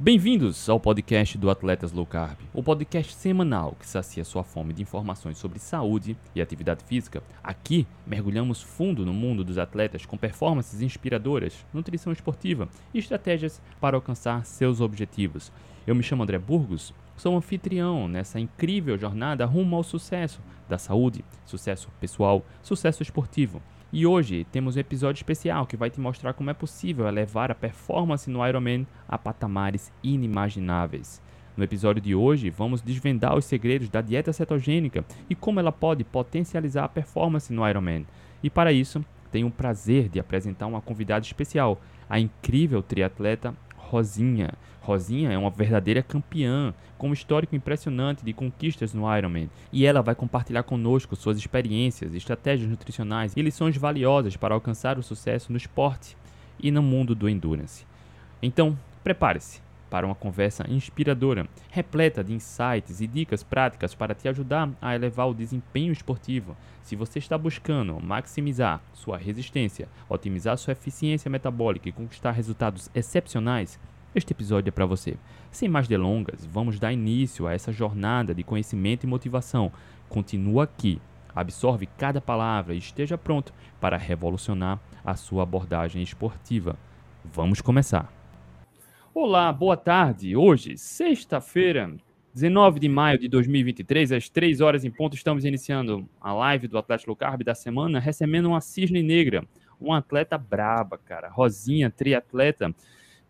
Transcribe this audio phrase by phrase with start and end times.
[0.00, 4.80] Bem-vindos ao podcast do Atletas Low Carb, o podcast semanal que sacia sua fome de
[4.80, 7.20] informações sobre saúde e atividade física.
[7.42, 13.96] Aqui mergulhamos fundo no mundo dos atletas com performances inspiradoras, nutrição esportiva e estratégias para
[13.96, 15.50] alcançar seus objetivos.
[15.84, 21.24] Eu me chamo André Burgos, sou anfitrião nessa incrível jornada rumo ao sucesso da saúde,
[21.44, 23.60] sucesso pessoal, sucesso esportivo.
[23.90, 27.54] E hoje temos um episódio especial que vai te mostrar como é possível elevar a
[27.54, 31.22] performance no Ironman a patamares inimagináveis.
[31.56, 36.04] No episódio de hoje, vamos desvendar os segredos da dieta cetogênica e como ela pode
[36.04, 38.04] potencializar a performance no Ironman.
[38.42, 41.80] E para isso, tenho o prazer de apresentar uma convidada especial,
[42.10, 44.52] a incrível triatleta Rosinha.
[44.88, 50.00] Rosinha é uma verdadeira campeã, com um histórico impressionante de conquistas no Ironman, e ela
[50.00, 55.58] vai compartilhar conosco suas experiências, estratégias nutricionais e lições valiosas para alcançar o sucesso no
[55.58, 56.16] esporte
[56.58, 57.84] e no mundo do endurance.
[58.42, 64.70] Então, prepare-se para uma conversa inspiradora, repleta de insights e dicas práticas para te ajudar
[64.80, 66.56] a elevar o desempenho esportivo.
[66.82, 73.78] Se você está buscando maximizar sua resistência, otimizar sua eficiência metabólica e conquistar resultados excepcionais,
[74.14, 75.16] este episódio é para você.
[75.50, 79.70] Sem mais delongas, vamos dar início a essa jornada de conhecimento e motivação.
[80.08, 81.00] Continua aqui,
[81.34, 86.76] absorve cada palavra e esteja pronto para revolucionar a sua abordagem esportiva.
[87.22, 88.10] Vamos começar.
[89.12, 90.34] Olá, boa tarde.
[90.34, 91.94] Hoje, sexta-feira,
[92.32, 96.78] 19 de maio de 2023, às 3 horas em ponto, estamos iniciando a live do
[96.78, 99.44] Atlético Low Carb da semana, recebendo uma cisne negra,
[99.78, 101.28] uma atleta braba, cara.
[101.28, 102.74] Rosinha, triatleta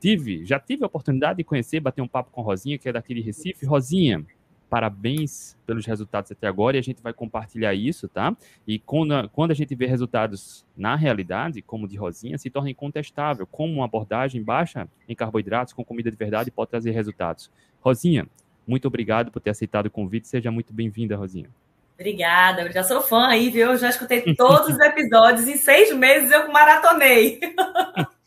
[0.01, 3.21] tive, já tive a oportunidade de conhecer, bater um papo com Rosinha, que é daquele
[3.21, 3.67] Recife.
[3.67, 4.25] Rosinha,
[4.69, 8.37] parabéns pelos resultados até agora e a gente vai compartilhar isso, tá?
[8.67, 12.71] E quando a, quando a gente vê resultados na realidade, como de Rosinha, se torna
[12.71, 17.51] incontestável como uma abordagem baixa em carboidratos com comida de verdade pode trazer resultados.
[17.81, 18.27] Rosinha,
[18.67, 21.49] muito obrigado por ter aceitado o convite, seja muito bem-vinda, Rosinha.
[21.95, 23.73] Obrigada, já sou fã aí, viu?
[23.73, 27.41] Eu já escutei todos os episódios, em seis meses eu maratonei.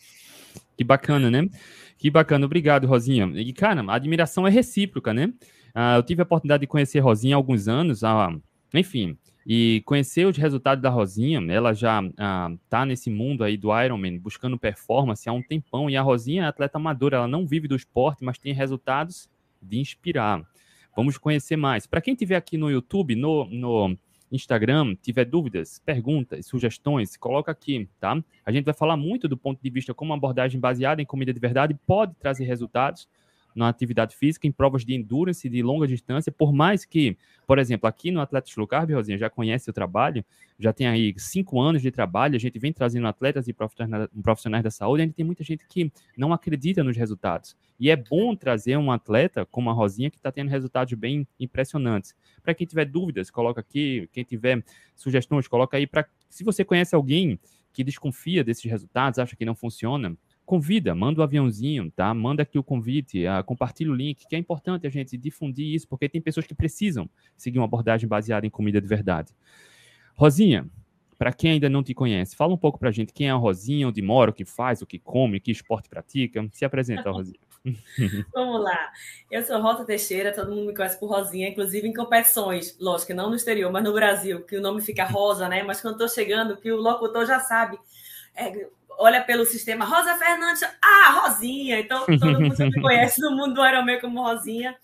[0.82, 1.48] Que bacana, né?
[1.96, 3.32] Que bacana, obrigado, Rosinha.
[3.36, 5.32] E, cara, a admiração é recíproca, né?
[5.76, 8.42] Uh, eu tive a oportunidade de conhecer Rosinha há alguns anos, uh,
[8.74, 9.16] enfim,
[9.46, 14.18] e conhecer os resultados da Rosinha, ela já uh, tá nesse mundo aí do Ironman,
[14.18, 17.76] buscando performance há um tempão, e a Rosinha é atleta amadora, ela não vive do
[17.76, 19.30] esporte, mas tem resultados
[19.62, 20.44] de inspirar.
[20.96, 21.86] Vamos conhecer mais.
[21.86, 23.96] Para quem estiver aqui no YouTube, no, no
[24.32, 28.24] Instagram, tiver dúvidas, perguntas, sugestões, coloca aqui, tá?
[28.46, 31.34] A gente vai falar muito do ponto de vista como uma abordagem baseada em comida
[31.34, 33.08] de verdade pode trazer resultados
[33.56, 37.88] na atividade física, em provas de endurance de longa distância, por mais que, por exemplo,
[37.88, 40.24] aqui no Atletas Low Carb, Rosinha, já conhece o trabalho,
[40.58, 44.72] já tem aí cinco anos de trabalho, a gente vem trazendo atletas e profissionais da
[44.72, 47.56] saúde, a gente tem muita gente que não acredita nos resultados.
[47.80, 52.16] E é bom trazer um atleta como a Rosinha que está tendo resultados bem impressionantes.
[52.44, 54.64] Para quem tiver dúvidas, coloca aqui, quem tiver
[54.96, 57.40] sugestões, coloca aí para se você conhece alguém
[57.74, 60.16] que desconfia desses resultados, acha que não funciona,
[60.52, 62.14] convida, manda o um aviãozinho, tá?
[62.14, 65.88] Manda aqui o convite, uh, compartilha o link, que é importante a gente difundir isso,
[65.88, 69.34] porque tem pessoas que precisam seguir uma abordagem baseada em comida de verdade.
[70.14, 70.68] Rosinha,
[71.18, 73.36] para quem ainda não te conhece, fala um pouco para a gente quem é a
[73.36, 76.46] Rosinha, onde mora, o que faz, o que come, que esporte pratica.
[76.52, 77.40] Se apresenta, Rosinha.
[78.34, 78.92] Vamos lá.
[79.32, 83.30] Eu sou Rosa Teixeira, todo mundo me conhece por Rosinha, inclusive em competições, lógico não
[83.30, 85.64] no exterior, mas no Brasil, que o nome fica Rosa, né?
[85.64, 87.80] Mas quando estou chegando, que o locutor já sabe.
[88.36, 91.80] É, olha pelo sistema Rosa Fernandes, ah, Rosinha.
[91.80, 94.76] Então, todo mundo me conhece no mundo do Ironman como Rosinha.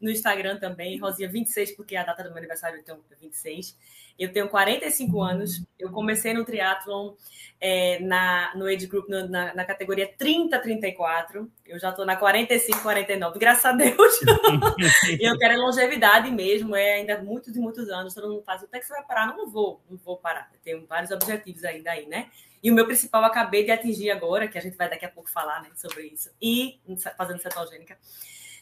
[0.00, 3.76] No Instagram também, Rosinha26, porque a data do meu aniversário então, é 26.
[4.18, 5.62] Eu tenho 45 anos.
[5.78, 7.12] Eu comecei no triatlon
[7.60, 11.46] é, na, no Age Group no, na, na, categoria 30-34.
[11.66, 14.20] Eu já estou na 45-49, graças a Deus.
[15.20, 18.14] e eu quero longevidade mesmo, é ainda muitos e muitos anos.
[18.14, 19.26] Todo mundo faz, até que você vai parar?
[19.36, 20.50] Não vou, não vou parar.
[20.54, 22.30] Eu tenho vários objetivos ainda aí, né?
[22.62, 25.30] E o meu principal acabei de atingir agora, que a gente vai daqui a pouco
[25.30, 26.78] falar né, sobre isso, e
[27.16, 27.98] fazendo cetogênica.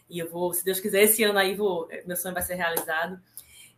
[0.08, 3.20] E eu vou, se Deus quiser, esse ano aí vou, meu sonho vai ser realizado.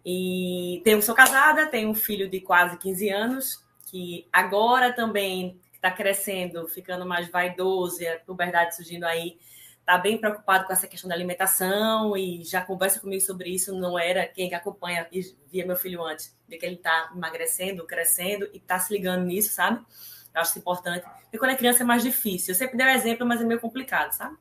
[0.04, 5.90] E tenho, sou casada, tenho um filho de quase 15 anos, que agora também está
[5.90, 9.38] crescendo, ficando mais vaidoso, e a puberdade surgindo aí,
[9.80, 13.74] está bem preocupado com essa questão da alimentação e já conversa comigo sobre isso.
[13.74, 18.48] Não era quem acompanha e via meu filho antes, de que ele está emagrecendo, crescendo
[18.52, 19.84] e está se ligando nisso, sabe?
[20.32, 21.04] Eu acho isso importante.
[21.22, 22.52] Porque quando é criança é mais difícil.
[22.52, 24.36] Eu sempre dei um exemplo, mas é meio complicado, sabe?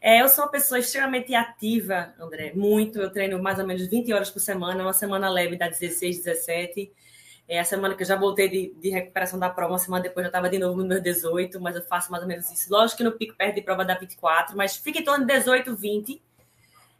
[0.00, 3.00] É, eu sou uma pessoa extremamente ativa, André, muito.
[3.00, 6.92] Eu treino mais ou menos 20 horas por semana, uma semana leve dá 16, 17.
[7.48, 10.22] É a semana que eu já voltei de, de recuperação da prova, uma semana depois
[10.22, 12.70] já estava de novo no meu 18, mas eu faço mais ou menos isso.
[12.70, 15.74] Lógico que no pico perto de prova da 24, mas fica em torno de 18,
[15.74, 16.22] 20,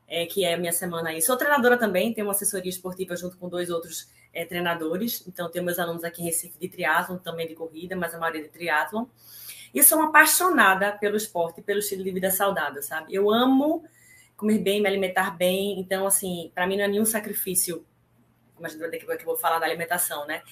[0.08, 1.20] é, que é a minha semana aí.
[1.20, 5.22] Sou treinadora também, tenho uma assessoria esportiva junto com dois outros é, treinadores.
[5.28, 8.42] Então, tenho meus alunos aqui em Recife de triatlon, também de corrida, mas a maioria
[8.42, 9.04] de triatlon.
[9.74, 13.14] E sou uma apaixonada pelo esporte, pelo estilo de vida saudável, sabe?
[13.14, 13.84] Eu amo
[14.34, 15.78] comer bem, me alimentar bem.
[15.78, 17.84] Então, assim, para mim não é nenhum sacrifício
[18.60, 20.42] mas daqui a pouco eu vou falar da alimentação, né?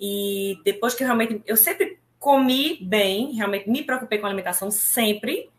[0.00, 5.50] E depois que realmente eu sempre comi bem, realmente me preocupei com a alimentação sempre,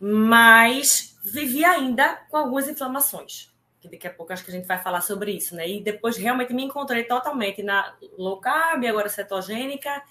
[0.00, 3.52] mas vivi ainda com algumas inflamações.
[3.80, 5.68] Que daqui a pouco acho que a gente vai falar sobre isso, né?
[5.68, 10.02] E depois realmente me encontrei totalmente na low carb, agora cetogênica,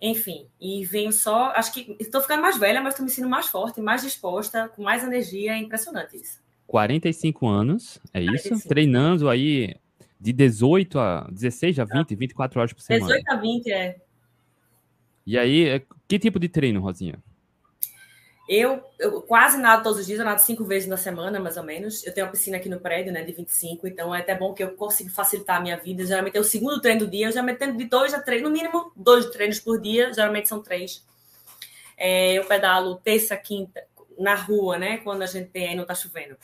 [0.00, 0.46] enfim.
[0.60, 3.80] E venho só, acho que estou ficando mais velha, mas estou me sentindo mais forte,
[3.80, 6.42] mais disposta, com mais energia, é impressionante isso.
[6.66, 8.48] 45 anos, é isso?
[8.48, 8.68] 45.
[8.68, 9.74] Treinando aí
[10.24, 13.06] de 18 a 16 a 20, 24 horas por semana.
[13.06, 13.96] 18 a 20, é.
[15.26, 17.22] E aí, é, que tipo de treino, Rosinha?
[18.48, 21.62] Eu, eu, quase nado todos os dias, eu nado cinco vezes na semana, mais ou
[21.62, 22.06] menos.
[22.06, 24.64] Eu tenho uma piscina aqui no prédio, né, de 25, então é até bom que
[24.64, 26.06] eu consigo facilitar a minha vida.
[26.06, 28.50] Geralmente é o segundo treino do dia, eu geralmente tenho de dois a três, no
[28.50, 31.04] mínimo dois treinos por dia, geralmente são três.
[31.98, 33.82] É, eu pedalo terça, quinta,
[34.18, 36.34] na rua, né, quando a gente tem aí, não tá chovendo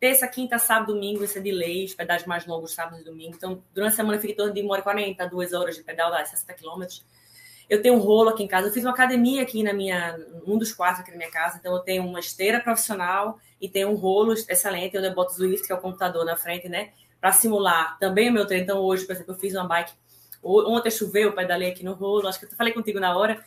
[0.00, 3.34] terça, quinta, sábado, domingo, isso é de lei, os pedais mais longos, sábado e domingo.
[3.36, 5.76] Então, durante a semana eu fico em torno de 1 hora e 40, 2 horas
[5.76, 7.04] de pedal, dá 60 quilômetros.
[7.68, 8.68] Eu tenho um rolo aqui em casa.
[8.68, 11.58] Eu fiz uma academia aqui na minha, um dos quartos aqui na minha casa.
[11.58, 15.34] Então, eu tenho uma esteira profissional e tenho um rolo excelente, onde eu boto o
[15.34, 16.92] Zwift, que é o computador na frente, né?
[17.20, 18.64] Para simular também o meu treino.
[18.64, 19.92] Então, hoje, por exemplo, eu fiz uma bike.
[20.42, 22.26] Ontem choveu, eu pedalei aqui no rolo.
[22.26, 23.44] Acho que eu falei contigo na hora.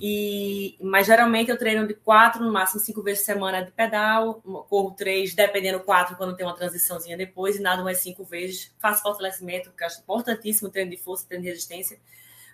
[0.00, 4.40] E, mas geralmente eu treino de quatro, no máximo cinco vezes por semana de pedal,
[4.68, 8.74] corro três, dependendo quatro quando tem uma transiçãozinha depois, e nado mais cinco vezes.
[8.78, 11.98] Faço fortalecimento, que acho importantíssimo, treino de força, treino de resistência.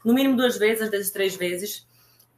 [0.05, 1.87] No mínimo duas vezes, às vezes três vezes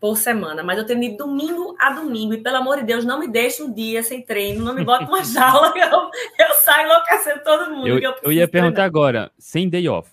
[0.01, 0.63] por semana.
[0.63, 2.35] Mas eu treino de domingo a domingo.
[2.35, 5.05] E pelo amor de Deus, não me deixe um dia sem treino, não me bota
[5.05, 7.89] uma jaula, eu, eu saio enlouquecendo todo mundo.
[7.89, 10.11] Eu, eu, eu ia perguntar agora, sem day off.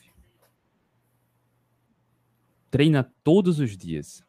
[2.69, 4.23] Treina todos os dias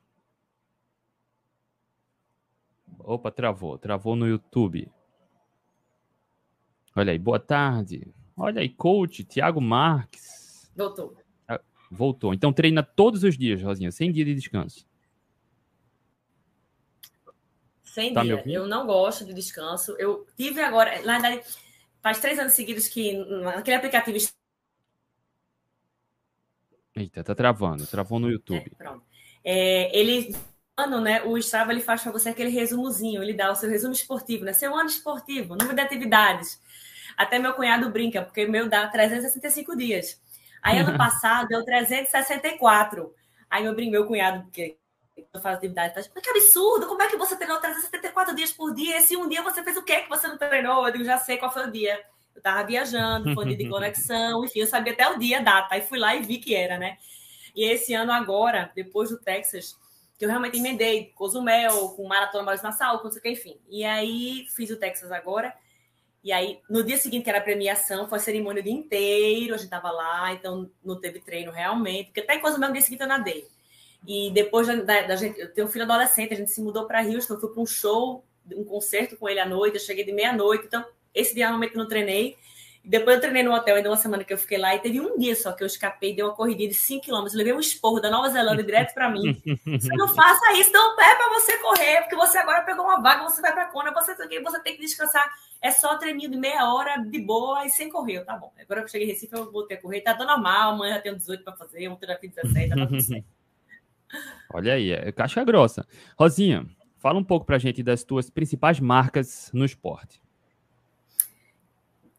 [3.10, 3.76] Opa, travou.
[3.76, 4.88] Travou no YouTube.
[6.94, 8.14] Olha aí, boa tarde.
[8.36, 10.70] Olha aí, coach Tiago Marques.
[10.76, 11.16] Voltou.
[11.48, 11.60] Ah,
[11.90, 12.32] voltou.
[12.32, 14.86] Então treina todos os dias, Rosinha, sem dia de descanso.
[17.82, 18.44] Sem tá dia.
[18.46, 19.96] Eu não gosto de descanso.
[19.98, 21.42] Eu tive agora, na verdade,
[22.00, 24.18] faz três anos seguidos que naquele aplicativo.
[26.94, 27.88] Eita, tá travando.
[27.88, 28.70] Travou no YouTube.
[28.72, 29.04] É, pronto.
[29.42, 30.32] É, ele
[30.80, 33.92] ano, né, o Strava ele faz para você aquele resumozinho, ele dá o seu resumo
[33.92, 34.52] esportivo, né?
[34.52, 36.60] Seu ano esportivo, número de atividades.
[37.16, 40.20] Até meu cunhado brinca, porque meu dá 365 dias.
[40.62, 43.14] Aí ano passado deu 364.
[43.50, 44.76] Aí meu, meu cunhado, que
[45.16, 48.74] eu faço atividade, faz, mas que absurdo, como é que você treinou 374 dias por
[48.74, 48.98] dia?
[48.98, 50.86] Esse um dia você fez o quê que você não treinou?
[50.86, 52.00] Eu digo, já sei qual foi o dia.
[52.34, 55.42] Eu tava viajando, foi um dia de conexão, enfim, eu sabia até o dia, a
[55.42, 55.74] data.
[55.74, 56.96] Aí fui lá e vi que era, né?
[57.54, 59.78] E esse ano agora, depois do Texas,
[60.20, 63.58] que eu realmente emendei Cozumel, com Maratona Maris Nassau, com sei o que, enfim.
[63.70, 65.50] E aí fiz o Texas agora.
[66.22, 69.54] E aí, no dia seguinte, que era a premiação, foi a cerimônia o dia inteiro,
[69.54, 72.82] a gente tava lá, então não teve treino realmente, porque até em Cozumel no dia
[72.82, 73.48] seguinte eu nadei.
[74.06, 76.86] E depois da, da, da gente, eu tenho um filho adolescente, a gente se mudou
[76.86, 78.22] para Houston, fui para um show,
[78.54, 80.84] um concerto com ele à noite, eu cheguei de meia-noite, então
[81.14, 82.36] esse dia realmente não treinei.
[82.82, 85.18] Depois eu treinei no hotel ainda uma semana que eu fiquei lá e teve um
[85.18, 88.10] dia só que eu escapei, dei uma corridinha de 5 km, levei um esporro da
[88.10, 89.40] Nova Zelândia direto para mim.
[89.66, 93.22] Você não faça isso, não é para você correr, porque você agora pegou uma vaga,
[93.22, 95.30] você vai para Kona, você, você tem que descansar.
[95.60, 98.24] É só treininho de meia hora, de boa e sem correr.
[98.24, 98.50] Tá bom.
[98.58, 100.00] Agora que eu cheguei em Recife, eu voltei a correr.
[100.00, 103.00] Tá tudo normal, amanhã já tenho 18 para fazer, ontem já fiz 17, tá tudo
[103.02, 103.26] certo.
[104.52, 105.86] Olha aí, é caixa grossa.
[106.18, 106.66] Rosinha,
[106.98, 110.20] fala um pouco pra gente das tuas principais marcas no esporte.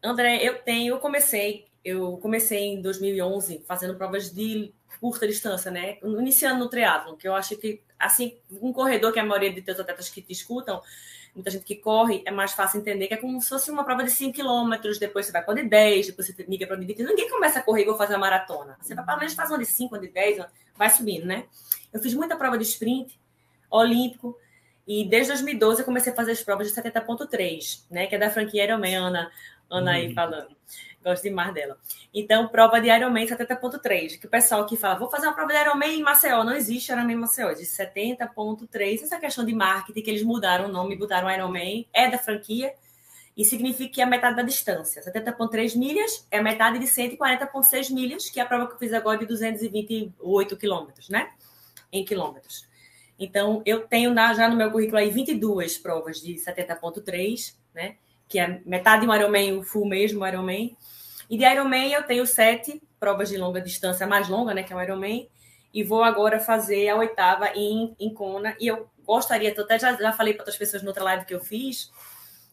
[0.02, 5.98] André, eu tenho, eu comecei, eu comecei em 2011 fazendo provas de curta distância, né?
[6.02, 9.78] Iniciando no triatlo, que eu acho que assim, um corredor que a maioria de teus
[9.78, 10.82] atletas que te escutam,
[11.34, 14.02] muita gente que corre, é mais fácil entender que é como se fosse uma prova
[14.04, 17.02] de 5 km, depois você vai para de 10, depois você migra para de 20.
[17.04, 18.76] Ninguém começa a correr igual fazer uma maratona.
[18.80, 20.44] Você vai pelo menos fazer uma de 5, uma de 10,
[20.76, 21.44] vai subindo, né?
[21.92, 23.18] Eu fiz muita prova de sprint
[23.70, 24.36] olímpico,
[24.86, 28.06] e desde 2012 eu comecei a fazer as provas de 70.3, né?
[28.06, 29.30] Que é da franquia Ironman,
[29.72, 30.14] Ana, Ana aí uhum.
[30.14, 30.56] falando.
[31.04, 31.76] Gosto demais dela.
[32.14, 34.20] Então, prova de Ironman 70.3.
[34.20, 36.44] Que o pessoal que fala, vou fazer uma prova de Ironman em Maceió.
[36.44, 37.52] Não existe Ironman em Maceió.
[37.52, 39.02] De 70.3.
[39.02, 41.86] Essa questão de marketing que eles mudaram o nome, botaram Ironman.
[41.92, 42.72] É da franquia.
[43.34, 45.02] e significa que é a metade da distância.
[45.02, 49.18] 70,3 milhas é metade de 140,6 milhas, que é a prova que eu fiz agora
[49.18, 51.30] de 228 quilômetros, né?
[51.90, 52.68] Em quilômetros.
[53.18, 57.96] Então, eu tenho já no meu currículo aí 22 provas de 70,3, né?
[58.32, 60.74] Que é metade de um Ironman, o full mesmo, Ironman.
[61.28, 64.62] E de Ironman eu tenho sete provas de longa distância, mais longa, né?
[64.62, 65.28] Que é o Ironman.
[65.74, 68.56] E vou agora fazer a oitava em, em Kona.
[68.58, 71.40] E eu gostaria, até já, já falei para outras pessoas no outra live que eu
[71.40, 71.92] fiz,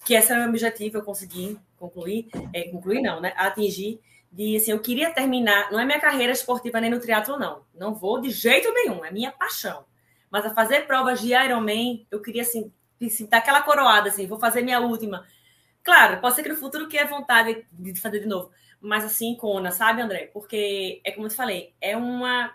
[0.06, 3.32] que esse era o meu objetivo, eu consegui concluir, é, concluir não, né?
[3.38, 7.64] Atingir de assim, eu queria terminar, não é minha carreira esportiva nem no triatlo não,
[7.74, 9.86] não vou de jeito nenhum, é minha paixão.
[10.30, 12.72] Mas a fazer provas de Ironman, eu queria assim,
[13.02, 15.26] assim dar aquela coroada assim, vou fazer minha última.
[15.84, 19.36] Claro, pode ser que no futuro que é vontade de fazer de novo, mas assim,
[19.36, 20.30] Kona, sabe, André?
[20.34, 22.54] Porque é como eu te falei, é uma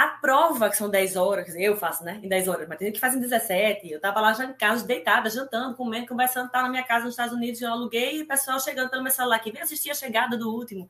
[0.00, 2.20] a prova, que são 10 horas, eu faço, né?
[2.22, 3.90] Em 10 horas, mas tem gente que faz em 17.
[3.92, 7.12] Eu tava lá já em casa, deitada, jantando, comendo, conversando, tá na minha casa nos
[7.12, 9.94] Estados Unidos, eu aluguei e o pessoal chegando pelo meu celular aqui, vem assistir a
[9.94, 10.88] chegada do último.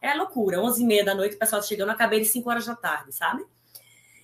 [0.00, 2.64] É loucura, 11 e meia da noite, o pessoal chegando, eu acabei de 5 horas
[2.64, 3.44] da tarde, sabe?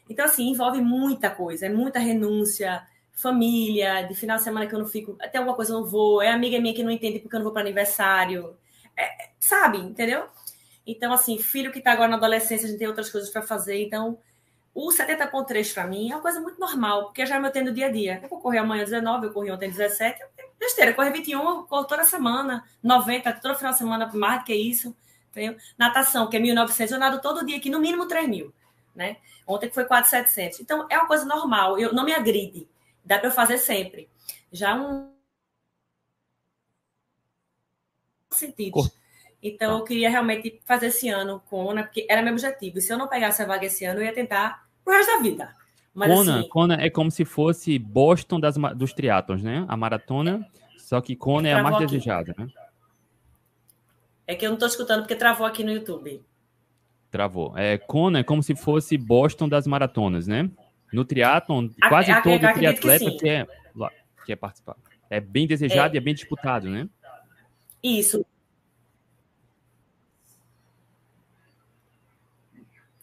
[0.09, 2.87] Então, assim, envolve muita coisa, é muita renúncia,
[3.19, 6.23] família, de final de semana que eu não fico, até alguma coisa eu não vou,
[6.23, 8.57] é amiga minha que não entende porque eu não vou para aniversário,
[8.97, 10.25] é, sabe, entendeu?
[10.87, 13.83] Então, assim, filho que está agora na adolescência, a gente tem outras coisas para fazer.
[13.85, 14.19] Então,
[14.73, 17.73] o 70.3 para mim é uma coisa muito normal, porque já é meu tempo do
[17.73, 18.21] dia a dia.
[18.23, 20.21] Eu vou correr amanhã 19, eu corri ontem 17,
[20.59, 24.55] besteira, correr 21, eu corro toda semana, 90, todo final de semana, mais do que
[24.55, 24.97] isso.
[25.31, 25.57] Entendeu?
[25.77, 28.55] Natação, que é 1.900, eu nado todo dia aqui, no mínimo 3 mil.
[28.95, 29.17] Né?
[29.47, 30.61] Ontem que foi 4.700.
[30.61, 32.69] Então, é uma coisa normal, eu não me agride.
[33.09, 34.07] Dá para eu fazer sempre.
[34.53, 35.11] Já um
[38.29, 38.79] sentido.
[39.43, 39.79] Então, tá.
[39.79, 42.77] eu queria realmente fazer esse ano Kona, porque era meu objetivo.
[42.77, 45.23] E se eu não pegasse a vaga esse ano, eu ia tentar pro resto da
[45.23, 45.57] vida.
[45.95, 49.65] Mas, Kona, assim, Kona é como se fosse Boston das, dos triatlons, né?
[49.69, 50.47] A maratona,
[50.77, 51.87] só que Kona é a mais aqui.
[51.87, 52.47] desejada, né?
[54.27, 56.23] É que eu não estou escutando porque travou aqui no YouTube.
[57.11, 57.57] Travou.
[57.57, 60.51] É, Kona é como se fosse Boston das maratonas, né?
[60.93, 63.47] No triatlon, quase a, todo a, triatleta que quer,
[64.25, 64.77] quer participar.
[65.11, 65.97] É bem desejado é.
[65.97, 66.89] e é bem disputado, né?
[67.83, 68.25] Isso.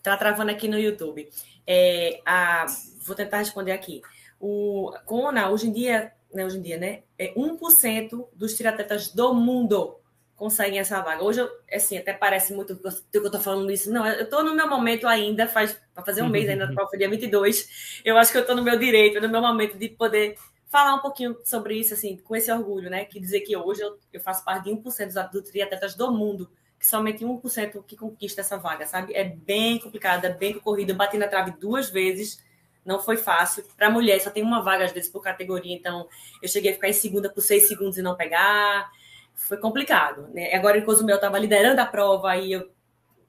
[0.01, 1.27] Tá travando aqui no YouTube.
[1.65, 2.65] É, a,
[3.01, 4.01] vou tentar responder aqui.
[4.39, 7.03] O Kona, hoje em dia, né, hoje em dia, né?
[7.17, 9.97] É 1% dos triatletas do mundo
[10.35, 11.23] conseguem essa vaga.
[11.23, 13.91] Hoje, assim, até parece muito que eu estou falando isso.
[13.91, 16.97] Não, eu estou no meu momento ainda, faz para fazer um mês ainda, para o
[16.97, 18.01] dia 22.
[18.03, 20.35] Eu acho que eu estou no meu direito, no meu momento de poder
[20.67, 23.05] falar um pouquinho sobre isso, assim, com esse orgulho, né?
[23.05, 26.49] Que dizer que hoje eu, eu faço parte de 1% dos, dos triatletas do mundo
[26.77, 29.13] que somente 1% que conquista essa vaga, sabe?
[29.15, 30.91] É bem complicado, é bem concorrido.
[30.91, 32.43] Eu bati na trave duas vezes,
[32.85, 33.65] não foi fácil.
[33.75, 36.07] Para mulher, só tem uma vaga às vezes por categoria, então
[36.41, 38.91] eu cheguei a ficar em segunda por seis segundos e não pegar.
[39.35, 40.27] Foi complicado.
[40.33, 40.53] Né?
[40.53, 42.69] Agora, em Cozumel, eu estava liderando a prova, aí eu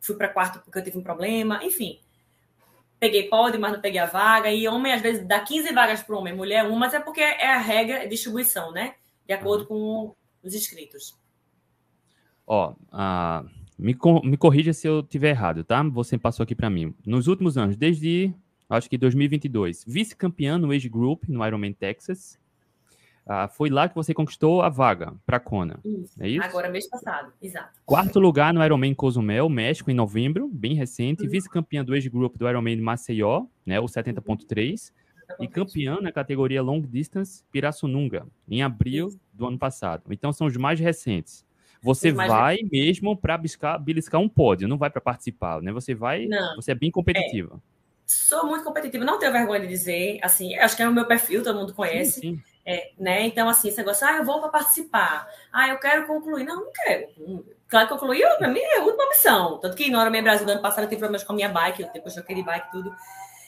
[0.00, 1.62] fui para quarto porque eu tive um problema.
[1.64, 1.98] Enfim,
[2.98, 4.50] peguei pódio, mas não peguei a vaga.
[4.50, 7.52] E homem, às vezes, dá 15 vagas para homem, mulher uma, mas é porque é
[7.52, 8.94] a regra de distribuição, né?
[9.26, 11.18] De acordo com os inscritos.
[12.46, 15.82] Ó, uh, me, me corrija se eu tiver errado, tá?
[15.82, 16.94] Você passou aqui para mim.
[17.04, 18.32] Nos últimos anos, desde
[18.68, 22.38] acho que 2022, vice-campeã no Age Group, no Ironman Texas.
[23.26, 25.80] Uh, foi lá que você conquistou a vaga para Kona.
[25.84, 26.22] Isso.
[26.22, 26.44] É isso?
[26.44, 27.80] Agora, mês passado, exato.
[27.84, 31.24] Quarto lugar no Ironman Cozumel, México, em novembro, bem recente.
[31.24, 31.30] Uhum.
[31.30, 34.92] Vice-campeã do Age Group do Ironman Maceió, né, o 70.3.
[35.28, 35.44] Uhum.
[35.44, 39.20] E campeã na categoria Long Distance Pirassununga, em abril isso.
[39.32, 40.04] do ano passado.
[40.10, 41.44] Então, são os mais recentes.
[41.82, 45.72] Você vai mesmo para beliscar um pódio, não vai para participar, né?
[45.72, 46.56] Você vai, não.
[46.56, 47.56] você é bem competitiva.
[47.56, 47.76] É.
[48.06, 51.42] Sou muito competitiva, não tenho vergonha de dizer, assim, acho que é o meu perfil,
[51.42, 52.20] todo mundo conhece.
[52.20, 52.55] Sim, sim.
[52.68, 53.22] É, né?
[53.22, 56.44] Então, assim, esse negócio, ah, eu vou para participar, ah, eu quero concluir.
[56.44, 57.44] Não, não quero.
[57.68, 59.58] Claro que concluir, para mim, é a última missão.
[59.58, 61.48] Tanto que na hora minha Brasil, do ano passado, eu tive problemas com a minha
[61.48, 62.92] bike, eu depois choquei de bike tudo.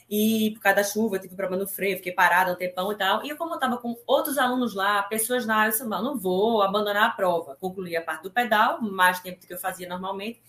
[0.09, 2.97] E por causa da chuva, eu tive problema no freio, fiquei parada um tempão e
[2.97, 3.25] tal.
[3.25, 7.11] E como eu estava com outros alunos lá, pessoas lá, eu disse, não vou abandonar
[7.11, 7.57] a prova.
[7.57, 10.41] Concluí a parte do pedal, mais tempo do que eu fazia normalmente.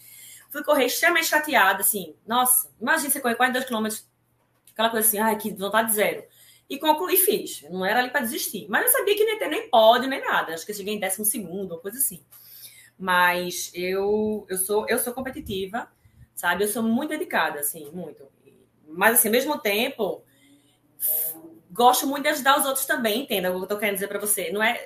[0.50, 2.16] Fui correr extremamente chateada, assim.
[2.26, 4.08] Nossa, imagina você correr 42 quilômetros,
[4.72, 6.24] aquela coisa assim, ai, que vontade zero.
[6.70, 7.64] E concluí, fiz.
[7.64, 8.68] Não era ali para desistir.
[8.70, 10.54] Mas eu sabia que nem ter nem pódio, nem nada.
[10.54, 12.24] Acho que cheguei em décimo segundo, uma coisa assim.
[12.98, 15.90] Mas eu, eu, sou, eu sou competitiva,
[16.36, 16.64] sabe?
[16.64, 18.28] Eu sou muito dedicada, assim, muito.
[18.88, 20.24] Mas, assim, ao mesmo tempo,
[21.72, 24.20] gosto muito de ajudar os outros também, entenda o que eu estou querendo dizer para
[24.20, 24.52] você.
[24.52, 24.80] Não é.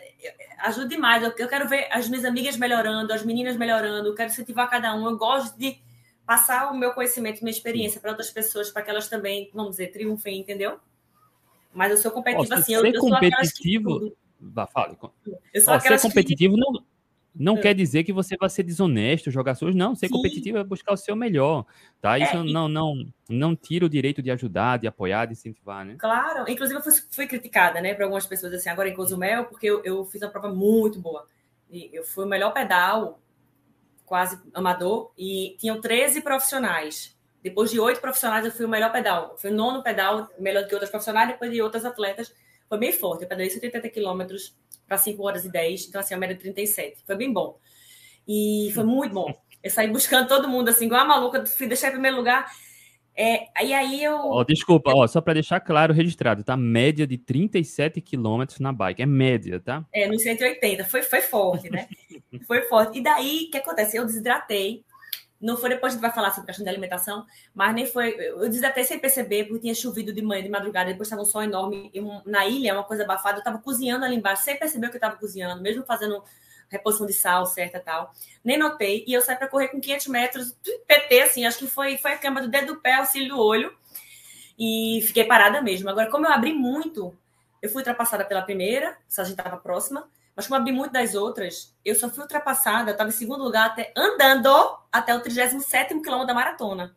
[0.59, 1.21] Ajuda demais.
[1.37, 5.05] Eu quero ver as minhas amigas melhorando, as meninas melhorando, eu quero incentivar cada um.
[5.05, 5.81] Eu gosto de
[6.25, 9.87] passar o meu conhecimento, minha experiência para outras pessoas, para que elas também, vamos dizer,
[9.87, 10.79] triunfem, entendeu?
[11.73, 12.75] Mas eu sou competitiva assim.
[12.75, 14.15] Ser eu, eu competitivo,
[14.51, 14.97] Vá, fale.
[15.53, 16.59] Eu Ó, ser competitivo que...
[16.59, 16.83] não,
[17.33, 17.61] não é.
[17.61, 19.73] quer dizer que você vai ser desonesto, jogar suas.
[19.73, 20.13] Não, ser Sim.
[20.13, 21.65] competitivo é buscar o seu melhor,
[22.01, 22.19] tá?
[22.19, 25.95] Isso é, não, não, não tira o direito de ajudar, de apoiar, de incentivar, né?
[25.97, 29.67] Claro, inclusive eu fui, fui criticada, né, por algumas pessoas assim, agora em Cozumel, porque
[29.67, 31.25] eu, eu fiz uma prova muito boa.
[31.71, 33.19] E eu fui o melhor pedal,
[34.05, 37.17] quase amador, e tinham 13 profissionais.
[37.43, 39.35] Depois de oito profissionais, eu fui o melhor pedal.
[39.37, 42.33] Fui o nono pedal, melhor do que outras profissionais, depois de outras atletas.
[42.69, 43.23] Foi bem forte.
[43.23, 44.55] Eu pedalei 180 quilômetros
[44.87, 47.03] para 5 horas e 10, então assim, a média de 37.
[47.05, 47.59] Foi bem bom.
[48.25, 49.33] E foi muito bom.
[49.61, 52.49] Eu saí buscando todo mundo, assim, igual a maluca, fui deixar em primeiro lugar.
[53.15, 54.17] É, e aí eu.
[54.17, 56.57] Oh, desculpa, ó, só para deixar claro registrado, tá?
[56.57, 59.03] Média de 37 quilômetros na bike.
[59.03, 59.85] É média, tá?
[59.93, 60.85] É, no 180.
[60.85, 61.87] Foi, foi forte, né?
[62.47, 62.99] foi forte.
[62.99, 63.97] E daí, o que acontece?
[63.97, 64.83] Eu desidratei.
[65.43, 68.15] Não foi depois gente vai falar sobre a questão da alimentação, mas nem foi.
[68.17, 71.43] Eu desidratei sem perceber, porque tinha chovido de manhã, de madrugada, depois estava um sol
[71.43, 71.91] enorme.
[71.95, 73.35] Um, na ilha, uma coisa abafada.
[73.35, 76.23] Eu estava cozinhando ali embaixo, sem perceber que eu estava cozinhando, mesmo fazendo
[76.69, 78.13] reposição de sal certa tal.
[78.41, 79.03] Nem notei.
[79.05, 80.55] E eu saí para correr com 500 metros,
[80.87, 83.75] PT, assim, acho que foi, foi a cama do dedo do pé, auxílio do olho.
[84.57, 85.89] E fiquei parada mesmo.
[85.89, 87.13] Agora, como eu abri muito,
[87.61, 90.07] eu fui ultrapassada pela primeira, se a gente estava próxima.
[90.35, 93.67] Mas como abri muito das outras, eu só fui ultrapassada, eu estava em segundo lugar
[93.67, 94.49] até, andando
[94.91, 96.95] até o 37 quilômetro da maratona.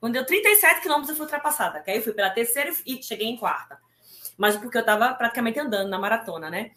[0.00, 1.80] Quando deu 37 quilômetros, eu fui ultrapassada.
[1.80, 3.78] Que aí eu fui pela terceira e cheguei em quarta.
[4.36, 6.70] Mas porque eu estava praticamente andando na maratona, né?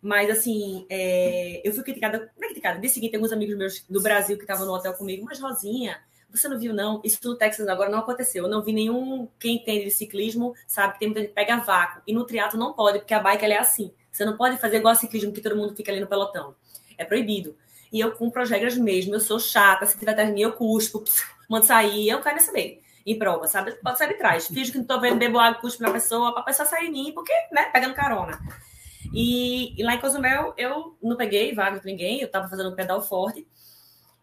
[0.00, 4.00] Mas, assim, é, eu fui criticada, não é criticada, que tem alguns amigos meus do
[4.00, 7.00] Brasil que estavam no hotel comigo, mas Rosinha, você não viu, não?
[7.02, 8.44] Isso no Texas agora não aconteceu.
[8.44, 11.56] Eu não vi nenhum, quem entende de ciclismo, sabe que tem muita gente que pega
[11.56, 12.02] vácuo.
[12.06, 13.92] E no triatlo não pode, porque a bike ela é assim.
[14.18, 16.56] Você não pode fazer igual ciclismo que todo mundo fica ali no pelotão.
[16.98, 17.56] É proibido.
[17.92, 19.14] E eu cumpro as regras mesmo.
[19.14, 19.86] Eu sou chata.
[19.86, 21.04] Se tiver atrás de mim, eu cuspo.
[21.48, 22.08] Mando sair.
[22.08, 22.82] Eu quero nem saber.
[23.06, 23.70] Em prova, sabe?
[23.76, 24.48] Pode sair de trás.
[24.48, 27.12] Finge que não tô vendo, bebo água, cuspo na pessoa, pra pessoa sair em mim,
[27.14, 28.40] porque, né, pegando carona.
[29.14, 32.20] E, e lá em Cozumel, eu não peguei vaga com ninguém.
[32.20, 33.46] Eu tava fazendo um pedal forte.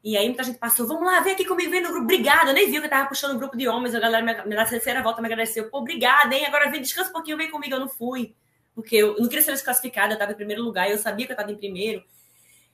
[0.03, 2.51] E aí muita gente passou, vamos lá, vem aqui comigo, vem no grupo, obrigada.
[2.51, 4.55] Eu nem vi que eu tava puxando um grupo de homens, a galera me, me
[4.55, 5.69] na terceira volta me agradeceu.
[5.71, 6.45] Pô, obrigada, hein?
[6.45, 8.35] Agora vem, descansa um pouquinho, vem comigo, eu não fui
[8.75, 11.35] porque eu não queria ser desclassificada, eu estava em primeiro lugar, eu sabia que eu
[11.35, 12.03] estava em primeiro.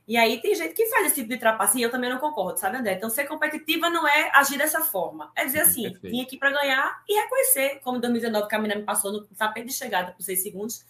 [0.08, 2.78] E aí tem gente que faz esse tipo de trapacinha, eu também não concordo, sabe,
[2.78, 2.94] André?
[2.94, 5.32] Então, ser competitiva não é agir dessa forma.
[5.36, 6.12] É dizer assim, Perfeito.
[6.12, 9.26] vim aqui para ganhar e reconhecer, como em 2019 que a menina me passou no
[9.28, 10.84] tapete de chegada por seis segundos.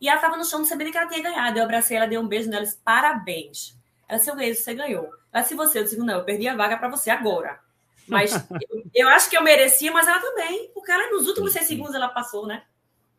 [0.00, 1.58] E ela estava no chão, não sabia que ela tinha ganhado.
[1.58, 3.76] Eu abracei ela, dei um beijo nela, disse, parabéns.
[4.06, 5.10] Ela disse, beijo, você ganhou.
[5.32, 5.78] Ela disse, você?
[5.78, 7.58] Eu disse, não, eu perdi a vaga para você agora.
[8.06, 8.32] Mas
[8.70, 11.94] eu, eu, acho que eu merecia, mas ela também, porque ela nos últimos seis segundos
[11.94, 12.62] ela passou, né?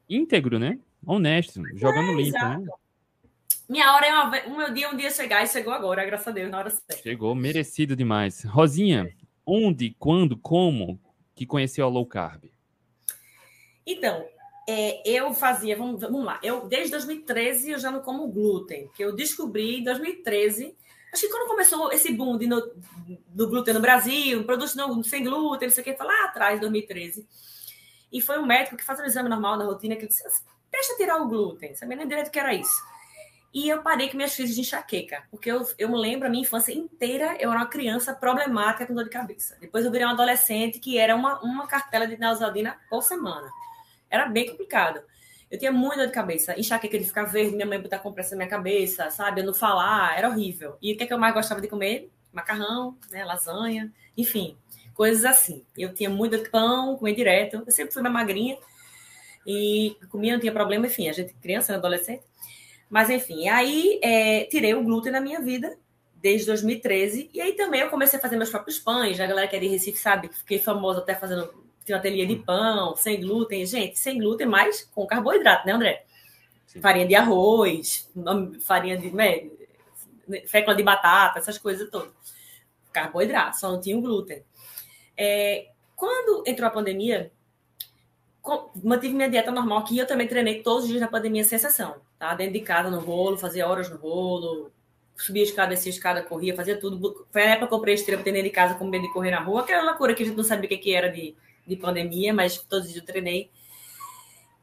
[0.09, 0.79] Íntegro, né?
[1.05, 2.39] Honesto, jogando é, limpo, né?
[2.39, 2.61] exato.
[2.61, 2.71] né?
[3.67, 6.31] Minha hora é uma, um meu dia, um dia chegar e chegou agora, graças a
[6.31, 7.01] Deus, na hora certa.
[7.01, 8.43] Chegou, merecido demais.
[8.43, 9.09] Rosinha,
[9.45, 10.99] onde, quando, como
[11.33, 12.51] que conheceu a low carb?
[13.85, 14.25] Então,
[14.67, 19.03] é, eu fazia, vamos, vamos lá, eu desde 2013 eu já não como glúten, que
[19.03, 20.75] eu descobri em 2013,
[21.13, 22.61] acho que quando começou esse boom de no,
[23.27, 26.59] do glúten no Brasil, produtos não, sem glúten, não sei o que, foi lá atrás,
[26.59, 27.27] 2013.
[28.11, 30.23] E foi um médico que faz um exame normal na rotina que disse:
[30.71, 32.91] deixa tirar o glúten, sabia nem direito que era isso.
[33.53, 36.43] E eu parei com minhas crises de enxaqueca, porque eu, eu me lembro a minha
[36.43, 39.57] infância inteira, eu era uma criança problemática com dor de cabeça.
[39.59, 43.49] Depois eu virei uma adolescente que era uma, uma cartela de Neosaldina por semana.
[44.09, 45.01] Era bem complicado.
[45.49, 48.37] Eu tinha muita dor de cabeça, enxaqueca de ficar verde, minha mãe botar compressa na
[48.37, 49.41] minha cabeça, sabe?
[49.41, 50.77] Eu não falar, era horrível.
[50.81, 52.09] E o que, é que eu mais gostava de comer?
[52.31, 53.25] Macarrão, né?
[53.25, 54.55] lasanha, enfim,
[54.93, 55.65] coisas assim.
[55.77, 57.63] Eu tinha muito pão, comia direto.
[57.65, 58.57] Eu sempre fui mais magrinha
[59.45, 62.23] e comia, não tinha problema, enfim, a gente criança, adolescente.
[62.89, 65.77] Mas, enfim, aí é, tirei o glúten na minha vida
[66.15, 67.29] desde 2013.
[67.33, 69.19] E aí também eu comecei a fazer meus próprios pães.
[69.19, 71.49] A galera que é de Recife sabe que fiquei famosa até fazendo
[71.83, 73.65] tinha ateliê de pão, sem glúten.
[73.65, 76.05] Gente, sem glúten, mas com carboidrato, né, André?
[76.67, 76.79] Sim.
[76.79, 78.09] Farinha de arroz,
[78.61, 79.11] farinha de.
[79.11, 79.49] Né,
[80.47, 82.11] fécula de batata, essas coisas todas.
[82.93, 84.43] Carboidrato, só não tinha o glúten.
[85.17, 87.31] É, quando entrou a pandemia,
[88.83, 89.97] mantive minha dieta normal aqui.
[89.97, 92.33] Eu também treinei todos os dias na pandemia sem exceção, tá?
[92.33, 94.71] Dentro de casa, no rolo, fazia horas no rolo,
[95.15, 97.25] subia escada, descia escada, corria, fazia tudo.
[97.31, 99.39] Foi a época que eu comprei esteira dentro de casa com medo de correr na
[99.39, 102.57] rua, aquela loucura que a gente não sabia o que era de, de pandemia, mas
[102.57, 103.49] todos os dias eu treinei.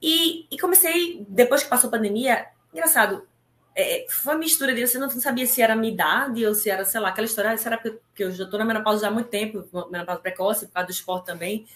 [0.02, 3.26] E, e comecei, depois que passou a pandemia, engraçado,
[3.74, 6.84] é, foi uma mistura de você não sabia se era minha idade ou se era,
[6.84, 10.20] sei lá, aquela história, será que eu já estou na menopausa há muito tempo, menopausa
[10.20, 11.66] precoce, por causa do esporte também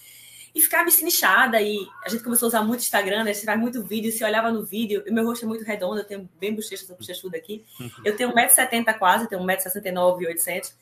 [0.54, 1.60] e ficava inchada.
[1.60, 3.34] E a gente começou a usar muito Instagram, né?
[3.34, 5.02] Faz muito vídeo, se olhava no vídeo.
[5.08, 7.64] O meu rosto é muito redondo, eu tenho bem bochecha, sou bochechuda aqui.
[8.04, 10.74] Eu tenho 1,70m quase, tenho 1,69m, 800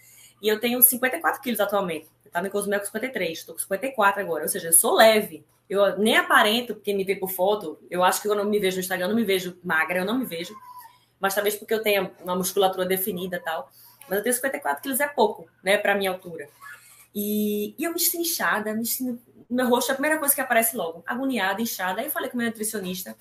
[0.42, 2.06] E eu tenho 54 quilos atualmente.
[2.24, 4.42] Eu estava em Cozumel com 53, estou com 54 agora.
[4.42, 5.44] Ou seja, eu sou leve.
[5.68, 7.78] Eu nem aparento, porque me vê por foto.
[7.88, 10.04] Eu acho que quando eu me vejo no Instagram, eu não me vejo magra, eu
[10.04, 10.54] não me vejo.
[11.20, 13.70] mas talvez porque eu tenha uma musculatura definida e tal.
[14.08, 16.48] Mas eu tenho 54 quilos, é pouco, né, para minha altura.
[17.14, 20.76] E, e, eu me sinto inchada, me sinto, meu rosto a primeira coisa que aparece
[20.76, 22.00] logo, agoniada, inchada.
[22.00, 23.16] Aí eu falei com minha nutricionista,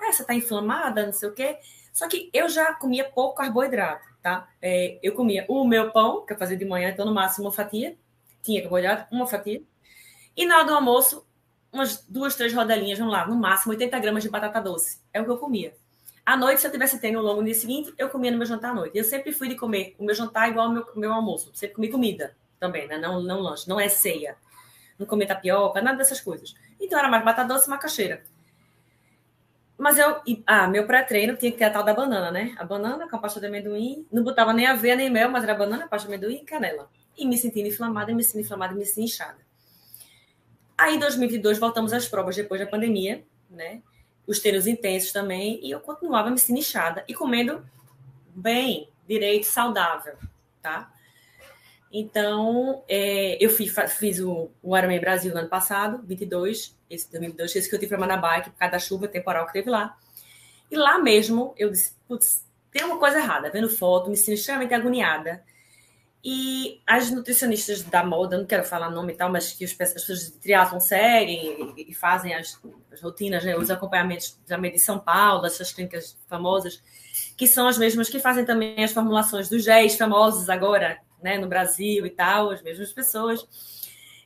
[0.00, 1.58] é, você tá inflamada, não sei o quê.
[1.92, 4.48] Só que eu já comia pouco carboidrato, tá?
[4.60, 7.52] É, eu comia o meu pão, que eu fazia de manhã, então no máximo uma
[7.52, 7.96] fatia,
[8.42, 9.62] tinha carboidrato, uma fatia.
[10.36, 11.24] E na hora do almoço,
[11.72, 15.00] umas duas, três rodelinhas, vamos lá, no máximo 80 gramas de batata doce.
[15.12, 15.74] É o que eu comia.
[16.26, 18.70] À noite, se eu tivesse tendo longo no dia seguinte, eu comia no meu jantar
[18.70, 18.96] à noite.
[18.96, 21.50] Eu sempre fui de comer o meu jantar igual ao meu, meu almoço.
[21.52, 22.96] Sempre comi comida também, né?
[22.96, 24.36] Não, não lanche, não é ceia.
[24.98, 26.54] Não comi tapioca, nada dessas coisas.
[26.80, 28.22] Então era mais batata doce e macaxeira.
[29.76, 30.20] Mas eu.
[30.46, 32.54] Ah, meu pré-treino tinha que ter a tal da banana, né?
[32.58, 34.06] A banana com a pasta de amendoim.
[34.10, 36.88] Não botava nem aveia nem mel, mas era banana, pasta de amendoim e canela.
[37.16, 39.38] E me sentindo inflamada, me sentindo inflamada, me sentindo inchada.
[40.76, 43.82] Aí, em 2022, voltamos às provas depois da pandemia, né?
[44.26, 47.64] Os treinos intensos também, e eu continuava me sentindo inchada e comendo
[48.34, 50.16] bem, direito, saudável,
[50.62, 50.92] tá?
[51.96, 57.54] Então, é, eu fiz, fiz o, o Ironman Brasil no ano passado, 22, esse 2022,
[57.54, 59.96] esse que eu tive para Manabike, por causa da chuva temporal que teve lá.
[60.68, 63.48] E lá mesmo, eu disse, putz, tem uma coisa errada.
[63.48, 65.44] Vendo foto, me sinto extremamente agoniada.
[66.24, 70.32] E as nutricionistas da moda, não quero falar nome e tal, mas que as pessoas
[70.32, 75.42] de triatlon seguem e, fazem as, as rotinas, né, os acompanhamentos da de São Paulo,
[75.42, 76.82] dessas clínicas famosas,
[77.36, 81.48] que são as mesmas que fazem também as formulações dos géis famosos agora, né, no
[81.48, 83.48] Brasil e tal, as mesmas pessoas.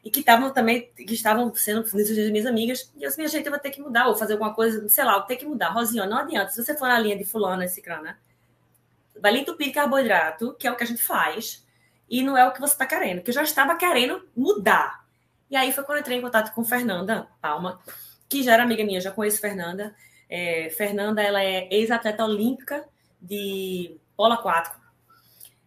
[0.05, 1.85] E que estavam também, que estavam sendo
[2.33, 2.93] minhas amigas.
[2.97, 5.05] E eu disse, minha gente, eu vou ter que mudar, ou fazer alguma coisa, sei
[5.05, 5.71] lá, vou ter que mudar.
[5.71, 6.51] Rosinha, não adianta.
[6.51, 8.19] Se você for na linha de fulano, esse crana,
[9.21, 11.65] vai lhe entupir carboidrato, que é o que a gente faz
[12.11, 15.05] e não é o que você está querendo, que eu já estava querendo mudar.
[15.51, 17.79] E aí foi quando eu entrei em contato com Fernanda Palma,
[18.29, 19.95] que já era amiga minha, já conheço Fernanda.
[20.29, 22.85] É, Fernanda, ela é ex-atleta olímpica
[23.21, 24.88] de polo aquático.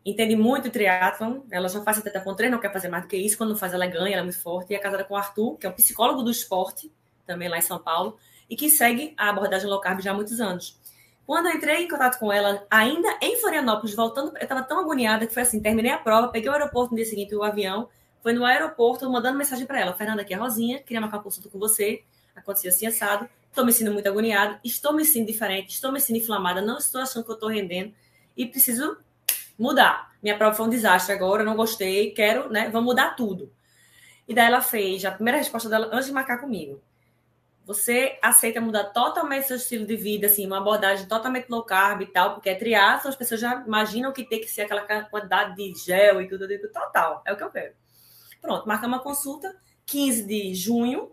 [0.03, 3.15] Entende muito de triatlon, ela já faz com treino, não quer fazer mais do que
[3.15, 4.73] isso, quando não faz ela ganha, ela é muito forte.
[4.73, 6.91] E é casada com o Arthur, que é um psicólogo do esporte,
[7.25, 8.17] também lá em São Paulo,
[8.49, 10.79] e que segue a abordagem low carb já há muitos anos.
[11.25, 15.27] Quando eu entrei em contato com ela, ainda em Florianópolis, voltando, eu estava tão agoniada
[15.27, 17.87] que foi assim: terminei a prova, peguei o aeroporto no dia seguinte, o avião,
[18.21, 21.47] foi no aeroporto mandando mensagem para ela: Fernanda, aqui é a Rosinha, queria marcar consulta
[21.47, 22.03] com você,
[22.35, 26.23] aconteceu assim assado, estou me sentindo muito agoniada, estou me sentindo diferente, estou me sentindo
[26.23, 27.93] inflamada, não estou achando que eu estou rendendo
[28.35, 28.97] e preciso
[29.61, 30.11] mudar.
[30.21, 32.69] Minha prova foi um desastre agora, não gostei, quero, né?
[32.69, 33.51] Vamos mudar tudo.
[34.27, 36.81] E daí ela fez a primeira resposta dela antes de marcar comigo.
[37.65, 42.05] Você aceita mudar totalmente seu estilo de vida, assim, uma abordagem totalmente low carb e
[42.07, 45.73] tal, porque é triatlo, as pessoas já imaginam que tem que ser aquela quantidade de
[45.79, 47.21] gel e tudo, tudo, total.
[47.25, 47.73] É o que eu quero.
[48.41, 51.11] Pronto, marca uma consulta, 15 de junho,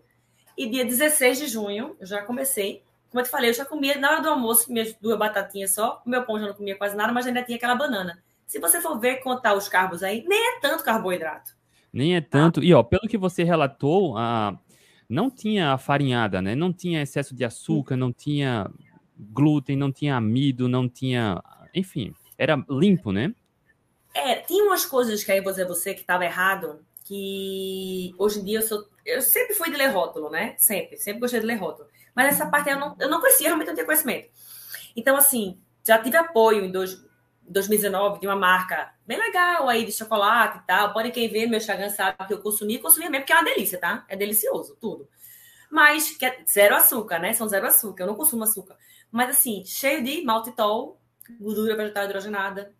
[0.57, 2.83] e dia 16 de junho, eu já comecei.
[3.09, 6.01] Como eu te falei, eu já comia na hora do almoço, minhas duas batatinhas só,
[6.05, 8.21] o meu pão já não comia quase nada, mas ainda tinha aquela banana.
[8.49, 11.55] Se você for ver, contar os carbos aí, nem é tanto carboidrato.
[11.93, 12.63] Nem é tanto.
[12.63, 14.57] E ó, pelo que você relatou, a
[15.07, 16.55] não tinha farinhada, né?
[16.55, 18.67] Não tinha excesso de açúcar, não tinha
[19.15, 21.39] glúten, não tinha amido, não tinha.
[21.75, 23.35] Enfim, era limpo, né?
[24.15, 28.45] É, tinha umas coisas que aí vou dizer você que estava errado, que hoje em
[28.45, 28.83] dia eu sou.
[29.05, 30.55] Eu sempre fui de ler rótulo, né?
[30.57, 31.87] Sempre, sempre gostei de ler rótulo.
[32.15, 34.27] Mas essa parte eu não, eu não conhecia, realmente não tinha conhecimento.
[34.95, 36.99] Então, assim, já tive apoio em dois,
[37.49, 40.93] 2019 de uma marca bem legal aí de chocolate e tal.
[40.93, 43.79] Pode quem vê meu Instagram sabe que eu consumi, consumi mesmo, porque é uma delícia,
[43.79, 44.05] tá?
[44.07, 45.09] É delicioso, tudo.
[45.69, 47.33] Mas que é zero açúcar, né?
[47.33, 48.77] São zero açúcar, eu não consumo açúcar.
[49.11, 50.99] Mas assim, cheio de maltitol,
[51.39, 52.73] gordura vegetal hidrogenada.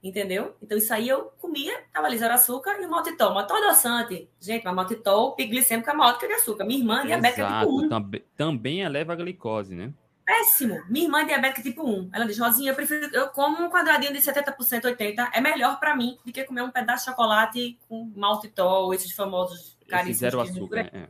[0.00, 0.54] Entendeu?
[0.62, 3.34] Então isso aí eu comia, tava ali zero açúcar e o maltitol.
[3.34, 4.30] Maltitol adoçante.
[4.40, 6.64] Gente, mas maltitol, pico glicêmico é maior do que de açúcar.
[6.64, 7.88] Minha irmã, diabética tipo 1.
[7.88, 9.92] Também, também eleva a glicose, né?
[10.28, 10.84] Péssimo.
[10.90, 12.10] Minha irmã é diabética tipo 1.
[12.12, 15.96] Ela diz, Rosinha, eu prefiro, eu como um quadradinho de 70%, 80%, é melhor para
[15.96, 20.18] mim do que comer um pedaço de chocolate com maltitol, esses famosos caríssimos.
[20.18, 21.08] Zero açúcar, é.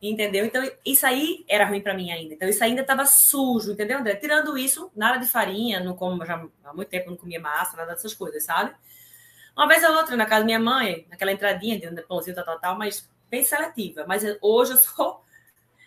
[0.00, 0.44] Entendeu?
[0.44, 2.34] Então, isso aí era ruim para mim ainda.
[2.34, 4.14] Então, isso ainda estava sujo, entendeu, André?
[4.14, 7.94] Tirando isso, nada de farinha, não como já há muito tempo, não comia massa, nada
[7.94, 8.72] dessas coisas, sabe?
[9.56, 12.60] Uma vez ou outra, na casa da minha mãe, naquela entradinha de pãozinho, tal, tal,
[12.60, 14.04] tal, mas bem seletiva.
[14.06, 15.23] Mas hoje eu sou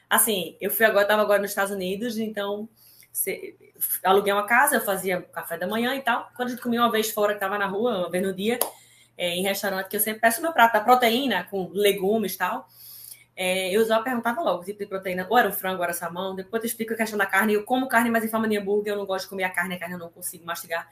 [0.10, 2.70] Assim, eu fui agora, estava agora nos Estados Unidos, então
[3.12, 3.56] se,
[4.04, 6.30] aluguei uma casa, eu fazia café da manhã e tal.
[6.36, 8.60] Quando a gente comia uma vez fora, que estava na rua, uma vez no dia,
[9.18, 12.68] é, em restaurante, que eu sempre peço meu prato da proteína, com legumes e tal.
[13.36, 16.36] É, eu já perguntava logo tipo de proteína, ou era o frango, ou era salmão.
[16.36, 17.54] Depois eu explico a questão da carne.
[17.54, 19.76] Eu como carne, mas em forma de hambúrguer, eu não gosto de comer a carne,
[19.76, 20.88] a carne eu não consigo mastigar.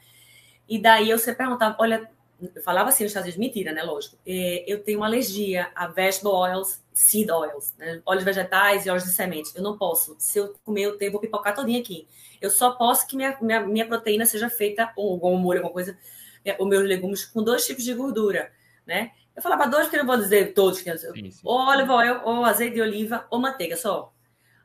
[0.68, 2.08] E daí eu sempre perguntava: olha,
[2.40, 3.82] eu falava assim nos Estados Unidos, mentira, né?
[3.82, 4.16] Lógico.
[4.26, 8.02] É, eu tenho uma alergia a vegetable oils, seed oils, né?
[8.04, 9.52] óleos vegetais e óleos de semente.
[9.54, 10.14] Eu não posso.
[10.18, 12.06] Se eu comer, eu tenho, vou pipocar todinha aqui.
[12.40, 15.96] Eu só posso que minha, minha, minha proteína seja feita, ou com molho, alguma coisa,
[16.44, 18.52] é, os meus legumes com dois tipos de gordura,
[18.86, 19.12] né?
[19.34, 21.40] Eu falava dois, porque não vou dizer todos, que sim, sim.
[21.44, 24.12] ou óleo oil, ou azeite de oliva, ou manteiga, só.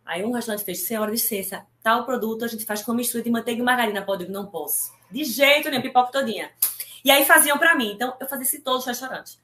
[0.05, 3.61] Aí um restaurante fez, senhora, licença, tal produto a gente faz com mistura de manteiga
[3.61, 4.01] e margarina.
[4.01, 4.91] Pode, não posso.
[5.09, 6.51] De jeito nenhum, pipoca todinha.
[7.03, 7.91] E aí faziam para mim.
[7.93, 9.41] Então, eu fazia isso em todos os restaurantes.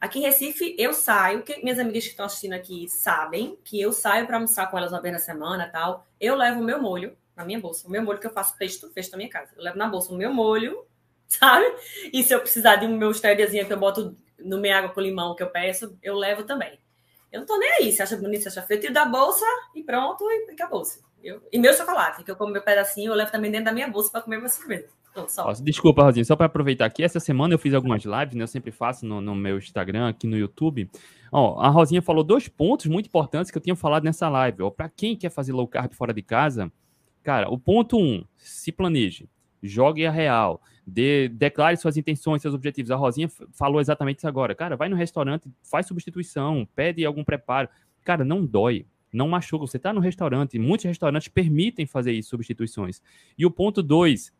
[0.00, 3.92] Aqui em Recife, eu saio, que minhas amigas que estão assistindo aqui sabem que eu
[3.92, 6.06] saio para almoçar com elas uma vez na semana tal.
[6.20, 7.88] Eu levo o meu molho na minha bolsa.
[7.88, 9.52] O meu molho que eu faço fecho, fecho na minha casa.
[9.56, 10.86] Eu levo na bolsa o meu molho,
[11.26, 11.64] sabe?
[12.12, 15.00] E se eu precisar de um meu stevia que eu boto no minha água com
[15.00, 16.78] limão que eu peço, eu levo também.
[17.32, 17.92] Eu não tô nem aí.
[17.92, 20.82] Se acha bonito, se acha feio, tiro da bolsa e pronto, e acabou.
[21.22, 23.88] Eu, e meu chocolate, que eu como meu pedacinho, eu levo também dentro da minha
[23.88, 24.88] bolsa para comer meu sobremesa.
[25.62, 28.42] Desculpa, Rosinha, só para aproveitar aqui, essa semana eu fiz algumas lives, né?
[28.42, 30.90] Eu sempre faço no, no meu Instagram, aqui no YouTube.
[31.32, 34.58] Ó, a Rosinha falou dois pontos muito importantes que eu tinha falado nessa live.
[34.76, 36.70] Para quem quer fazer low carb fora de casa,
[37.22, 39.28] cara, o ponto um, se planeje,
[39.62, 42.90] jogue a real, de, declare suas intenções, seus objetivos.
[42.90, 44.54] A Rosinha falou exatamente isso agora.
[44.54, 47.68] Cara, vai no restaurante, faz substituição, pede algum preparo.
[48.04, 49.66] Cara, não dói, não machuca.
[49.66, 53.02] Você está no restaurante, muitos restaurantes permitem fazer isso, substituições.
[53.36, 54.32] E o ponto dois,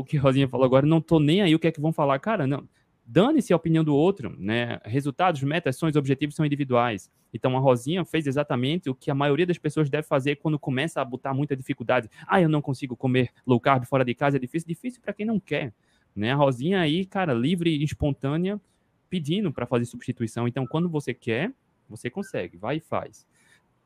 [0.00, 2.18] o que Rosinha falou agora, não tô nem aí o que é que vão falar.
[2.18, 2.68] Cara, não.
[3.08, 4.80] Dane-se a opinião do outro, né?
[4.84, 7.10] Resultados, metas, ações, objetivos são individuais.
[7.32, 11.00] Então a Rosinha fez exatamente o que a maioria das pessoas deve fazer quando começa
[11.00, 12.10] a botar muita dificuldade.
[12.26, 14.66] Ah, eu não consigo comer low carb fora de casa, é difícil.
[14.66, 15.72] Difícil para quem não quer,
[16.14, 16.32] né?
[16.32, 18.60] A Rosinha aí, cara, livre e espontânea,
[19.08, 20.48] pedindo para fazer substituição.
[20.48, 21.52] Então, quando você quer,
[21.88, 23.24] você consegue, vai e faz.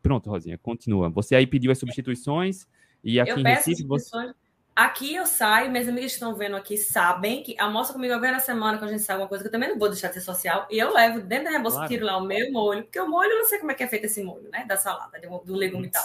[0.02, 1.10] Pronto, Rosinha, continua.
[1.10, 2.66] Você aí pediu as substituições
[3.04, 4.32] e aqui eu em Recife você
[4.80, 8.40] Aqui eu saio, minhas amigas que estão vendo aqui sabem que almoça comigo vez na
[8.40, 10.22] semana quando a gente sai alguma coisa que eu também não vou deixar de ser
[10.22, 10.66] social.
[10.70, 11.90] E eu levo dentro da minha bolsa, claro.
[11.90, 13.86] tiro lá o meu molho, porque o molho eu não sei como é que é
[13.86, 14.64] feito esse molho, né?
[14.66, 16.02] Da salada, do, legume e tal.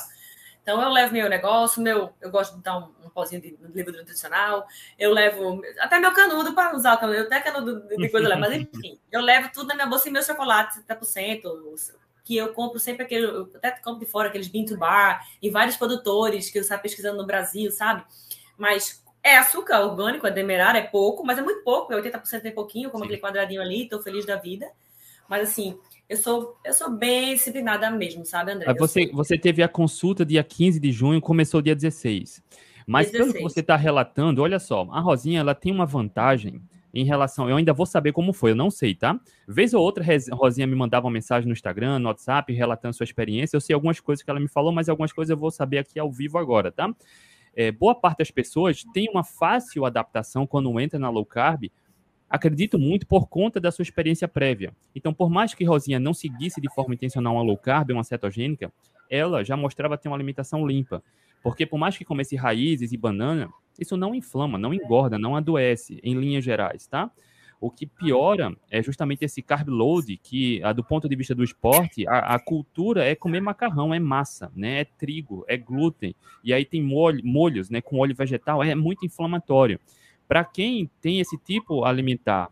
[0.62, 3.96] Então eu levo meu negócio, meu, eu gosto de dar um, um pozinho de, livro
[3.96, 4.68] nutricional,
[5.00, 8.36] eu levo até meu canudo para usar o canudo, até canudo de, de coisa lá,
[8.36, 12.78] mas enfim, eu levo tudo na minha bolsa e meu chocolate 70%, que eu compro
[12.78, 16.60] sempre aquele, eu até compro de fora aqueles bean to bar, e vários produtores que
[16.60, 18.04] eu saio pesquisando no Brasil, sabe?
[18.58, 22.52] Mas é açúcar orgânico, é demerara, é pouco, mas é muito pouco, é 80% é
[22.52, 23.10] pouquinho, como Sim.
[23.10, 24.68] aquele quadradinho ali, tô feliz da vida.
[25.28, 28.72] Mas assim, eu sou, eu sou bem disciplinada mesmo, sabe, André?
[28.76, 32.44] Você, você teve a consulta dia 15 de junho, começou dia 16.
[32.86, 33.18] Mas 16.
[33.18, 36.62] pelo que você está relatando, olha só, a Rosinha ela tem uma vantagem
[36.94, 37.50] em relação.
[37.50, 39.20] Eu ainda vou saber como foi, eu não sei, tá?
[39.48, 43.58] Vez ou outra, Rosinha me mandava uma mensagem no Instagram, no WhatsApp, relatando sua experiência.
[43.58, 46.00] Eu sei algumas coisas que ela me falou, mas algumas coisas eu vou saber aqui
[46.00, 46.94] ao vivo agora, tá?
[47.56, 51.72] É, boa parte das pessoas tem uma fácil adaptação quando entra na low carb,
[52.30, 54.74] acredito muito por conta da sua experiência prévia.
[54.94, 58.72] Então, por mais que Rosinha não seguisse de forma intencional uma low carb, uma cetogênica,
[59.10, 61.02] ela já mostrava ter uma alimentação limpa.
[61.42, 66.00] Porque por mais que comece raízes e banana, isso não inflama, não engorda, não adoece,
[66.04, 67.12] em linhas gerais, tá?
[67.60, 72.08] O que piora é justamente esse carb load, que do ponto de vista do esporte,
[72.08, 74.82] a, a, cultura é comer macarrão, é massa, né?
[74.82, 76.16] É trigo, é glúten.
[76.44, 77.82] E aí tem molho, molhos, né?
[77.82, 79.80] Com óleo vegetal, é muito inflamatório.
[80.28, 82.50] Para quem tem esse tipo alimentar,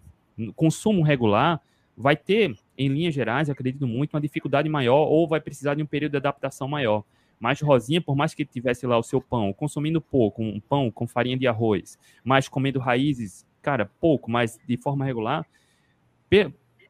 [0.56, 1.62] consumo regular,
[1.96, 5.86] vai ter, em linhas gerais, acredito muito, uma dificuldade maior ou vai precisar de um
[5.86, 7.04] período de adaptação maior.
[7.40, 11.08] Mas Rosinha, por mais que tivesse lá o seu pão, consumindo pouco, um pão com
[11.08, 15.48] farinha de arroz, mas comendo raízes cara, pouco, mas de forma regular,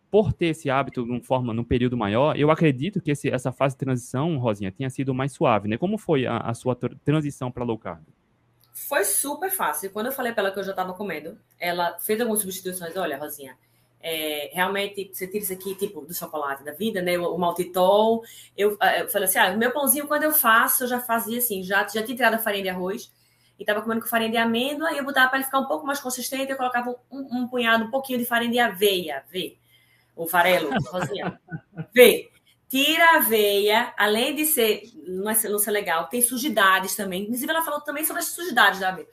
[0.09, 3.75] por ter esse hábito de forma, num período maior, eu acredito que esse, essa fase
[3.75, 5.77] de transição, Rosinha, tenha sido mais suave, né?
[5.77, 8.03] Como foi a, a sua transição para low carb?
[8.73, 9.91] Foi super fácil.
[9.91, 12.95] Quando eu falei para ela que eu já estava comendo, ela fez algumas substituições.
[12.95, 13.57] Olha, Rosinha,
[14.01, 17.17] é, realmente você tira isso aqui, tipo, do chocolate da vida, né?
[17.17, 18.23] O, o maltitol.
[18.55, 21.87] Eu, eu falei assim: ah, meu pãozinho, quando eu faço, eu já fazia assim, já,
[21.87, 23.11] já tinha tirado a farinha de arroz
[23.63, 25.87] e estava comendo com farinha de amêndoa, e eu botava para ele ficar um pouco
[25.87, 29.57] mais consistente, eu colocava um, um punhado, um pouquinho de farinha de aveia, vê,
[30.15, 31.39] o farelo, Rosinha,
[31.93, 32.29] vê.
[32.67, 37.23] Tira a aveia, além de ser não, é, não ser legal, tem sujidades também.
[37.23, 39.07] Inclusive, ela falou também sobre as sujidades da aveia.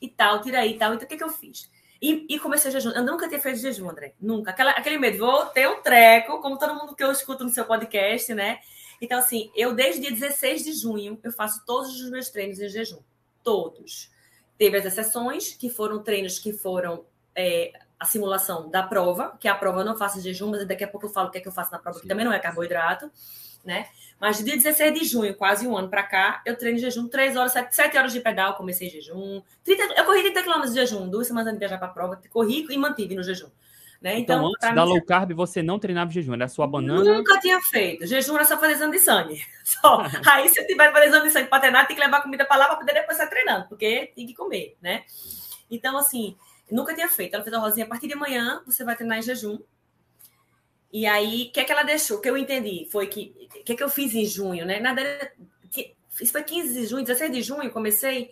[0.00, 0.94] E tal, tira aí e tal.
[0.94, 1.70] Então, o que, que eu fiz?
[2.00, 2.90] E, e, comecei a jejum.
[2.90, 4.14] Eu nunca tinha feito jejum, André.
[4.18, 4.50] Nunca.
[4.50, 7.66] Aquela, aquele medo, vou ter um treco, como todo mundo que eu escuto no seu
[7.66, 8.60] podcast, né?
[8.98, 12.68] Então, assim, eu desde dia 16 de junho, eu faço todos os meus treinos em
[12.70, 13.02] jejum
[13.42, 14.10] todos.
[14.58, 19.54] Teve as exceções, que foram treinos que foram é, a simulação da prova, que a
[19.54, 21.40] prova eu não faço em jejum, mas daqui a pouco eu falo o que é
[21.40, 22.02] que eu faço na prova, Sim.
[22.02, 23.10] que também não é carboidrato,
[23.64, 23.86] né?
[24.20, 27.08] Mas de dia 16 de junho, quase um ano para cá, eu treino em jejum
[27.08, 29.42] 3 horas, 7, 7 horas de pedal, comecei em jejum.
[29.64, 32.20] 30, eu corri 30 km de jejum, duas semanas antes de viajar para a prova,
[32.30, 33.48] corri e mantive no jejum.
[34.02, 34.18] Né?
[34.18, 37.18] Então, então antes da low carb, você não treinava jejum, era sua banana?
[37.18, 38.04] Nunca tinha feito.
[38.04, 39.40] Jejum era só fazer exame de sangue.
[39.62, 40.02] Só.
[40.28, 42.56] Aí, se tiver que fazer exame de sangue para treinar, tem que levar comida para
[42.56, 45.04] lá para poder depois estar treinando, porque tem que comer, né?
[45.70, 46.36] Então, assim,
[46.68, 47.34] nunca tinha feito.
[47.34, 49.60] Ela fez a Rosinha, a partir de amanhã você vai treinar em jejum.
[50.92, 52.18] E aí, o que é que ela deixou?
[52.18, 53.48] O que eu entendi foi que.
[53.54, 54.80] O que é que eu fiz em junho, né?
[54.80, 55.30] Na verdade,
[56.20, 58.30] isso foi 15 de junho, 16 de junho, comecei.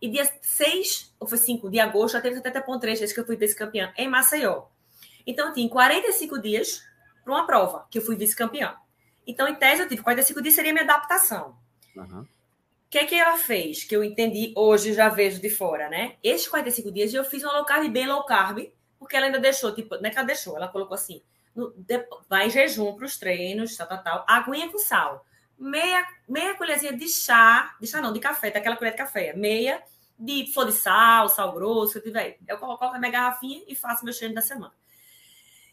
[0.00, 3.20] E dia 6, ou foi 5 de agosto, já teve até ponto 3 vezes que
[3.20, 4.64] eu fui vice-campeã em Maceió.
[5.30, 6.82] Então, eu tinha 45 dias
[7.24, 8.74] para uma prova, que eu fui vice-campeã.
[9.24, 11.56] Então, em tese, eu tive 45 dias, seria minha adaptação.
[11.94, 12.22] Uhum.
[12.22, 12.26] O
[12.90, 13.84] que é que ela fez?
[13.84, 16.16] Que eu entendi hoje, já vejo de fora, né?
[16.20, 18.58] Esses 45 dias eu fiz uma low carb bem low carb,
[18.98, 21.22] porque ela ainda deixou, tipo, não é que ela deixou, ela colocou assim:
[21.54, 25.24] no, de, vai em jejum para os treinos, tal, tal, tal, aguinha com sal.
[25.56, 29.80] Meia, meia colherzinha de chá, de chá não, de café, daquela colher de café, meia
[30.18, 32.38] de flor de sal, sal grosso, eu tiver.
[32.48, 34.72] Eu coloco na minha garrafinha e faço meu treino da semana.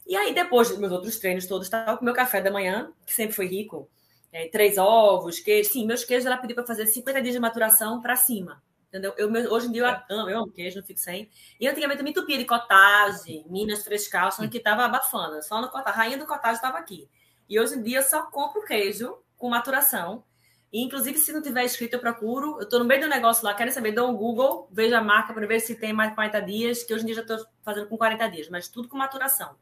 [0.08, 3.14] E aí, depois dos meus outros treinos todos, estava com meu café da manhã, que
[3.14, 3.90] sempre foi rico,
[4.32, 5.70] é, três ovos, queijo.
[5.70, 8.64] Sim, meus queijos ela pediu para fazer 50 dias de maturação para cima.
[8.88, 9.14] Entendeu?
[9.18, 11.30] Eu, hoje em dia eu amo, eu amo queijo, não fico sem.
[11.60, 15.44] E antigamente eu me entupia de cottage, Minas Frescal, só que estava abafando.
[15.44, 17.10] Só no cottage, a rainha do cottage estava aqui.
[17.50, 20.24] E hoje em dia eu só compro queijo com maturação.
[20.72, 22.58] E, inclusive, se não tiver escrito, eu procuro.
[22.58, 25.34] Eu estou no meio do negócio lá, quero saber, dou um Google, vejo a marca
[25.34, 27.88] para ver se tem mais de 40 dias, que hoje em dia já estou fazendo
[27.88, 29.56] com 40 dias, mas tudo com maturação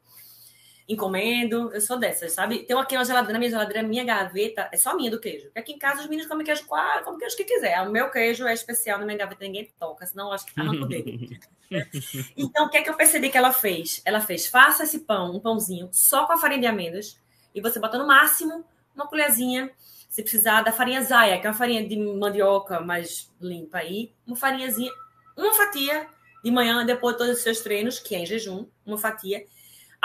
[0.87, 2.59] encomendo, eu sou dessas, sabe?
[2.59, 5.45] Tem aqui uma geladeira, na minha geladeira, minha gaveta é só minha do queijo.
[5.45, 7.81] Porque aqui em casa os meninos comem queijo claro, comem queijo que quiser.
[7.81, 10.63] O meu queijo é especial na minha gaveta, ninguém toca, senão eu acho que tá
[10.63, 11.39] no dele.
[12.37, 14.01] então, o que é que eu percebi que ela fez?
[14.05, 17.19] Ela fez, faça esse pão, um pãozinho, só com a farinha de amêndoas,
[17.53, 18.63] e você bota no máximo
[18.95, 19.71] uma colherzinha,
[20.07, 24.35] se precisar da farinha zaia, que é uma farinha de mandioca mais limpa aí, uma
[24.35, 24.91] farinhazinha,
[25.35, 26.07] uma fatia
[26.43, 29.45] de manhã, depois de todos os seus treinos, que é em jejum, uma fatia,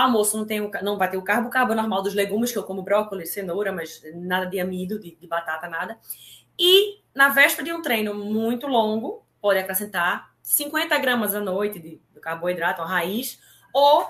[0.00, 2.58] Almoço não, tem o, não vai ter o carbo, o carbo normal dos legumes, que
[2.58, 5.98] eu como brócolis, cenoura, mas nada de amido, de, de batata, nada.
[6.58, 12.00] E na véspera de um treino muito longo, pode acrescentar 50 gramas à noite de,
[12.12, 13.40] de carboidrato, uma raiz,
[13.74, 14.06] ou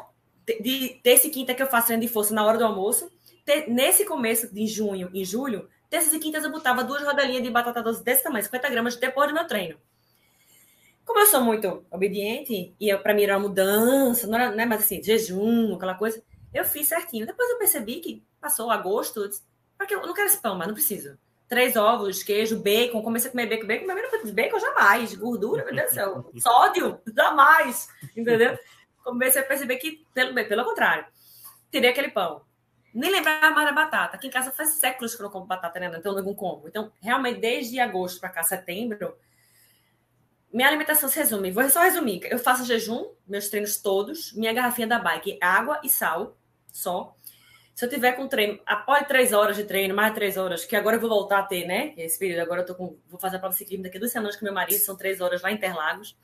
[0.47, 3.11] de, de terça e quinta que eu faço treino de força na hora do almoço.
[3.67, 7.83] Nesse começo de junho e julho, terças e quintas eu botava duas rodelinhas de batata
[7.83, 9.77] doce desse tamanho, 50 gramas, depois do meu treino.
[11.05, 14.67] Como eu sou muito obediente, e para mim era uma mudança, não era, não é
[14.67, 17.27] mais assim, jejum, aquela coisa, eu fiz certinho.
[17.27, 19.29] Depois eu percebi que passou agosto,
[19.77, 21.19] porque eu não quero esse pão, mas não preciso.
[21.49, 25.91] Três ovos, queijo, bacon, comecei a comer bacon, bacon, mas bacon jamais, gordura, meu Deus
[25.91, 28.57] do céu, sódio, jamais, entendeu?
[29.03, 31.07] Comecei a perceber que, pelo, pelo contrário,
[31.73, 32.43] tirei aquele pão.
[32.93, 34.17] Nem lembrava mais da batata.
[34.17, 35.93] Aqui em casa faz séculos que eu não como batata, né?
[35.97, 36.67] Então eu não como.
[36.67, 39.17] Então, realmente, desde agosto para cá, setembro,
[40.53, 42.23] minha alimentação se resume, vou só resumir.
[42.25, 46.37] Eu faço jejum, meus treinos todos, minha garrafinha da bike, água e sal,
[46.73, 47.17] só.
[47.75, 50.97] Se eu tiver com treino, após três horas de treino, mais três horas, que agora
[50.97, 51.95] eu vou voltar a ter, né?
[51.97, 54.37] Esse período, agora eu tô com, vou fazer a prova ciclismo daqui a duas semanas
[54.37, 56.17] com meu marido, são três horas lá em Interlagos.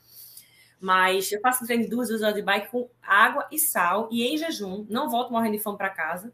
[0.79, 4.27] Mas eu faço treino de duas, duas horas de bike com água e sal e
[4.27, 6.33] em jejum, não volto morrendo de fome para casa.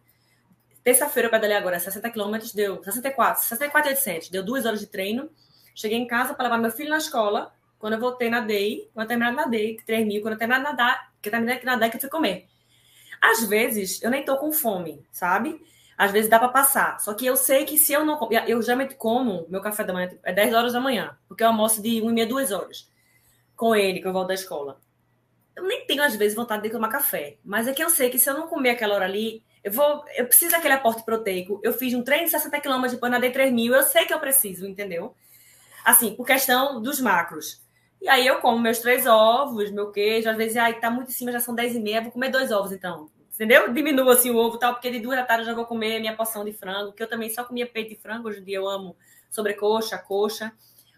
[0.82, 5.30] Terça-feira eu pedalei agora 60 quilômetros, deu 64, 64,800, deu duas horas de treino.
[5.74, 9.06] Cheguei em casa para levar meu filho na escola, quando eu voltei na DEI, quando
[9.06, 11.74] eu terminar na DEI, 3 mil, quando eu terminar de nadar, que eu terminei na
[11.74, 12.46] DEI que eu fui comer.
[13.20, 15.60] Às vezes, eu nem tô com fome, sabe?
[15.98, 17.00] Às vezes dá para passar.
[17.00, 18.20] Só que eu sei que se eu não.
[18.46, 21.82] Eu geralmente como, meu café da manhã é 10 horas da manhã, porque eu almoço
[21.82, 22.88] de 1 e meia, 2 horas
[23.56, 24.80] com ele, que eu volto da escola.
[25.56, 27.36] Eu nem tenho, às vezes, vontade de tomar café.
[27.44, 30.04] Mas é que eu sei que se eu não comer aquela hora ali, eu vou.
[30.16, 31.60] Eu preciso daquele aporte proteico.
[31.64, 33.74] Eu fiz um treino de 60 km, depois nadei 3 mil.
[33.74, 35.16] Eu sei que eu preciso, entendeu?
[35.84, 37.60] Assim, por questão dos macros.
[38.02, 41.12] E aí eu como meus três ovos, meu queijo, às vezes, ai, tá muito em
[41.12, 43.08] cima, já são dez e meia, vou comer dois ovos então.
[43.32, 43.72] Entendeu?
[43.72, 46.16] Diminuo assim o ovo tal, porque de duas da tarde eu já vou comer minha
[46.16, 48.68] porção de frango, que eu também só comia peito de frango, hoje em dia eu
[48.68, 48.96] amo
[49.30, 50.52] sobrecoxa, coxa.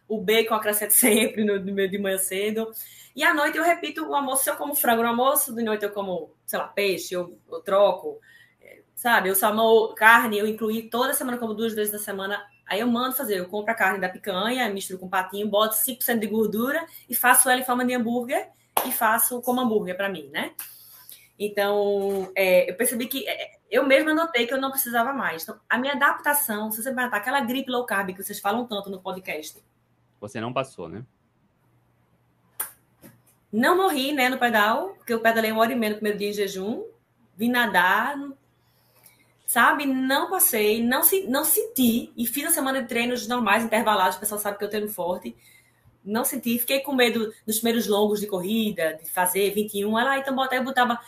[0.09, 2.71] O bacon acrescento sempre no, no de manhã cedo.
[3.15, 5.85] E à noite eu repito o almoço, se eu como frango no almoço, de noite
[5.85, 8.19] eu como, sei lá, peixe, eu, eu troco.
[8.63, 12.81] É, sabe, eu salmão, carne, eu incluí toda semana, como duas vezes na semana, Aí
[12.81, 16.27] eu mando fazer, eu compro a carne da picanha, misturo com patinho, boto 5% de
[16.27, 18.49] gordura e faço ela em forma de hambúrguer
[18.87, 20.53] e faço como hambúrguer para mim, né?
[21.39, 25.43] Então, é, eu percebi que é, eu mesma notei que eu não precisava mais.
[25.43, 28.89] Então, a minha adaptação, se você perguntar, aquela gripe low carb que vocês falam tanto
[28.89, 29.63] no podcast.
[30.21, 31.05] Você não passou, né?
[33.53, 36.31] Não morri, né, no pedal, porque eu pedalei uma hora e meia no primeiro dia
[36.31, 36.85] em jejum.
[37.37, 38.17] Vim nadar,
[39.47, 39.87] sabe?
[39.87, 42.13] Não passei, não, não senti.
[42.17, 44.17] E fiz a semana de treinos normais, intervalados.
[44.17, 45.37] O pessoal sabe que eu treino forte.
[46.05, 46.59] Não senti.
[46.59, 49.99] Fiquei com medo dos primeiros longos de corrida, de fazer 21.
[49.99, 50.99] Ela, então, bota, eu botava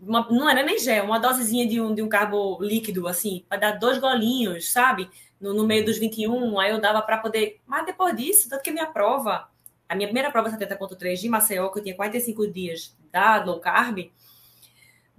[0.00, 3.58] uma, não era nem gel, uma dosezinha de um, de um carbo líquido, assim, para
[3.58, 5.10] dar dois golinhos, sabe?
[5.40, 7.60] No, no meio dos 21, aí eu dava para poder.
[7.66, 9.48] Mas depois disso, tanto que a minha prova,
[9.88, 14.10] a minha primeira prova 70.3 de Maceió, que eu tinha 45 dias da low carb,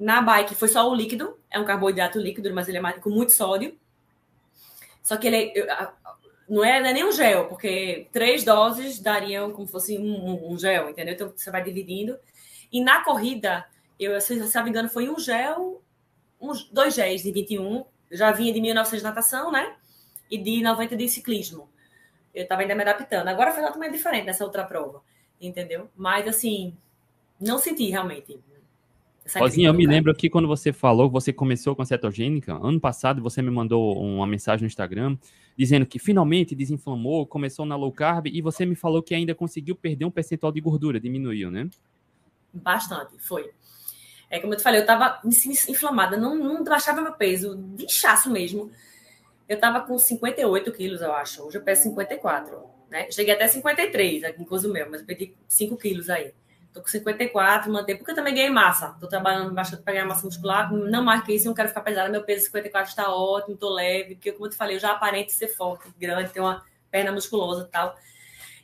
[0.01, 3.31] na bike foi só o líquido, é um carboidrato líquido, mas ele é com muito
[3.33, 3.77] sódio.
[5.03, 5.91] Só que ele é,
[6.49, 10.51] não é, não é nem um gel, porque três doses dariam como se fosse um,
[10.51, 11.13] um, gel, entendeu?
[11.13, 12.17] Então você vai dividindo.
[12.71, 13.63] E na corrida,
[13.99, 15.83] eu, se não me engano, foi um gel,
[16.39, 17.85] uns dois géis de 21.
[18.09, 19.75] Eu já vinha de 1900 de natação, né?
[20.31, 21.69] E de 90 de ciclismo.
[22.33, 23.27] Eu estava ainda me adaptando.
[23.27, 25.03] Agora foi totalmente diferente nessa outra prova,
[25.39, 25.91] entendeu?
[25.95, 26.75] Mas assim,
[27.39, 28.39] não senti realmente.
[29.35, 32.53] Rosinha, eu me lembro aqui quando você falou que você começou com a cetogênica.
[32.53, 35.17] Ano passado você me mandou uma mensagem no Instagram
[35.55, 39.75] dizendo que finalmente desinflamou, começou na low carb e você me falou que ainda conseguiu
[39.75, 41.69] perder um percentual de gordura, diminuiu, né?
[42.53, 43.51] Bastante, foi.
[44.29, 48.31] É como eu te falei, eu tava inflamada, não, não baixava meu peso, de inchaço
[48.31, 48.71] mesmo.
[49.47, 51.43] Eu tava com 58 quilos, eu acho.
[51.43, 52.57] Hoje eu peso 54,
[52.89, 53.11] né?
[53.11, 56.33] Cheguei até 53 aqui em Cozumel, mas eu perdi 5 quilos aí.
[56.73, 58.95] Tô com 54, mantém, porque eu também ganhei massa.
[58.99, 60.71] Tô trabalhando bastante para ganhar massa muscular.
[60.71, 62.09] Não mais que isso, não quero ficar pesada.
[62.09, 65.31] Meu peso 54 está ótimo, tô leve, porque, como eu te falei, eu já aparento
[65.31, 67.95] ser forte, grande, ter uma perna musculosa e tal.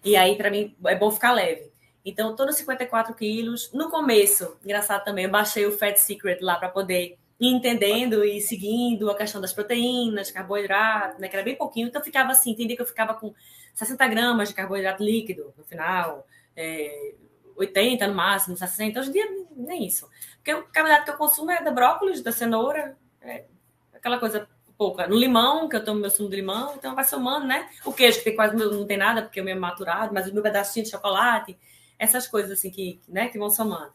[0.05, 1.69] E aí, para mim, é bom ficar leve.
[2.05, 3.69] Então, tô nos 54 quilos.
[3.73, 8.39] No começo, engraçado também, eu baixei o Fat Secret lá para poder ir entendendo e
[8.39, 11.27] seguindo a questão das proteínas, carboidrato, né?
[11.27, 11.89] Que era bem pouquinho.
[11.89, 13.33] Então, eu ficava assim, entendi que eu ficava com
[13.73, 16.25] 60 gramas de carboidrato líquido no final.
[16.55, 17.13] É,
[17.57, 18.99] 80 no máximo, 60.
[18.99, 20.09] Hoje em dia, nem isso.
[20.37, 23.45] Porque o carboidrato que eu consumo é da brócolis, da cenoura, é
[23.93, 24.47] aquela coisa
[24.77, 25.07] pouca.
[25.07, 27.67] No limão, que eu tomo meu sumo de limão, então vai somando, né?
[27.83, 30.43] O queijo, que tem quase não tem nada, porque é meio maturado, mas o meu
[30.43, 31.57] pedacinho de chocolate,
[31.97, 33.91] essas coisas assim que, né, que vão somando.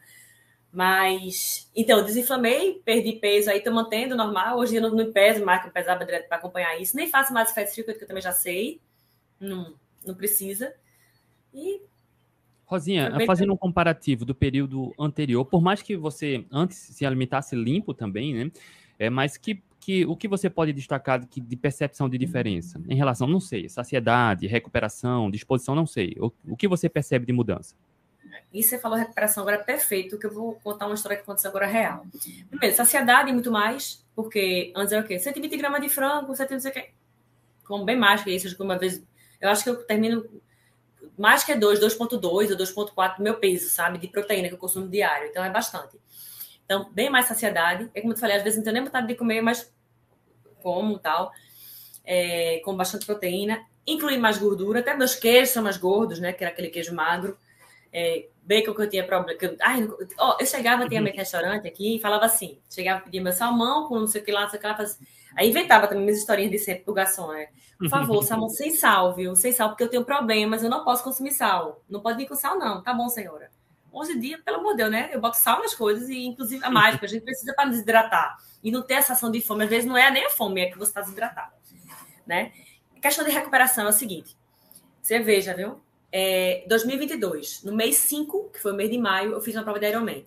[0.71, 4.57] Mas, então, eu desinflamei, perdi peso, aí tô mantendo normal.
[4.57, 6.95] Hoje eu não, não peso mais, que eu pesava direto para acompanhar isso.
[6.95, 8.81] Nem faço mais fast food, que eu também já sei.
[9.39, 10.75] Não, não precisa.
[11.53, 11.79] E
[12.73, 17.93] Rosinha, fazendo um comparativo do período anterior, por mais que você antes se alimentasse limpo
[17.93, 18.51] também, né?
[18.97, 22.81] É, mas que, que, o que você pode destacar de, de percepção de diferença?
[22.87, 26.15] Em relação, não sei, saciedade, recuperação, disposição, não sei.
[26.19, 27.75] O, o que você percebe de mudança?
[28.51, 31.49] E você falou recuperação agora é perfeito, que eu vou contar uma história que aconteceu
[31.49, 32.05] agora real.
[32.49, 35.19] Primeiro, saciedade muito mais, porque antes era o quê?
[35.19, 36.91] 120 gramas de frango, 120
[37.63, 39.01] como bem mais que isso, uma vez.
[39.39, 40.25] Eu acho que eu termino
[41.17, 43.97] mais que 2, 2,2 ou 2,4 do meu peso, sabe?
[43.97, 45.27] De proteína que eu consumo diário.
[45.27, 45.99] Então é bastante.
[46.65, 47.89] Então, bem mais saciedade.
[47.93, 49.71] É como eu falei, às vezes não tenho nem vontade de comer, mas
[50.61, 51.31] como tal.
[52.03, 53.63] É, com bastante proteína.
[53.85, 54.79] Incluir mais gordura.
[54.79, 56.33] Até meus queijos são mais gordos, né?
[56.33, 57.37] Que era aquele queijo magro.
[57.91, 59.37] É, bacon que eu tinha problema.
[59.37, 59.87] Que eu, ai,
[60.17, 63.99] ó, eu chegava, tinha meu restaurante aqui e falava assim: chegava, pedia meu salmão com
[63.99, 64.75] não sei o que lá, não sei o que lá.
[64.75, 65.05] Fazia,
[65.35, 67.47] aí inventava também minhas historinhas de sempre pro garçom, né?
[67.77, 69.35] Por favor, salmão sem sal, viu?
[69.35, 71.81] Sem sal, porque eu tenho problemas, eu não posso consumir sal.
[71.89, 72.81] Não pode vir com sal, não.
[72.81, 73.51] Tá bom, senhora.
[73.91, 75.09] Hoje em dia, pelo amor de Deus, né?
[75.13, 78.37] Eu boto sal nas coisas e, inclusive, a porque a gente precisa para desidratar.
[78.63, 79.65] E não ter essa ação de fome.
[79.65, 81.53] Às vezes não é nem a fome, é que você está desidratado.
[82.25, 82.51] Né?
[82.97, 84.35] A questão de recuperação é o seguinte.
[85.01, 85.81] Você veja, viu?
[86.11, 89.79] É, 2022, no mês 5, que foi o mês de maio, eu fiz uma prova
[89.79, 90.23] de Ironman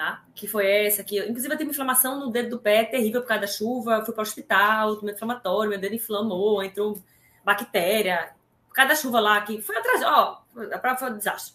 [0.00, 0.24] tá?
[0.34, 1.18] Que foi essa aqui.
[1.18, 3.96] Inclusive, eu tive inflamação no dedo do pé, terrível por causa da chuva.
[3.96, 6.98] Eu fui para o hospital, tomei inflamatório, meu dedo inflamou, entrou
[7.44, 8.32] bactéria.
[8.66, 10.02] Por causa da chuva lá, que foi atrás.
[10.02, 10.42] Ó,
[10.72, 11.54] a prova foi um desastre.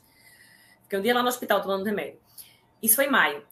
[0.84, 2.20] Fiquei um dia lá no hospital tomando remédio.
[2.84, 3.44] Isso foi em maio.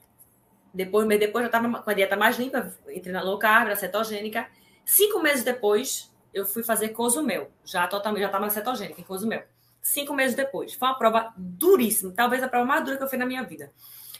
[0.72, 3.76] Depois, mês depois, eu estava com a dieta mais limpa, entrei na low carb, na
[3.76, 4.48] cetogênica.
[4.86, 7.50] Cinco meses depois, eu fui fazer Cozumel.
[7.66, 9.44] Já totalmente, já estava na cetogênica, em Cozumel.
[9.82, 10.76] Cinco meses depois.
[10.76, 13.72] Foi uma prova duríssima, talvez a prova mais dura que eu fiz na minha vida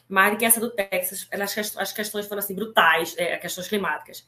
[0.08, 1.28] mais do que essa do Texas.
[1.78, 4.28] As questões foram assim brutais, é, questões climáticas.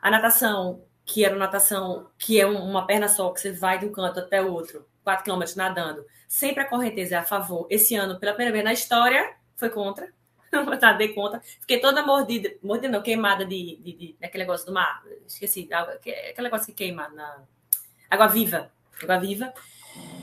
[0.00, 3.92] A natação, que era natação que é uma perna só, que você vai de um
[3.92, 7.66] canto até o outro, 4 km nadando, sempre a correnteza é a favor.
[7.70, 10.12] Esse ano, pela primeira vez na história, foi contra.
[10.80, 11.40] tá, dei conta.
[11.60, 15.02] Fiquei toda mordida, mordida não, queimada de, de, de, daquele negócio do mar.
[15.26, 17.42] Esqueci, aquele negócio que queima na.
[18.10, 18.70] Água viva.
[19.02, 19.52] Água viva.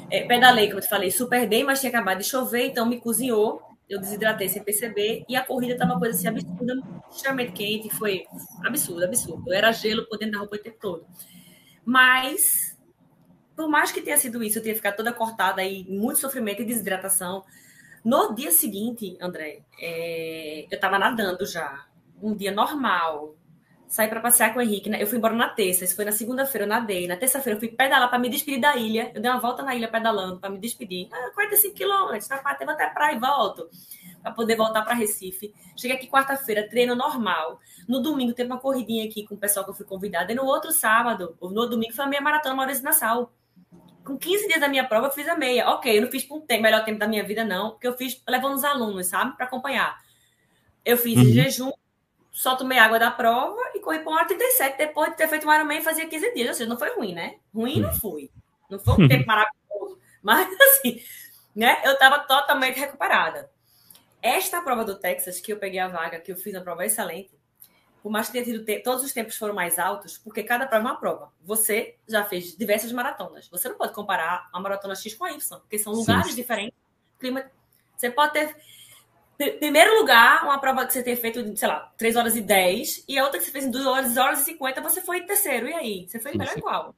[0.09, 2.99] É, pedalei, como eu te falei, super bem, mas tinha acabado de chover, então me
[2.99, 6.81] cozinhou eu desidratei sem perceber e a corrida estava uma coisa assim absurda,
[7.11, 8.25] extremamente quente, foi
[8.63, 9.43] absurdo, absurdo.
[9.47, 11.05] Eu era gelo por dentro da roupa o tempo todo.
[11.85, 12.77] Mas,
[13.55, 16.65] por mais que tenha sido isso, eu tinha ficado toda cortada e muito sofrimento e
[16.65, 17.43] desidratação.
[18.03, 21.85] No dia seguinte, André, é, eu estava nadando já,
[22.21, 23.35] um dia normal,
[23.93, 24.89] saí para passear com o Henrique.
[24.89, 24.99] Né?
[24.99, 27.07] Eu fui embora na terça, isso foi na segunda-feira, eu nadei.
[27.07, 29.11] Na terça-feira, eu fui pedalar para me despedir da ilha.
[29.13, 31.09] Eu dei uma volta na ilha pedalando para me despedir.
[31.11, 32.41] Ah, 45 quilômetros, tá?
[32.41, 33.69] vou até praia e volto.
[34.23, 35.53] para poder voltar para Recife.
[35.77, 37.59] Cheguei aqui quarta-feira, treino normal.
[37.87, 40.31] No domingo teve uma corridinha aqui com o pessoal que eu fui convidada.
[40.31, 43.31] E no outro sábado, ou no domingo, foi a minha maratona Maurício Nassau.
[44.03, 45.69] Com 15 dias da minha prova, eu fiz a meia.
[45.69, 47.95] Ok, eu não fiz por um tempo, melhor tempo da minha vida, não, porque eu
[47.95, 50.01] fiz levando os alunos, sabe, para acompanhar.
[50.83, 51.25] Eu fiz uhum.
[51.25, 51.71] em jejum,
[52.33, 55.53] só tomei água da prova e corri para uma 37 depois de ter feito um
[55.53, 56.47] Ironman fazia 15 dias.
[56.49, 57.35] Ou seja, não foi ruim, né?
[57.53, 58.31] Ruim não foi.
[58.67, 59.99] Não foi um tempo maravilhoso.
[60.21, 60.99] Mas, assim,
[61.55, 61.79] né?
[61.85, 63.51] Eu estava totalmente recuperada.
[64.19, 67.37] Esta prova do Texas, que eu peguei a vaga, que eu fiz uma prova excelente,
[68.01, 68.79] por mais que tenha tido te...
[68.79, 71.31] todos os tempos foram mais altos, porque cada prova é uma prova.
[71.43, 73.47] Você já fez diversas maratonas.
[73.49, 76.35] Você não pode comparar a maratona X com a Y, porque são lugares sim.
[76.35, 76.77] diferentes.
[77.19, 77.45] Clima...
[77.95, 78.55] Você pode ter
[79.51, 83.17] primeiro lugar, uma prova que você tem feito, sei lá, 3 horas e 10, e
[83.17, 85.67] a outra que você fez em 2 horas, 2 horas e 50, você foi terceiro.
[85.67, 86.07] E aí?
[86.07, 86.95] Você foi melhor igual.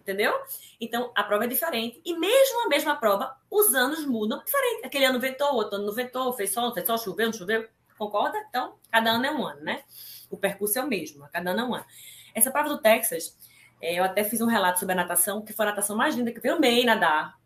[0.00, 0.32] Entendeu?
[0.80, 2.00] Então, a prova é diferente.
[2.04, 4.86] E mesmo a mesma prova, os anos mudam diferente.
[4.86, 7.68] Aquele ano ventou, outro ano não ventou, fez sol, fez sol, choveu, não choveu.
[7.98, 8.38] Concorda?
[8.48, 9.82] Então, cada ano é um ano, né?
[10.30, 11.84] O percurso é o mesmo, cada ano é um ano.
[12.34, 13.36] Essa prova do Texas,
[13.80, 16.32] é, eu até fiz um relato sobre a natação, que foi a natação mais linda
[16.32, 17.38] que eu amei nadar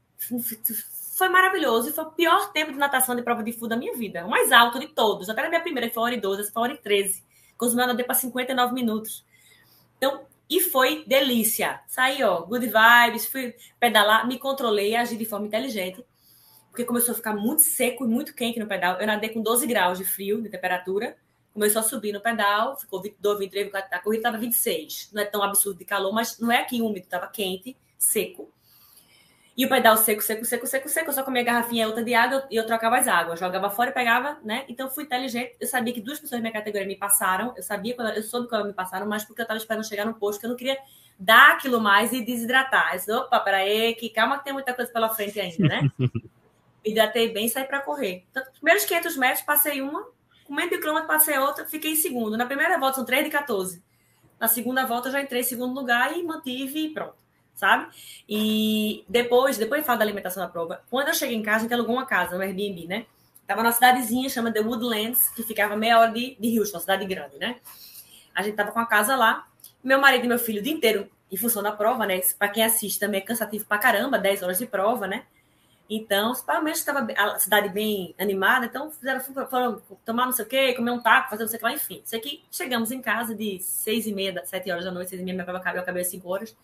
[1.18, 3.96] foi maravilhoso e foi o pior tempo de natação de prova de full da minha
[3.96, 4.24] vida.
[4.24, 5.28] O mais alto de todos.
[5.30, 7.22] Até na minha primeira, foi uma hora e 12, essa foi uma hora e 13.
[7.56, 9.24] Com os meus nadei para 59 minutos.
[9.96, 11.80] Então, e foi delícia.
[11.86, 16.04] Saí, ó, good vibes, fui pedalar, me controlei, agi de forma inteligente.
[16.70, 19.00] Porque começou a ficar muito seco e muito quente no pedal.
[19.00, 21.16] Eu nadei com 12 graus de frio, de temperatura.
[21.52, 25.10] Começou a subir no pedal, ficou 22, 23, 24, a corrida estava 26.
[25.12, 28.52] Não é tão absurdo de calor, mas não é aqui úmido, estava quente, seco.
[29.57, 31.11] E o pedal seco, seco, seco, seco, seco.
[31.11, 33.38] Eu só comia garrafinha outra de água e eu trocava as águas.
[33.38, 34.64] Jogava fora e pegava, né?
[34.68, 35.55] Então fui inteligente.
[35.61, 37.55] Eu sabia que duas pessoas da minha categoria me passaram.
[37.57, 40.14] Eu sabia, quando, eu soube quando me passaram, mas porque eu estava esperando chegar no
[40.14, 40.76] posto, que eu não queria
[41.16, 42.94] dar aquilo mais e desidratar.
[42.94, 45.88] Eu disse, opa, peraí, que calma que tem muita coisa pela frente ainda, né?
[46.84, 48.24] hidratei bem e saí para correr.
[48.30, 50.05] Então, primeiros 500 metros, passei uma.
[50.44, 51.64] Com meio de quilômetro, passei outra.
[51.64, 52.36] Fiquei em segundo.
[52.36, 53.80] Na primeira volta, são 3 de 14.
[54.38, 57.23] Na segunda volta, eu já entrei em segundo lugar e mantive e pronto
[57.55, 57.88] sabe?
[58.28, 61.61] E depois, depois de falar da alimentação da prova, quando eu cheguei em casa, a
[61.62, 63.07] gente alugou uma casa, um Airbnb, né?
[63.46, 67.05] Tava numa cidadezinha chamada The Woodlands, que ficava meia hora de, de Houston, uma cidade
[67.05, 67.57] grande, né?
[68.34, 69.46] A gente tava com a casa lá.
[69.82, 72.20] Meu marido e meu filho o dia inteiro, em função da prova, né?
[72.38, 75.24] Para quem assiste também é cansativo pra caramba, 10 horas de prova, né?
[75.88, 76.32] Então,
[76.62, 80.90] menos estava a cidade bem animada, então fizeram, foram tomar não sei o quê, comer
[80.90, 82.02] um taco, fazer não sei o que lá, enfim.
[82.02, 85.24] Isso aqui, chegamos em casa de seis e meia, sete horas da noite, seis e
[85.24, 86.57] meia, minha prova acabou, eu acabei às cinco horas.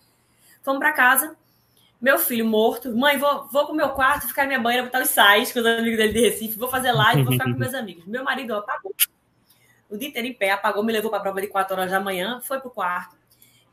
[0.62, 1.36] Fomos para casa.
[2.00, 2.96] Meu filho morto.
[2.96, 5.66] Mãe, vou, vou pro meu quarto, ficar na minha banheira, botar os sais com os
[5.66, 6.58] amigos dele de Recife.
[6.58, 8.06] Vou fazer live, vou ficar com meus amigos.
[8.06, 8.94] Meu marido apagou.
[9.90, 11.98] O dia inteiro em pé, apagou, me levou para a prova de 4 horas da
[11.98, 13.16] manhã, foi pro quarto.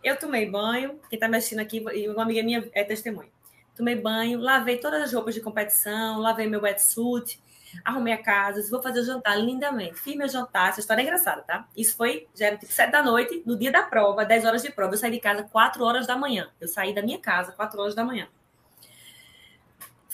[0.04, 3.30] Eu tomei banho, quem está mexendo aqui, e uma amiga minha é testemunha.
[3.76, 7.40] Tomei banho, lavei todas as roupas de competição, lavei meu wetsuit,
[7.84, 9.96] arrumei a casa, vou fazer o jantar lindamente.
[9.96, 11.68] Fiz meu jantar, essa história é engraçada, tá?
[11.76, 14.72] Isso foi, já era tipo sete da noite, no dia da prova, 10 horas de
[14.72, 14.94] prova.
[14.94, 16.50] Eu saí de casa 4 horas da manhã.
[16.60, 18.28] Eu saí da minha casa 4 horas da manhã.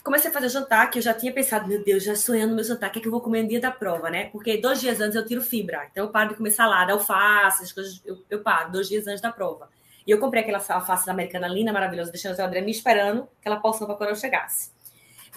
[0.03, 2.89] Comecei a fazer jantar, que eu já tinha pensado, meu Deus, já sonhando meu jantar,
[2.89, 4.25] o que, é que eu vou comer no dia da prova, né?
[4.25, 5.87] Porque dois dias antes eu tiro fibra.
[5.89, 9.21] Então eu paro de comer salada, alface, as coisas, eu, eu paro, dois dias antes
[9.21, 9.69] da prova.
[10.05, 13.87] E eu comprei aquela alface americana linda, maravilhosa, deixando o André me esperando, aquela porção
[13.87, 14.71] para quando eu chegasse.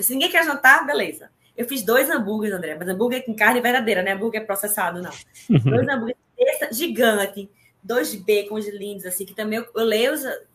[0.02, 1.30] Se ninguém quer jantar, beleza.
[1.56, 4.12] Eu fiz dois hambúrgueres, André, mas hambúrguer com carne verdadeira, né?
[4.12, 5.10] Hambúrguer processado, não.
[5.48, 6.18] dois hambúrgueres
[6.72, 7.48] gigante,
[7.82, 10.12] dois bacons lindos, assim, que também eu, eu leio,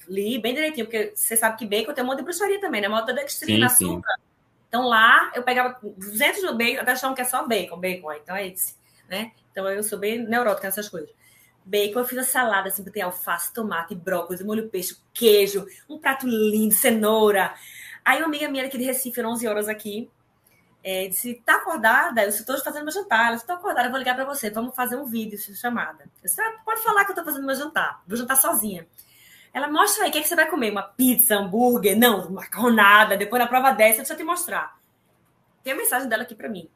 [0.07, 2.87] li bem direitinho, porque você sabe que bacon tem um monte de bruxaria também, né?
[2.87, 4.19] Maltodextrina, açúcar.
[4.67, 8.35] Então lá eu pegava 200 do bacon, até achando que é só bacon, bacon, então
[8.35, 8.75] é esse,
[9.09, 9.31] né?
[9.51, 11.09] Então eu sou bem neurótica nessas coisas.
[11.63, 16.27] Bacon, eu fiz a salada, assim, botei alface, tomate, brócolis, molho peixe, queijo, um prato
[16.27, 17.53] lindo, cenoura.
[18.03, 20.09] Aí uma amiga minha aqui de Recife, 11 horas aqui,
[20.83, 22.23] é, disse, tá acordada?
[22.23, 23.27] Eu estou fazendo meu jantar.
[23.27, 26.03] Ela disse, tô acordada, eu vou ligar para você, vamos fazer um vídeo, chamada.
[26.03, 28.01] Eu disse, ah, pode falar que eu tô fazendo meu jantar.
[28.07, 28.87] Vou jantar sozinha.
[29.53, 30.71] Ela, mostra aí, o que, é que você vai comer?
[30.71, 31.97] Uma pizza, hambúrguer?
[31.97, 33.17] Não, macarronada.
[33.17, 34.77] Depois na prova dessa, deixa eu te mostrar.
[35.63, 36.69] Tem a mensagem dela aqui para mim.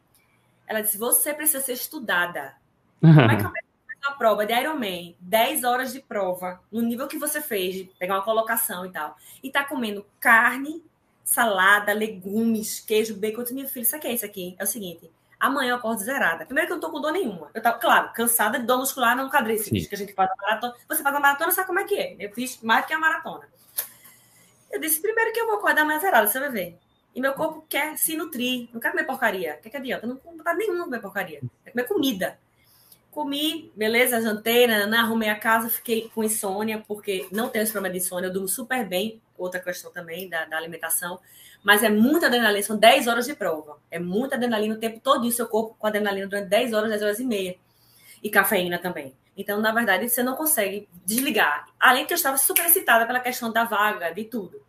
[0.67, 2.55] Ela disse, você precisa ser estudada.
[2.99, 3.51] Como é que eu
[4.07, 8.23] uma prova de Ironman, 10 horas de prova, no nível que você fez, pegar uma
[8.23, 10.83] colocação e tal, e tá comendo carne,
[11.25, 13.41] salada, legumes, queijo, bacon.
[13.41, 14.55] Eu disse, minha filha, isso aqui é isso aqui.
[14.57, 16.45] É o seguinte, amanhã eu acordo zerada.
[16.45, 17.49] Primeiro que eu não tô com dor nenhuma.
[17.53, 20.75] Eu tava, claro, cansada de dor muscular no quadríceps, que a gente faz a maratona.
[20.87, 22.15] Você faz a maratona, sabe como é que é.
[22.19, 23.49] Eu fiz mais que a maratona.
[24.71, 26.77] Eu disse, primeiro que eu vou acordar mais zerada, você vai ver.
[27.13, 29.55] E meu corpo quer se nutrir, não quer comer porcaria.
[29.57, 30.05] O que, que adianta?
[30.05, 31.41] Não, tá nenhuma comer porcaria.
[31.63, 32.37] Quer comer comida.
[33.15, 37.93] Comi, beleza, jantei, né, arrumei a casa, fiquei com insônia, porque não tenho esse problema
[37.93, 41.17] de insônia, eu durmo super bem, outra questão também da, da alimentação,
[41.63, 45.25] mas é muita adrenalina, são 10 horas de prova, é muita adrenalina o tempo todo,
[45.25, 47.55] e seu corpo com adrenalina durante 10 horas, 10 horas e meia,
[48.21, 49.15] e cafeína também.
[49.37, 51.69] Então, na verdade, você não consegue desligar.
[51.79, 54.61] Além que eu estava super excitada pela questão da vaga, de tudo.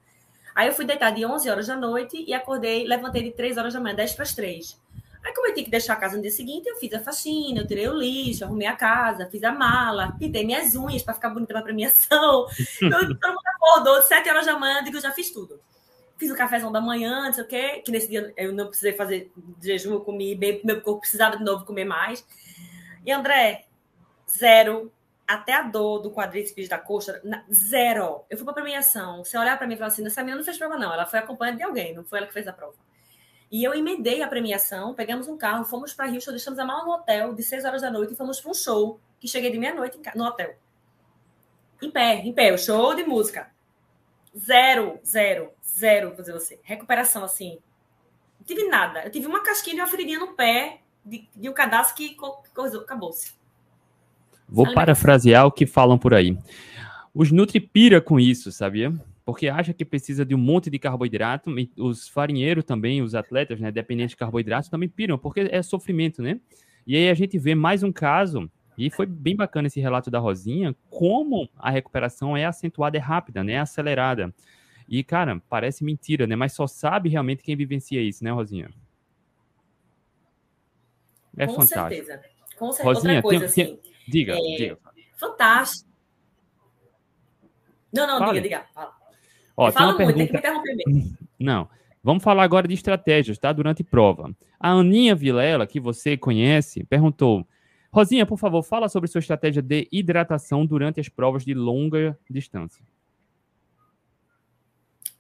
[0.54, 3.74] Aí eu fui deitar de 11 horas da noite e acordei, levantei de 3 horas
[3.74, 4.80] da manhã, 10 para as 3.
[5.26, 7.58] Aí, como eu tinha que deixar a casa no dia seguinte, eu fiz a faxina,
[7.58, 11.30] eu tirei o lixo, arrumei a casa, fiz a mala, pintei minhas unhas para ficar
[11.30, 12.46] bonita para premiação.
[12.80, 15.60] Então, todo mundo acordou 7 horas da manhã, digo, eu já fiz tudo.
[16.16, 18.92] Fiz o cafezão da manhã, não sei o quê, que nesse dia eu não precisei
[18.92, 22.24] fazer jejum, eu comi bem, meu corpo precisava de novo comer mais.
[23.04, 23.66] E André,
[24.30, 24.92] zero,
[25.26, 27.20] até a dor do quadríceps da coxa,
[27.52, 28.24] zero.
[28.30, 29.24] Eu fui para premiação.
[29.24, 30.92] Você olhar para mim e falar assim: essa menina não fez prova, não.
[30.92, 32.74] Ela foi acompanhada de alguém, não foi ela que fez a prova.
[33.50, 36.92] E eu emendei a premiação, pegamos um carro, fomos para Rio, deixamos a mala no
[36.92, 39.98] hotel de 6 horas da noite e fomos para um show que cheguei de meia-noite
[40.14, 40.56] no hotel.
[41.80, 43.50] Em pé, em pé, o show de música.
[44.36, 46.58] Zero, zero, zero, vou dizer você.
[46.62, 47.58] Recuperação, assim.
[48.38, 49.04] Não tive nada.
[49.04, 52.16] Eu tive uma casquinha e uma feridinha no pé de, de um cadastro que
[52.78, 53.34] acabou-se.
[54.48, 56.36] Vou parafrasear o que falam por aí.
[57.14, 58.92] Os Nutri pira com isso, sabia?
[59.26, 63.72] Porque acha que precisa de um monte de carboidrato, os farinheiros também, os atletas, né,
[63.72, 66.40] dependentes de carboidrato, também piram, porque é sofrimento, né?
[66.86, 68.48] E aí a gente vê mais um caso,
[68.78, 73.42] e foi bem bacana esse relato da Rosinha, como a recuperação é acentuada, é rápida,
[73.42, 74.32] né, é acelerada.
[74.88, 78.70] E, cara, parece mentira, né, mas só sabe realmente quem vivencia isso, né, Rosinha?
[81.36, 82.06] É Com fantástico.
[82.06, 82.22] Certeza.
[82.56, 82.94] Com certeza.
[82.94, 84.56] Rosinha, Outra coisa, tem, assim, diga, é...
[84.56, 84.78] diga.
[85.16, 85.90] Fantástico.
[87.92, 88.40] Não, não, Fale.
[88.40, 88.68] diga, diga.
[88.72, 88.95] Fala.
[89.56, 90.40] Ó, tem uma muito, pergunta...
[90.40, 91.68] tem que Não.
[92.02, 93.52] Vamos falar agora de estratégias, tá?
[93.52, 94.30] Durante prova.
[94.60, 97.46] A Aninha Vilela, que você conhece, perguntou:
[97.90, 102.84] Rosinha, por favor, fala sobre sua estratégia de hidratação durante as provas de longa distância.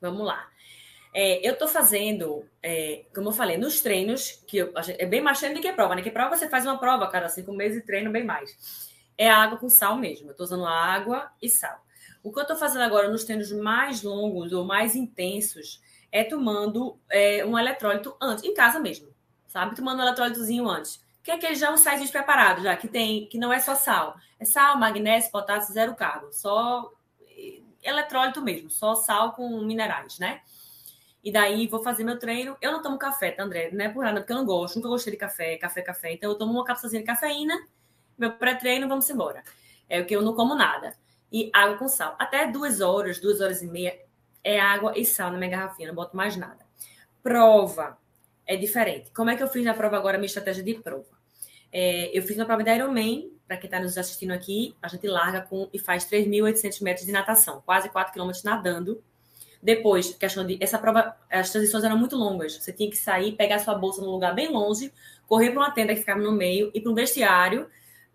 [0.00, 0.46] Vamos lá.
[1.14, 5.38] É, eu estou fazendo, é, como eu falei, nos treinos, que eu, é bem mais
[5.38, 6.02] treino do que prova, né?
[6.02, 8.92] Que prova você faz uma prova cada cinco meses e treino bem mais.
[9.16, 10.28] É água com sal mesmo.
[10.28, 11.85] Eu estou usando água e sal.
[12.26, 16.98] O que eu estou fazendo agora nos treinos mais longos ou mais intensos é tomando
[17.08, 19.14] é, um eletrólito antes, em casa mesmo,
[19.46, 19.76] sabe?
[19.76, 21.00] Tomando um eletrólitozinho antes.
[21.22, 24.16] Que é aquele já um sais preparado, já que tem, que não é só sal.
[24.40, 26.32] É sal, magnésio, potássio, zero carbo.
[26.32, 26.90] Só
[27.80, 30.40] eletrólito mesmo, só sal com minerais, né?
[31.22, 32.56] E daí vou fazer meu treino.
[32.60, 33.70] Eu não tomo café, tá, André?
[33.70, 36.12] Não é por nada, porque eu não gosto, nunca gostei de café, café, café.
[36.12, 37.56] Então eu tomo uma cápsulazinha de cafeína,
[38.18, 39.44] meu pré-treino, vamos embora.
[39.88, 42.14] É o que eu não como nada e água com sal.
[42.18, 43.98] Até duas horas, duas horas e meia,
[44.42, 46.64] é água e sal na minha garrafinha, não boto mais nada.
[47.22, 47.98] Prova
[48.46, 49.10] é diferente.
[49.10, 51.16] Como é que eu fiz na prova agora, minha estratégia de prova?
[51.72, 55.06] É, eu fiz uma prova da Ironman, para quem está nos assistindo aqui, a gente
[55.06, 59.02] larga com e faz 3.800 metros de natação, quase 4 quilômetros nadando.
[59.62, 60.58] Depois, questão de.
[60.60, 62.56] Essa prova, as transições eram muito longas.
[62.56, 64.92] Você tinha que sair, pegar sua bolsa num lugar bem longe,
[65.26, 67.68] correr para uma tenda que ficava no meio, ir para um vestiário,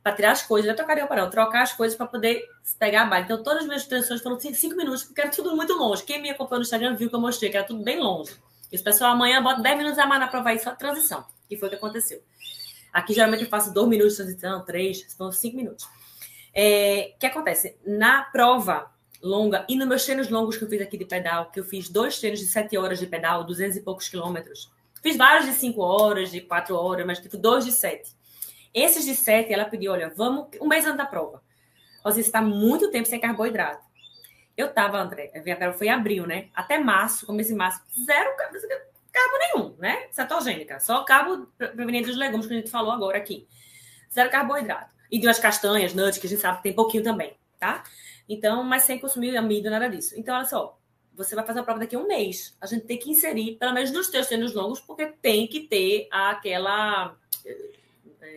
[0.04, 2.44] para tirar as coisas, eu trocaria o parão, trocar as coisas para poder
[2.80, 3.26] pegar a bike.
[3.26, 6.04] Então, todas as minhas transições foram cinco minutos, porque era tudo muito longe.
[6.04, 8.36] Quem me acompanhou no Instagram viu que eu mostrei que era tudo bem longe.
[8.72, 11.68] Esse pessoal amanhã bota 10 minutos a mais na prova aí, só transição, que foi
[11.68, 12.22] o que aconteceu.
[12.92, 15.88] Aqui, geralmente, eu faço dois minutos de transição, três, são cinco minutos.
[16.54, 17.78] É, que acontece?
[17.86, 18.92] Na prova
[19.22, 21.90] longa, e nos meus treinos longos que eu fiz aqui de pedal, que eu fiz
[21.90, 24.72] dois treinos de sete horas de pedal, duzentos e poucos quilômetros.
[25.02, 28.12] Fiz vários de cinco horas, de quatro horas, mas tipo dois de sete.
[28.74, 31.42] Esses de sete, ela pediu, olha, vamos, um mês antes da prova.
[32.04, 33.84] Você está muito tempo sem carboidrato.
[34.58, 35.32] Eu tava, André,
[35.78, 36.50] foi em abril, né?
[36.54, 40.08] Até março, começo de março, zero carbo nenhum, né?
[40.12, 40.80] Cetogênica.
[40.80, 43.48] Só carbo proveniente dos legumes que a gente falou agora aqui.
[44.14, 44.94] Zero carboidrato.
[45.12, 47.84] E de umas castanhas, nuts, que a gente sabe que tem pouquinho também, tá?
[48.28, 50.14] Então, mas sem consumir amido, nada disso.
[50.18, 50.80] Então, olha só,
[51.14, 52.56] você vai fazer a prova daqui a um mês.
[52.62, 56.08] A gente tem que inserir, pelo menos nos teus treinos longos, porque tem que ter
[56.10, 57.16] aquela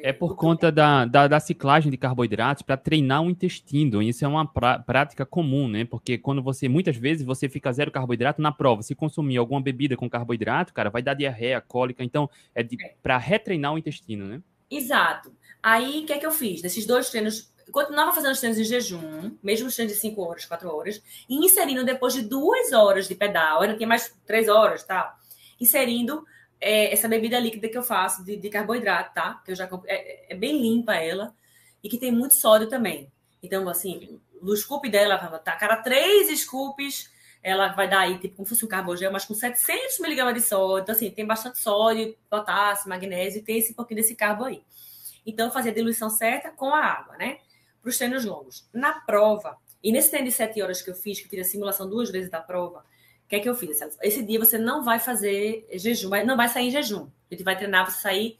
[0.02, 4.02] é por conta da, da, da, ciclagem de carboidratos para treinar o intestino.
[4.02, 5.84] Isso é uma pra, prática comum, né?
[5.84, 8.82] Porque quando você, muitas vezes, você fica zero carboidrato na prova.
[8.82, 12.02] Se consumir alguma bebida com carboidrato, cara, vai dar diarreia, cólica.
[12.02, 12.94] Então, é, é.
[13.02, 14.42] para retreinar o intestino, né?
[14.70, 15.32] Exato.
[15.62, 16.62] Aí, o que é que eu fiz?
[16.62, 20.44] Nesses dois treinos, continuava fazendo os treinos em jejum, mesmo os treinos de 5 horas,
[20.44, 24.84] 4 horas, e inserindo depois de duas horas de pedal, ainda tinha mais 3 horas,
[24.84, 25.14] tal,
[25.60, 26.24] inserindo
[26.60, 29.42] é, essa bebida líquida que eu faço de, de carboidrato, tá?
[29.44, 31.34] Que eu já é, é, bem limpa ela
[31.82, 33.10] e que tem muito sódio também.
[33.42, 35.52] Então, assim, no scoop dela, tá?
[35.56, 37.10] Cada três scoops,
[37.42, 40.40] ela vai dar aí, tipo, como se fosse um carbogel, mas com 700 miligramas de
[40.40, 40.82] sódio.
[40.82, 44.62] Então, assim, tem bastante sódio, potássio, magnésio, tem esse pouquinho desse carbo aí.
[45.26, 47.38] Então, fazia a diluição certa com a água, né?
[47.82, 48.66] Para os treinos longos.
[48.72, 51.86] Na prova, e nesse treino de sete horas que eu fiz, que eu a simulação
[51.86, 52.82] duas vezes da prova,
[53.34, 53.80] que é que eu fiz?
[54.00, 57.08] Esse dia você não vai fazer jejum, não vai sair em jejum.
[57.30, 58.38] A gente vai treinar, você sair,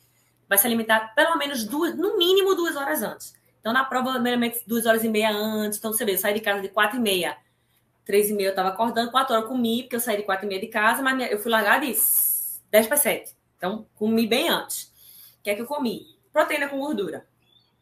[0.49, 3.35] vai se alimentar pelo menos duas, no mínimo duas horas antes.
[3.59, 5.79] Então, na prova, primeiramente, duas horas e meia antes.
[5.79, 7.37] Então, você vê, eu saí de casa de quatro e meia.
[8.05, 10.45] Três e meia eu estava acordando, quatro horas eu comi, porque eu saí de quatro
[10.47, 11.97] e meia de casa, mas eu fui largar de
[12.71, 13.35] dez para sete.
[13.57, 14.93] Então, comi bem antes.
[15.41, 16.07] O que é que eu comi?
[16.33, 17.27] Proteína com gordura,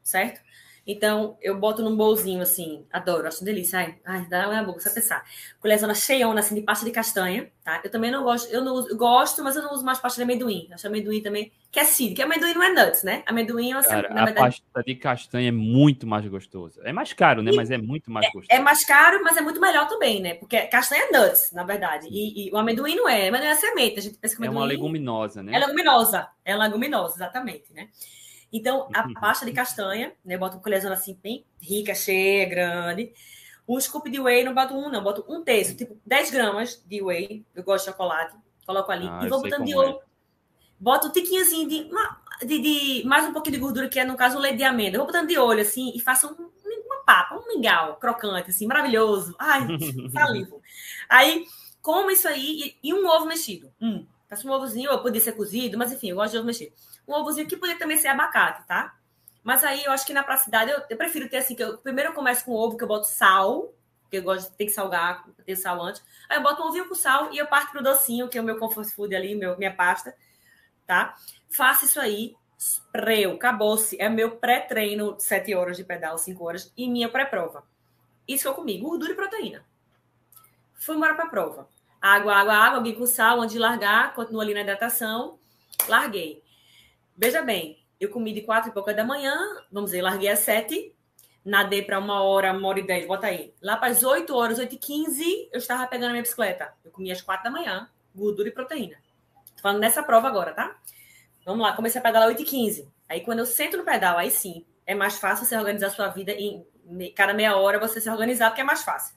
[0.02, 0.40] certo?
[0.86, 3.78] Então, eu boto num bolzinho assim, adoro, acho delícia.
[3.78, 5.24] Ai, ai dá na boca, só pensar.
[5.60, 7.80] Colherzona cheiona, assim, de pasta de castanha, tá?
[7.84, 10.18] Eu também não gosto, eu não uso, eu gosto, mas eu não uso mais pasta
[10.18, 10.68] de amendoim.
[10.72, 13.22] Acho amendoim também, que é seed, que amendoim não é nuts, né?
[13.26, 14.38] Amendoim é Cara, na verdade...
[14.38, 16.82] a pasta de castanha é muito mais gostosa.
[16.84, 17.52] É mais caro, né?
[17.52, 18.48] E mas é muito mais gostoso.
[18.50, 20.34] É, é, mais caro, mas é muito melhor também, né?
[20.34, 22.08] Porque castanha é nuts, na verdade.
[22.10, 24.00] E, e o amendoim não é, amendoim é semente.
[24.00, 24.58] A gente pensa que amendoim...
[24.58, 25.54] É uma leguminosa, né?
[25.54, 27.88] É leguminosa, é leguminosa, exatamente, né?
[28.52, 29.14] Então, a uhum.
[29.14, 30.36] pasta de castanha, né?
[30.36, 33.12] Boto uma colherzona assim, bem rica, cheia, grande.
[33.66, 35.02] Um scoop de whey, não boto um, não.
[35.02, 37.44] Boto um terço, tipo 10 gramas de whey.
[37.54, 38.36] Eu gosto de chocolate.
[38.66, 39.08] Coloco ali.
[39.08, 39.96] Ah, e vou botando de olho.
[39.96, 40.00] É.
[40.78, 41.88] Boto um tiquinho assim de,
[42.44, 44.96] de, de, Mais um pouquinho de gordura, que é, no caso, o leite de amêndoa.
[44.96, 46.50] Eu vou botando de olho, assim, e faço um,
[46.86, 49.34] uma papa, um mingau crocante, assim, maravilhoso.
[49.38, 49.66] Ai,
[50.12, 50.60] salivo.
[51.08, 51.46] Aí,
[51.80, 53.72] como isso aí e, e um ovo mexido.
[53.80, 56.72] Hum, faço um ovozinho, ou podia ser cozido, mas enfim, eu gosto de ovo mexido
[57.06, 58.96] um ovozinho que poderia também ser abacate, tá?
[59.42, 62.10] Mas aí eu acho que na pracidade eu, eu prefiro ter assim, que eu, primeiro
[62.10, 63.72] eu começo com ovo, que eu boto sal,
[64.10, 66.02] que eu gosto de ter que salgar, ter sal antes.
[66.28, 68.44] Aí eu boto um ovinho com sal e eu parto pro docinho, que é o
[68.44, 70.14] meu comfort food ali, meu, minha pasta,
[70.86, 71.16] tá?
[71.50, 72.36] Faço isso aí,
[72.92, 74.00] preu, acabou-se.
[74.00, 77.64] É meu pré-treino, sete horas de pedal, cinco horas, e minha pré-prova.
[78.28, 79.64] Isso que eu comi, gordura e proteína.
[80.74, 81.68] Fui embora pra prova.
[82.02, 85.38] Água, água, água, alguém com sal, onde largar, continuo ali na hidratação,
[85.88, 86.42] larguei.
[87.16, 89.38] Veja bem, eu comi de quatro e pouca da manhã,
[89.70, 90.92] vamos dizer, larguei às sete,
[91.44, 93.54] nadei para uma hora, uma hora e dez, bota aí.
[93.62, 96.74] Lá para as oito horas, oito e quinze, eu estava pegando a minha bicicleta.
[96.84, 98.96] Eu comi às quatro da manhã, gordura e proteína.
[99.54, 100.76] Tô falando nessa prova agora, tá?
[101.46, 102.90] Vamos lá, comecei a pedalar oito e quinze.
[103.08, 106.32] Aí quando eu sento no pedal, aí sim, é mais fácil você organizar sua vida
[106.32, 106.66] em
[107.14, 109.14] cada meia hora você se organizar, porque é mais fácil.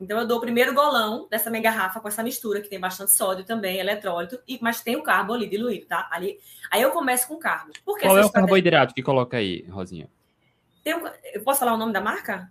[0.00, 3.12] Então eu dou o primeiro golão dessa minha garrafa com essa mistura que tem bastante
[3.12, 6.08] sódio também, eletrólito, e, mas tem o carbo ali diluído, tá?
[6.12, 6.38] Ali,
[6.70, 7.72] aí eu começo com carbo.
[7.84, 10.08] Por Qual é o carboidrato que coloca aí, Rosinha?
[10.84, 12.50] Tem um, eu posso falar o nome da marca?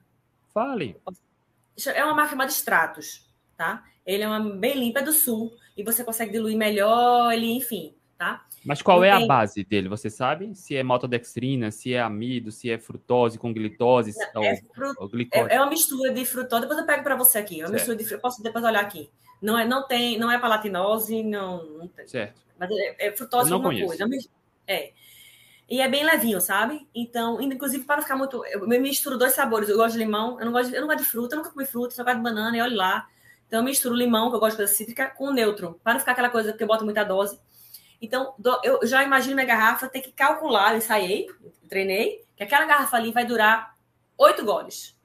[0.53, 0.97] Fale.
[1.93, 3.25] É uma marca chamada Stratos,
[3.55, 3.83] tá?
[4.05, 7.95] Ele é uma bem limpa é do sul e você consegue diluir melhor, ele, enfim,
[8.17, 8.45] tá?
[8.65, 9.87] Mas qual é a base dele?
[9.87, 10.53] Você sabe?
[10.55, 15.09] Se é maltodextrina, se é amido, se é frutose com glitose não, é, ou, ou
[15.09, 15.49] glicose?
[15.49, 16.61] É, é, uma mistura de frutose.
[16.61, 17.61] Depois eu pego para você aqui.
[17.61, 19.09] É uma mistura de posso depois olhar aqui.
[19.41, 22.07] Não é, não tem, não é palatinose, não, não tem.
[22.07, 22.41] Certo.
[22.59, 24.05] Mas é, é frutose alguma coisa.
[24.67, 24.91] É.
[25.69, 26.87] E é bem levinho, sabe?
[26.95, 29.67] Então, inclusive para não ficar muito, eu misturo dois sabores.
[29.67, 31.51] Eu gosto de limão, eu não gosto de, eu não gosto de fruta, eu nunca
[31.51, 33.07] comi fruta, só gosto de banana e olha lá.
[33.47, 36.13] Então eu misturo limão, que eu gosto de coisa cítrica, com neutro, para não ficar
[36.13, 37.39] aquela coisa que eu boto muita dose.
[38.01, 41.27] Então, eu já imagino minha garrafa ter que calcular, eu ensaiei,
[41.67, 43.75] treinei, que aquela garrafa ali vai durar
[44.17, 44.95] oito goles.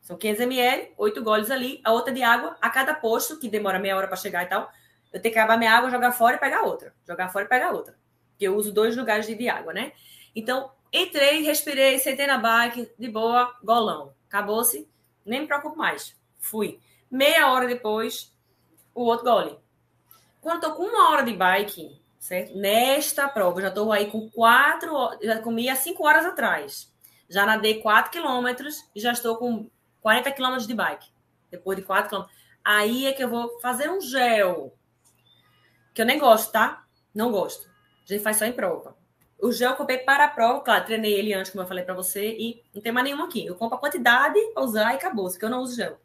[0.00, 3.78] São 500 ml, oito goles ali, a outra de água a cada posto, que demora
[3.78, 4.70] meia hora para chegar e tal.
[5.12, 6.94] Eu tenho que acabar minha água, jogar fora e pegar outra.
[7.06, 7.94] Jogar fora e pegar outra.
[8.30, 9.92] Porque eu uso dois lugares de, de água, né?
[10.34, 14.14] Então, entrei, respirei, sentei na bike, de boa, golão.
[14.28, 14.88] Acabou-se,
[15.26, 16.16] nem me preocupo mais.
[16.38, 16.80] Fui.
[17.10, 18.34] Meia hora depois,
[18.94, 19.58] o outro gole.
[20.40, 22.56] Quando eu tô com uma hora de bike, certo?
[22.56, 24.90] Nesta prova, já estou aí com quatro,
[25.22, 26.92] já comi há cinco horas atrás.
[27.28, 31.08] Já nadei quatro quilômetros e já estou com 40 quilômetros de bike.
[31.50, 32.38] Depois de quatro quilômetros.
[32.64, 34.74] Aí é que eu vou fazer um gel.
[35.94, 36.84] Que eu nem gosto, tá?
[37.14, 37.68] Não gosto.
[37.68, 38.96] A gente faz só em prova.
[39.40, 41.94] O gel eu comprei para a prova, claro, treinei ele antes, como eu falei para
[41.94, 43.46] você, e não tem mais nenhum aqui.
[43.46, 46.00] Eu compro a quantidade para usar e acabou, porque eu não uso gel.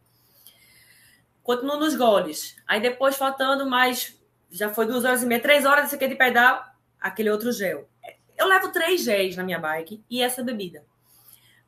[1.42, 2.56] Continuo nos goles.
[2.68, 4.23] Aí depois, faltando mais
[4.54, 6.64] já foi duas horas e meia, três horas, esse aqui de pedal,
[7.02, 7.90] aquele outro gel.
[8.38, 10.86] Eu levo três géis na minha bike e essa bebida.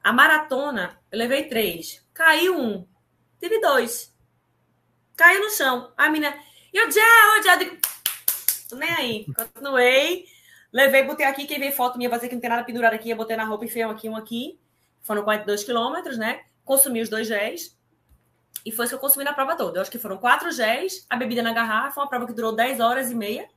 [0.04, 2.08] A maratona, eu levei três.
[2.14, 2.88] Caiu um.
[3.40, 4.16] Tive dois.
[5.18, 5.92] Caiu no chão.
[5.98, 6.38] A menina.
[6.72, 7.78] E o gel, o gel.
[8.70, 9.26] Tô nem aí.
[9.34, 10.26] Continuei.
[10.72, 11.48] Levei, botei aqui.
[11.48, 13.10] Quem vê foto minha vai dizer que não tem nada pendurado aqui.
[13.10, 14.60] Eu botei na roupa e um aqui, um aqui.
[15.02, 16.44] Foram 42 quilômetros, né?
[16.64, 17.76] Consumi os dois géis.
[18.66, 19.78] E foi isso que eu consumi na prova toda.
[19.78, 22.80] Eu acho que foram quatro géis, a bebida na garrafa, uma prova que durou 10
[22.80, 23.48] horas e meia,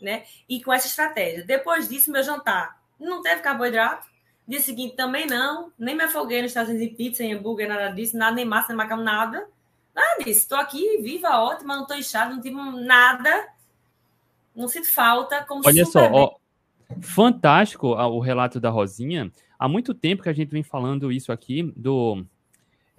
[0.00, 0.24] né?
[0.48, 1.44] E com essa estratégia.
[1.44, 4.06] Depois disso, meu jantar não teve carboidrato.
[4.46, 5.72] Dia seguinte também não.
[5.78, 8.68] Nem me afoguei nos Estados Unidos em pizza, em hambúrguer, nada disso, nada, nem massa,
[8.68, 9.46] nem macarrão, nada.
[9.94, 10.40] Nada disso.
[10.40, 13.48] Estou aqui, viva, ótima, não estou inchada, não tive nada.
[14.54, 15.44] Não sinto falta.
[15.44, 16.36] Como Olha só, ó,
[17.00, 19.32] Fantástico o relato da Rosinha.
[19.58, 22.24] Há muito tempo que a gente vem falando isso aqui do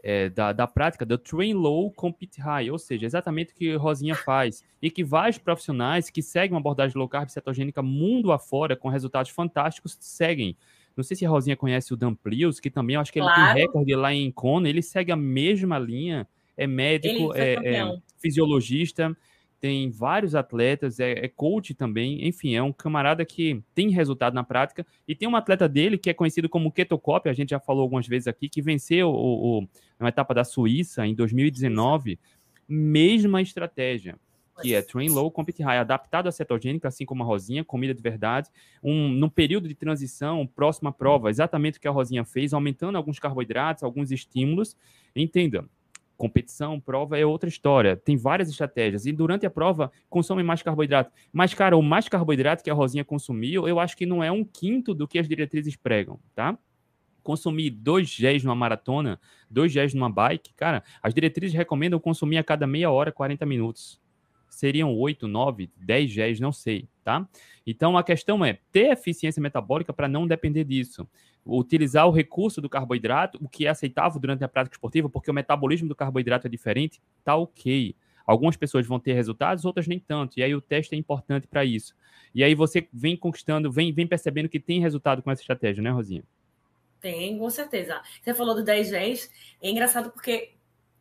[0.10, 4.16] é, da, da prática do train low, compete high, ou seja, exatamente o que Rosinha
[4.16, 4.64] faz.
[4.82, 9.32] E que vários profissionais que seguem uma abordagem low carb cetogênica mundo afora, com resultados
[9.32, 10.56] fantásticos, seguem.
[10.96, 13.54] Não sei se a Rosinha conhece o Dan Plius, que também acho que ele claro.
[13.54, 19.14] tem recorde lá em Kona, ele segue a mesma linha, é médico, é, é fisiologista
[19.60, 24.44] tem vários atletas, é, é, coach também, enfim, é um camarada que tem resultado na
[24.44, 24.86] prática.
[25.08, 28.08] E tem um atleta dele que é conhecido como Ketocop, a gente já falou algumas
[28.08, 29.68] vezes aqui, que venceu o, o,
[30.00, 32.20] uma etapa da Suíça em 2019,
[32.68, 34.16] mesma estratégia.
[34.60, 38.02] Que é train low, compete high, adaptado à cetogênica, assim como a Rosinha, comida de
[38.02, 38.50] verdade,
[38.82, 43.20] um, no período de transição, próxima prova, exatamente o que a Rosinha fez, aumentando alguns
[43.20, 44.76] carboidratos, alguns estímulos.
[45.16, 45.64] Entenda,
[46.18, 47.96] competição, prova é outra história.
[47.96, 49.06] Tem várias estratégias.
[49.06, 51.12] E durante a prova, consome mais carboidrato.
[51.32, 54.44] Mas, cara, o mais carboidrato que a Rosinha consumiu, eu acho que não é um
[54.44, 56.58] quinto do que as diretrizes pregam, tá?
[57.22, 62.44] Consumir dois géis numa maratona, dois géis numa bike, cara, as diretrizes recomendam consumir a
[62.44, 64.02] cada meia hora, 40 minutos.
[64.50, 67.28] Seriam 8, 9, 10 géis, não sei, tá?
[67.66, 71.08] Então a questão é ter eficiência metabólica para não depender disso
[71.48, 75.34] utilizar o recurso do carboidrato, o que é aceitável durante a prática esportiva, porque o
[75.34, 77.96] metabolismo do carboidrato é diferente, tá ok.
[78.26, 80.38] Algumas pessoas vão ter resultados, outras nem tanto.
[80.38, 81.96] E aí o teste é importante para isso.
[82.36, 85.90] E aí você vem conquistando, vem, vem percebendo que tem resultado com essa estratégia, né,
[85.90, 86.24] Rosinha?
[87.00, 88.02] Tem, com certeza.
[88.22, 89.32] Você falou do 10 10,
[89.62, 90.57] é engraçado porque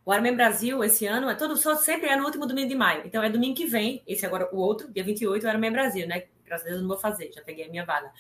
[0.07, 3.03] o Ironman Brasil esse ano é todo só sempre é no último domingo de maio.
[3.05, 6.23] Então é domingo que vem, esse agora o outro, dia 28, o Ironman Brasil, né?
[6.47, 8.11] graças a Deus não vou fazer, já peguei a minha vaga.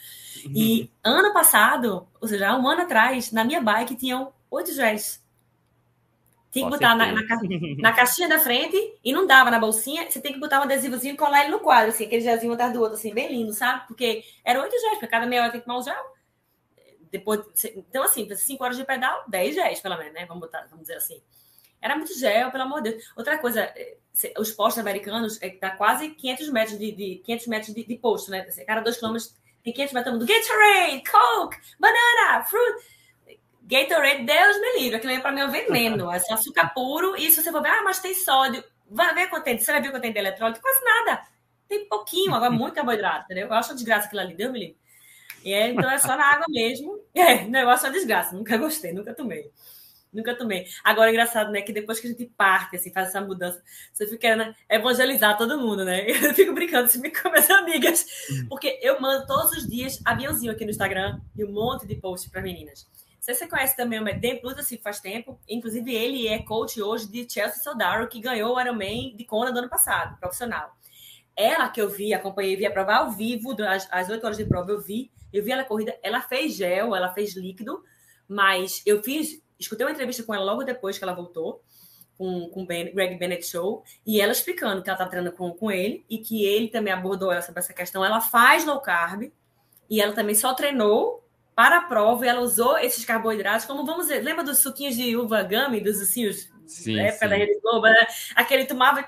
[0.54, 1.12] E uhum.
[1.12, 5.24] ano passado, ou seja, um ano atrás, na minha bike tinham oito gés.
[6.50, 7.22] Tinha que botar na, na,
[7.78, 10.10] na, caixinha da frente e não dava na bolsinha.
[10.10, 12.72] Você tem que botar um adesivozinho e colar ele no quadro, assim, aquele gelzinho atrás
[12.72, 13.86] do outro, assim, bem lindo, sabe?
[13.86, 16.16] Porque eram oito gés, porque cada meia hora tem que tomar um gel.
[17.10, 17.42] Depois,
[17.76, 20.24] então, assim, cinco horas de pedal, dez gés, pelo menos, né?
[20.24, 21.20] Vamos botar, vamos dizer assim.
[21.86, 23.04] Era muito gel, pelo amor de Deus.
[23.14, 23.96] Outra coisa, é,
[24.38, 27.96] os postos americanos é que dá quase 500 metros de, de 500 metros de, de
[27.96, 28.42] posto, né?
[28.66, 32.84] Cada dois quilômetros tem 500 metros do Gatorade, Coke, banana, fruit.
[33.62, 37.14] Gatorade, Deus me livre, aquilo aí para mim é um veneno, é açúcar puro.
[37.16, 39.80] E se você for ver, ah, mas tem sódio, vai ver quanto tem, você vai
[39.80, 40.60] ver quanto tem de eletrólito?
[40.60, 41.22] Quase nada.
[41.68, 43.46] Tem pouquinho, agora muito carboidrato, entendeu?
[43.46, 44.76] Eu acho uma desgraça aquilo ali, Deus me livre.
[45.44, 46.96] E é, então é só na água mesmo.
[47.14, 49.50] É, negócio é uma desgraça, nunca gostei, nunca tomei.
[50.12, 50.66] Nunca tomei.
[50.82, 51.60] Agora, é engraçado, né?
[51.60, 55.58] Que depois que a gente parte, assim, faz essa mudança, você fica querendo evangelizar todo
[55.58, 56.06] mundo, né?
[56.08, 58.06] Eu fico brincando assim, com minhas amigas.
[58.30, 58.46] Hum.
[58.48, 62.30] Porque eu mando todos os dias aviãozinho aqui no Instagram e um monte de posts
[62.30, 62.86] para meninas.
[63.20, 65.38] Se você conhece também o Medem Plus, assim, faz tempo.
[65.48, 69.58] Inclusive, ele é coach hoje de Chelsea Soldaro, que ganhou o Ironman de Kona do
[69.58, 70.76] ano passado, profissional.
[71.34, 74.44] Ela que eu vi, acompanhei, vi a prova ao vivo, às, às 8 horas de
[74.44, 75.10] prova eu vi.
[75.32, 77.82] Eu vi ela corrida, ela fez gel, ela fez líquido,
[78.28, 81.62] mas eu fiz escutei uma entrevista com ela logo depois que ela voltou,
[82.16, 85.52] com, com o ben, Greg Bennett Show, e ela explicando que ela está treinando com,
[85.52, 88.04] com ele e que ele também abordou ela sobre essa questão.
[88.04, 89.30] Ela faz low carb
[89.88, 91.22] e ela também só treinou
[91.54, 95.16] para a prova e ela usou esses carboidratos, como vamos dizer, lembra dos suquinhos de
[95.16, 98.06] uva gummy, dos ursinhos sim, é, da Rede Globo, né?
[98.34, 99.04] Aquele tomava.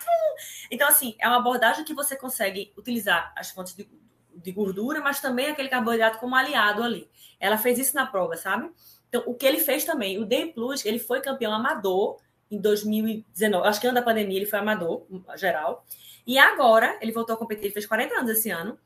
[0.71, 3.89] Então, assim, é uma abordagem que você consegue utilizar as fontes de,
[4.35, 7.09] de gordura, mas também aquele carboidrato como aliado ali.
[7.39, 8.71] Ela fez isso na prova, sabe?
[9.09, 12.19] Então, o que ele fez também, o Day Plus, ele foi campeão amador
[12.51, 13.67] em 2019.
[13.67, 15.07] Acho que ano da pandemia ele foi amador,
[15.37, 15.85] geral.
[16.27, 18.79] E agora, ele voltou a competir, ele fez 40 anos esse ano.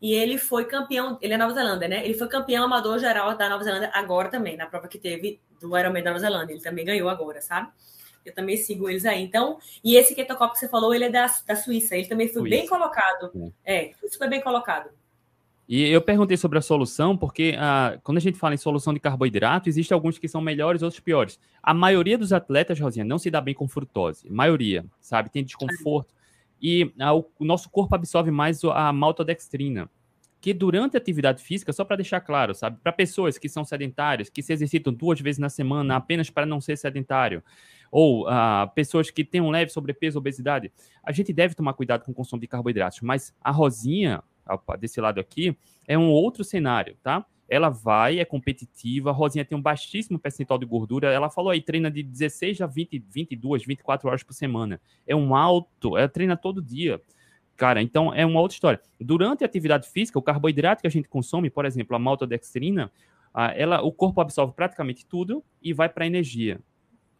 [0.00, 2.04] E ele foi campeão, ele é Nova Zelândia, né?
[2.04, 5.76] Ele foi campeão amador geral da Nova Zelândia agora também, na prova que teve do
[5.76, 6.54] Ironman da Nova Zelândia.
[6.54, 7.68] Ele também ganhou agora, sabe?
[8.24, 9.22] Eu também sigo eles aí.
[9.22, 11.96] Então, e esse Ketocop que você falou, ele é da, da Suíça.
[11.96, 12.56] Ele também foi Suíça.
[12.56, 13.52] bem colocado.
[13.64, 14.90] É, foi bem colocado.
[15.68, 18.98] E eu perguntei sobre a solução, porque ah, quando a gente fala em solução de
[18.98, 21.38] carboidrato, existem alguns que são melhores, outros piores.
[21.62, 24.26] A maioria dos atletas, Rosinha, não se dá bem com frutose.
[24.26, 25.28] A maioria, sabe?
[25.28, 26.14] Tem desconforto.
[26.60, 29.90] E ah, o, o, nosso corpo absorve mais a maltodextrina,
[30.40, 32.78] que durante a atividade física, só para deixar claro, sabe?
[32.82, 36.62] Para pessoas que são sedentárias, que se exercitam duas vezes na semana apenas para não
[36.62, 37.42] ser sedentário,
[37.90, 40.72] ou ah, pessoas que têm um leve sobrepeso, obesidade,
[41.04, 43.00] a gente deve tomar cuidado com o consumo de carboidratos.
[43.02, 44.22] Mas a Rosinha,
[44.78, 47.24] desse lado aqui, é um outro cenário, tá?
[47.48, 51.62] Ela vai, é competitiva, a Rosinha tem um baixíssimo percentual de gordura, ela falou aí,
[51.62, 54.80] treina de 16 a 20, 22, 24 horas por semana.
[55.06, 57.00] É um alto, ela treina todo dia.
[57.56, 58.80] Cara, então é uma outra história.
[59.00, 62.92] Durante a atividade física, o carboidrato que a gente consome, por exemplo, a maltodextrina,
[63.54, 66.60] ela, o corpo absorve praticamente tudo e vai para energia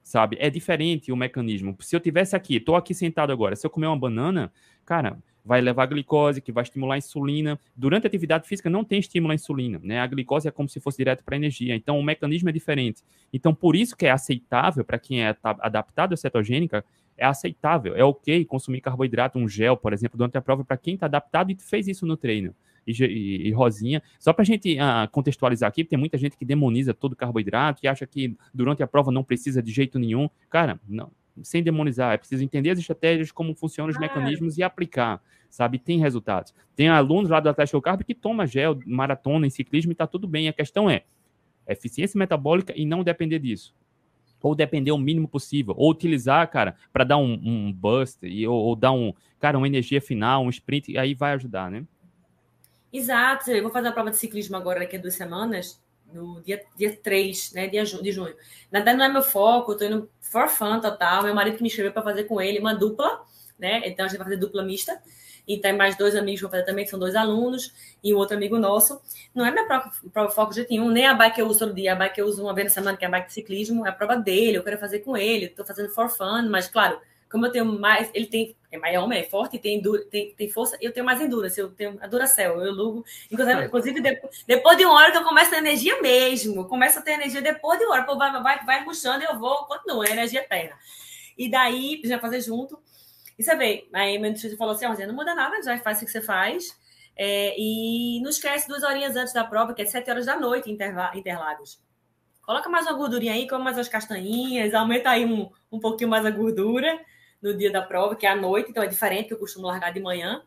[0.08, 0.38] sabe?
[0.40, 1.76] É diferente o mecanismo.
[1.80, 4.50] Se eu tivesse aqui, estou aqui sentado agora, se eu comer uma banana,
[4.84, 5.18] cara,
[5.48, 7.58] vai levar glicose, que vai estimular a insulina.
[7.74, 9.98] Durante a atividade física não tem estímulo à insulina, né?
[9.98, 13.02] A glicose é como se fosse direto para energia, então o mecanismo é diferente.
[13.32, 16.84] Então, por isso que é aceitável para quem é adaptado à cetogênica,
[17.16, 20.94] é aceitável, é ok consumir carboidrato, um gel, por exemplo, durante a prova, para quem
[20.94, 22.54] está adaptado e fez isso no treino.
[22.86, 26.44] E, e, e Rosinha, só para a gente uh, contextualizar aqui, tem muita gente que
[26.44, 30.28] demoniza todo carboidrato e acha que durante a prova não precisa de jeito nenhum.
[30.50, 31.10] Cara, não,
[31.42, 34.00] sem demonizar, é preciso entender as estratégias, como funcionam os ah.
[34.00, 35.78] mecanismos e aplicar, sabe?
[35.78, 36.54] Tem resultados.
[36.74, 40.26] Tem alunos lá do Atlético Carbo que toma gel, maratona em ciclismo e está tudo
[40.26, 40.48] bem.
[40.48, 41.04] A questão é
[41.66, 43.74] eficiência metabólica e não depender disso
[44.40, 48.56] ou depender o mínimo possível, ou utilizar, cara, para dar um, um bust, e, ou,
[48.56, 51.84] ou, dar um, cara, uma energia final, um sprint, e aí vai ajudar, né?
[52.92, 55.82] Exato, eu vou fazer a prova de ciclismo agora daqui a duas semanas,
[56.12, 58.34] no dia, dia 3 né, de, de junho.
[58.70, 61.22] Na verdade, não é meu foco, eu tô indo for fun total.
[61.22, 63.22] Meu marido que me escreveu para fazer com ele uma dupla,
[63.58, 63.82] né?
[63.84, 65.00] Então a gente vai fazer dupla mista.
[65.46, 67.72] E tem mais dois amigos que vão fazer também, que são dois alunos,
[68.04, 69.00] e um outro amigo nosso.
[69.34, 71.60] Não é minha prova, prova foco de jeito nenhum, nem a bike que eu uso
[71.60, 73.28] todo dia, a bike que eu uso uma vez na semana, que é a bike
[73.28, 76.50] de ciclismo, é a prova dele, eu quero fazer com ele, estou fazendo for fun,
[76.50, 77.00] mas claro,
[77.30, 80.76] como eu tenho mais, ele tem, é mais homem, é forte, tem, tem, tem força,
[80.80, 84.84] eu tenho mais endurance, eu tenho a Duracell, eu lugo, inclusive, inclusive depois, depois, de
[84.84, 87.84] uma hora que eu começo a ter energia mesmo, começo a ter energia depois de
[87.84, 90.76] uma hora, pô, vai, vai, vai puxando e eu vou, continua, é energia eterna.
[91.36, 92.78] E daí, já fazer junto,
[93.38, 96.04] e você vê, aí meu nutricionista falou assim, ó, não muda nada, já faz o
[96.04, 96.76] que você faz.
[97.20, 100.70] É, e não esquece duas horinhas antes da prova, que é sete horas da noite
[100.70, 101.80] Interlagos.
[102.42, 106.24] Coloca mais uma gordurinha aí, come mais umas castanhinhas, aumenta aí um, um pouquinho mais
[106.24, 106.98] a gordura
[107.40, 109.92] no dia da prova, que é à noite, então é diferente, que eu costumo largar
[109.92, 110.42] de manhã.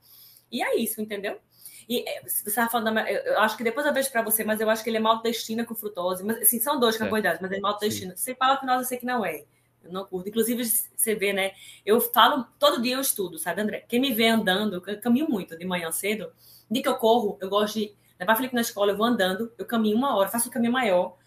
[0.51, 1.39] E é isso, entendeu?
[1.87, 4.69] E é, você estava falando, eu acho que depois eu vejo para você, mas eu
[4.69, 6.23] acho que ele é maltodestina com frutose.
[6.23, 8.15] Mas assim, são dois carboidratos, mas é maltodestina.
[8.15, 9.43] Você fala que nós eu sei que não é.
[9.83, 10.29] Eu não curto.
[10.29, 11.51] Inclusive, você vê, né?
[11.85, 13.83] Eu falo, todo dia eu estudo, sabe, André?
[13.87, 16.31] Quem me vê andando, eu caminho muito de manhã cedo.
[16.69, 19.65] De que eu corro, eu gosto de levar Felipe na escola, eu vou andando, eu
[19.65, 21.17] caminho uma hora, faço um caminho maior.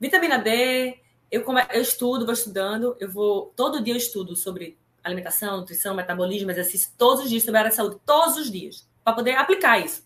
[0.00, 0.98] Vitamina D,
[1.30, 1.62] eu, come...
[1.72, 3.52] eu estudo, vou estudando, eu vou.
[3.56, 7.70] Todo dia eu estudo sobre alimentação, nutrição, metabolismo, exercício, todos os dias sobre a área
[7.70, 10.04] de saúde, todos os dias, para poder aplicar isso.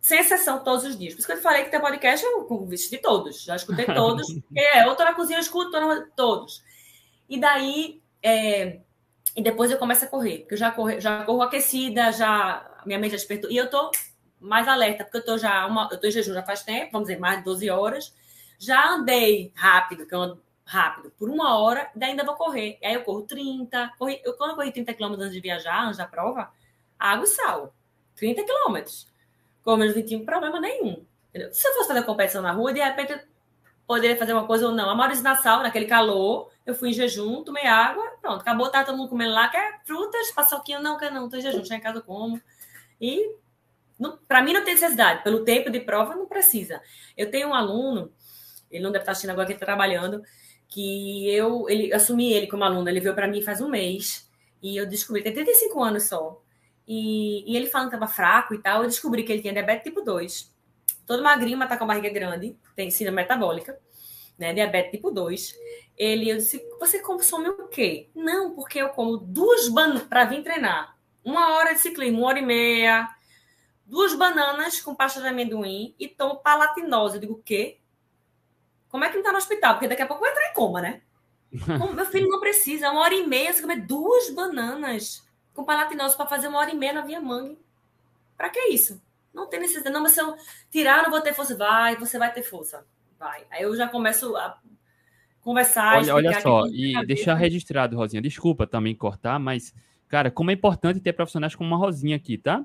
[0.00, 1.14] Sem exceção, todos os dias.
[1.14, 3.42] Por isso que eu te falei que tem podcast, eu de todos.
[3.42, 4.26] Já escutei todos.
[4.54, 5.72] é, eu tô na cozinha, eu escuto
[6.14, 6.62] todos.
[7.28, 8.80] E daí, é,
[9.34, 12.98] e depois eu começo a correr, porque eu já corro, já corro aquecida, já minha
[12.98, 13.50] mente já despertou.
[13.50, 13.90] E eu tô
[14.40, 17.08] mais alerta, porque eu tô já uma, eu tô em jejum já faz tempo, vamos
[17.08, 18.14] dizer, mais de 12 horas.
[18.58, 22.76] Já andei rápido, que eu ando rápido, por uma hora, daí ainda vou correr.
[22.82, 25.84] E aí eu corro 30, corri, eu, quando eu corri 30 km antes de viajar,
[25.84, 26.50] antes da prova,
[26.98, 27.72] água e sal.
[28.16, 28.82] 30 km.
[29.62, 31.06] Com menos 21, problema nenhum.
[31.28, 31.54] Entendeu?
[31.54, 33.16] Se eu fosse fazer competição na rua, de repente
[33.86, 34.90] poderia fazer uma coisa ou não.
[34.90, 38.82] A maioria na sal, naquele calor, eu fui em jejum, tomei água, pronto, acabou, tá
[38.82, 41.80] todo mundo comendo lá, quer frutas, paçoquinha, não, quer não, tô em jejum, chega em
[41.80, 42.42] casa como.
[43.00, 43.36] E
[44.26, 46.82] para mim não tem necessidade, pelo tempo de prova não precisa.
[47.16, 48.12] Eu tenho um aluno,
[48.68, 50.22] ele não deve estar assistindo agora que ele está trabalhando,
[50.68, 54.30] que eu ele assumi ele como aluno, ele veio para mim faz um mês,
[54.62, 56.42] e eu descobri, tem 35 anos só.
[56.88, 59.84] E, e ele falando que estava fraco e tal, eu descobri que ele tinha diabetes
[59.84, 60.56] tipo 2
[61.06, 63.78] todo magrinho, mas tá com a barriga grande, tem síndrome metabólica,
[64.36, 64.52] né?
[64.52, 65.54] Diabetes tipo 2.
[65.96, 68.10] Ele, eu disse, você consome o quê?
[68.14, 70.96] Não, porque eu como duas bananas para vir treinar.
[71.24, 73.08] Uma hora de ciclismo, uma hora e meia,
[73.86, 77.16] duas bananas com pasta de amendoim e tomo palatinose.
[77.16, 77.78] Eu digo, o quê?
[78.88, 79.74] Como é que não tá no hospital?
[79.74, 81.00] Porque daqui a pouco vai entrar em coma, né?
[81.94, 86.26] Meu filho não precisa, uma hora e meia, você comer duas bananas com palatinose para
[86.26, 87.58] fazer uma hora e meia na Via Mangue.
[88.36, 89.00] Para que isso?
[89.32, 89.92] Não tem necessidade.
[89.92, 90.34] Não, mas se eu
[90.70, 91.56] tirar, não vou ter força.
[91.56, 92.86] Vai, você vai ter força.
[93.18, 93.44] Vai.
[93.50, 94.58] Aí eu já começo a
[95.40, 95.98] conversar.
[95.98, 98.20] Olha, olha só, e deixar registrado, Rosinha.
[98.20, 99.74] Desculpa também cortar, mas,
[100.08, 102.64] cara, como é importante ter profissionais como uma Rosinha aqui, tá?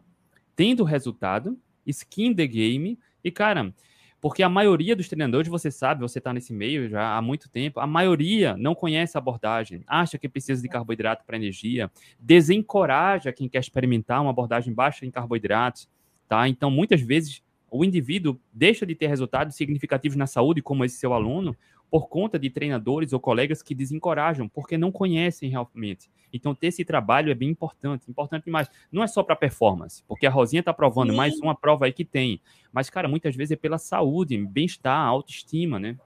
[0.56, 3.00] Tendo resultado, skin the game.
[3.24, 3.74] E, cara,
[4.22, 7.80] porque a maioria dos treinadores, você sabe, você está nesse meio já há muito tempo,
[7.80, 13.50] a maioria não conhece a abordagem, acha que precisa de carboidrato para energia, desencoraja quem
[13.50, 15.90] quer experimentar uma abordagem baixa em carboidratos.
[16.30, 16.48] Tá?
[16.48, 21.14] Então, muitas vezes, o indivíduo deixa de ter resultados significativos na saúde, como esse seu
[21.14, 21.58] aluno,
[21.92, 26.10] por conta de treinadores ou colegas que desencorajam, porque não conhecem realmente.
[26.32, 28.70] Então, ter esse trabalho é bem importante, importante demais.
[28.90, 31.18] Não é só para performance, porque a Rosinha está provando Sim.
[31.18, 32.42] mais uma prova aí que tem.
[32.72, 35.98] Mas, cara, muitas vezes é pela saúde, bem-estar, autoestima, né?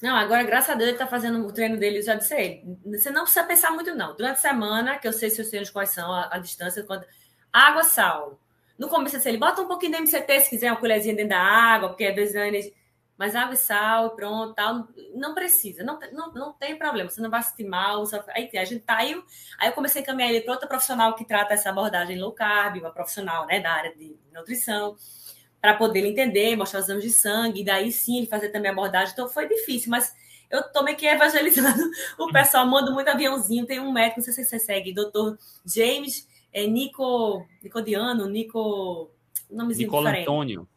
[0.00, 2.78] Não, agora, graças a Deus, ele está fazendo o treino dele, eu já disse ele.
[2.86, 4.16] Você não precisa pensar muito, não.
[4.16, 7.04] Durante a semana, que eu sei se os treinos quais são, a, a distância, quando...
[7.52, 8.40] água, sal,
[8.78, 11.40] no começo, assim, ele bota um pouquinho de MCT, se quiser, uma colherzinha dentro da
[11.40, 12.72] água, porque às vezes.
[13.18, 17.30] Mas água e sal, pronto, tal, não precisa, não, não, não tem problema, você não
[17.30, 18.04] vai sentir mal.
[18.34, 19.18] Aí a gente tá aí,
[19.58, 22.76] aí eu comecei a encaminhar ele para outra profissional que trata essa abordagem low carb,
[22.76, 24.96] uma profissional né, da área de nutrição,
[25.60, 28.68] para poder ele entender, mostrar os exames de sangue, e daí sim ele fazer também
[28.68, 29.12] a abordagem.
[29.12, 30.14] Então foi difícil, mas
[30.50, 31.82] eu tô meio que evangelizando
[32.18, 33.66] o pessoal, mando muito aviãozinho.
[33.66, 39.10] Tem um médico, não sei se você segue, doutor James é, Nico, Nicodiano, Nico.
[39.50, 40.28] Nomezinho Nicola diferente.
[40.28, 40.68] Antônio.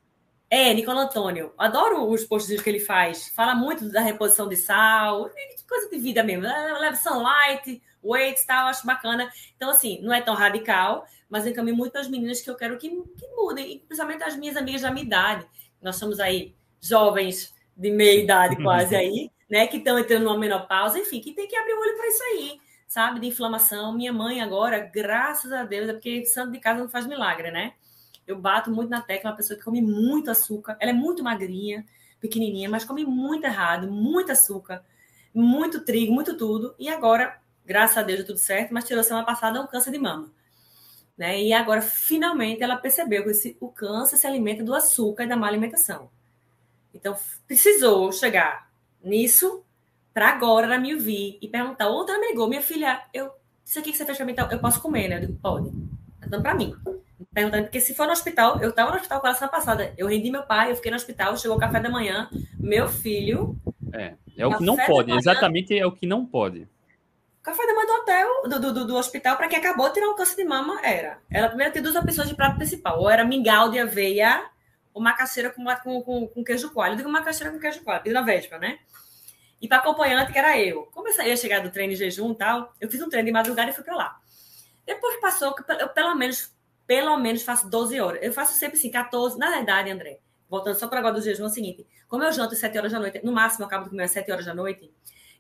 [0.50, 1.54] É, Nicola Antônio.
[1.58, 3.30] Adoro os posts que ele faz.
[3.36, 5.30] Fala muito da reposição de sal,
[5.68, 6.44] coisa de vida mesmo.
[6.44, 9.32] Leva sunlight, weights tal, acho bacana.
[9.56, 12.78] Então, assim, não é tão radical, mas encaminho muito para as meninas que eu quero
[12.80, 15.46] que, que mudem, principalmente as minhas amigas da minha idade.
[15.80, 19.68] Nós somos aí jovens de meia idade quase aí, né?
[19.68, 22.60] Que estão entrando numa menopausa, enfim, que tem que abrir o olho para isso aí,
[22.88, 23.20] sabe?
[23.20, 23.94] De inflamação.
[23.94, 27.74] Minha mãe agora, graças a Deus, é porque santo de casa não faz milagre, né?
[28.30, 30.78] Eu bato muito na tecla, uma pessoa que come muito açúcar.
[30.80, 31.84] Ela é muito magrinha,
[32.22, 34.86] pequenininha, mas come muito errado, muito açúcar,
[35.34, 36.76] muito trigo, muito tudo.
[36.78, 39.98] E agora, graças a Deus, deu tudo certo, mas tirou semana passada um câncer de
[39.98, 40.32] mama.
[41.18, 41.42] Né?
[41.42, 45.36] E agora, finalmente, ela percebeu que esse, o câncer se alimenta do açúcar e da
[45.36, 46.12] má alimentação.
[46.94, 47.18] Então,
[47.48, 48.72] precisou chegar
[49.04, 49.64] nisso
[50.14, 51.88] para agora, minha vi e perguntar.
[51.88, 53.32] Outra me ligou, minha filha, eu,
[53.66, 55.16] isso aqui que você fez para mim, eu posso comer, né?
[55.16, 55.72] Eu digo, pode.
[56.28, 56.76] Dando para mim
[57.34, 59.94] perguntando, porque se for no hospital, eu estava no hospital com ela semana passada.
[59.98, 63.56] Eu rendi meu pai, eu fiquei no hospital, chegou o café da manhã, meu filho.
[63.94, 66.68] É, é o que não pode, manhã, exatamente é o que não pode.
[67.42, 70.16] Café da manhã do hotel, do, do, do hospital, para quem acabou de tirar um
[70.16, 71.20] câncer de mama, era.
[71.30, 73.00] Ela primeiro tem duas opções de prato principal.
[73.00, 74.46] Ou era mingau de aveia,
[74.94, 76.94] ou macaxeira com, com, com, com queijo coalho.
[76.94, 78.80] Eu digo macaxeira com queijo coalho, na véspera, né?
[79.62, 80.84] E para acompanhante, que era eu.
[80.94, 83.32] Como eu ia chegar do treino de jejum e tal, eu fiz um treino de
[83.32, 84.20] madrugada e fui para lá.
[84.86, 86.52] Depois passou, eu pelo menos
[86.90, 88.20] pelo menos faço 12 horas.
[88.24, 89.38] Eu faço sempre assim, 14.
[89.38, 90.18] Na verdade, André,
[90.50, 92.92] voltando só para agora do jejum, é o seguinte: como eu janto às 7 horas
[92.92, 94.92] da noite, no máximo eu acabo de comer às 7 horas da noite,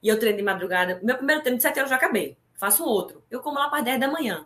[0.03, 2.37] e eu treino de madrugada, meu primeiro treino de 7 horas já acabei.
[2.53, 3.23] Faço outro.
[3.31, 4.45] Eu como lá para 10 da manhã.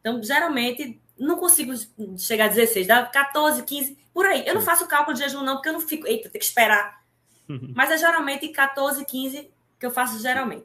[0.00, 1.74] Então, geralmente, não consigo
[2.16, 4.46] chegar a 16, dá 14, 15, por aí.
[4.46, 7.04] Eu não faço cálculo de jejum, não, porque eu não fico, eita, tem que esperar.
[7.74, 10.64] Mas é geralmente 14, 15 que eu faço geralmente.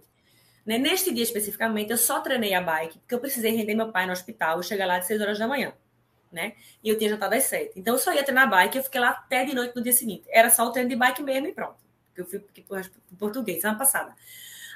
[0.66, 0.78] Né?
[0.78, 4.12] Neste dia especificamente, eu só treinei a bike, porque eu precisei render meu pai no
[4.12, 5.74] hospital, eu cheguei lá de 6 horas da manhã.
[6.32, 6.54] Né?
[6.84, 7.74] E eu tinha jantado às 7.
[7.76, 10.28] Então eu só ia treinar bike, eu fiquei lá até de noite no dia seguinte.
[10.30, 11.78] Era só o treino de bike mesmo e pronto.
[12.16, 12.82] Eu fui para
[13.12, 14.14] o português semana passada.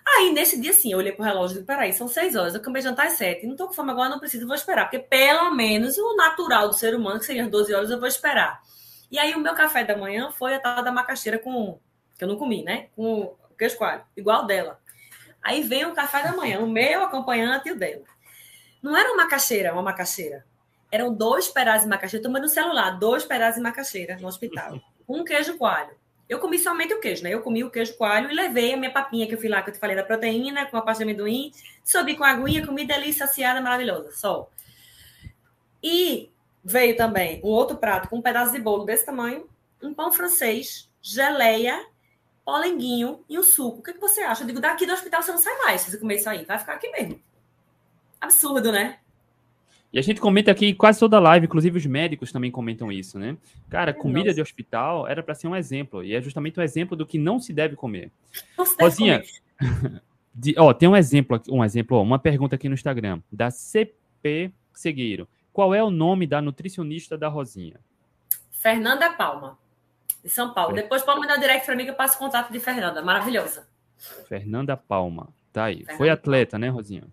[0.05, 2.59] Aí, nesse dia, sim, eu olhei pro relógio e disse: peraí, são seis horas, eu
[2.59, 4.99] acabei de jantar às sete, não tô com fome agora, não preciso, vou esperar, porque
[4.99, 8.61] pelo menos o natural do ser humano, que seria 12 horas, eu vou esperar.
[9.09, 11.79] E aí, o meu café da manhã foi a tal da macaxeira com,
[12.17, 12.87] que eu não comi, né?
[12.95, 14.79] Com queijo coalho, igual dela.
[15.43, 18.03] Aí vem o café da manhã, o meu acompanhante e o dela.
[18.81, 20.45] Não era uma macaxeira, uma macaxeira.
[20.89, 22.23] Eram dois pedaços de macaxeira.
[22.23, 24.79] Tomando no celular, dois pedaços de macaxeira no hospital.
[25.05, 25.91] Um queijo coalho.
[26.29, 27.33] Eu comi somente o queijo, né?
[27.33, 29.69] Eu comi o queijo coalho e levei a minha papinha que eu fui lá, que
[29.69, 31.51] eu te falei da proteína, com a pasta de amendoim.
[31.83, 34.11] Subi com a aguinha, comi delícia, saciada, maravilhosa.
[34.11, 34.49] Só.
[35.83, 36.31] E
[36.63, 39.49] veio também um outro prato com um pedaço de bolo desse tamanho,
[39.81, 41.85] um pão francês, geleia
[42.45, 43.79] polenguinho e o suco.
[43.79, 44.43] O que, que você acha?
[44.43, 46.45] Eu digo, daqui do hospital você não sai mais se você comer isso aí.
[46.45, 47.19] Vai ficar aqui mesmo.
[48.19, 48.99] Absurdo, né?
[49.91, 53.37] E a gente comenta aqui quase toda live, inclusive os médicos também comentam isso, né?
[53.69, 54.35] Cara, comida Nossa.
[54.35, 57.39] de hospital era para ser um exemplo, e é justamente um exemplo do que não
[57.39, 58.11] se deve comer.
[58.57, 59.23] Não se deve Rosinha,
[59.59, 60.01] comer.
[60.35, 64.51] De, ó, tem um exemplo, um exemplo, ó, uma pergunta aqui no Instagram, da CP
[64.73, 65.27] Segueiro.
[65.51, 67.79] Qual é o nome da nutricionista da Rosinha?
[68.49, 69.59] Fernanda Palma
[70.23, 70.77] de São Paulo.
[70.77, 70.81] É.
[70.81, 73.01] Depois pode mandar direct para mim que eu passo contato de Fernanda.
[73.01, 73.67] Maravilhosa.
[74.27, 75.29] Fernanda Palma.
[75.51, 75.77] Tá aí.
[75.77, 77.03] Fernanda Foi atleta, né, Rosinha?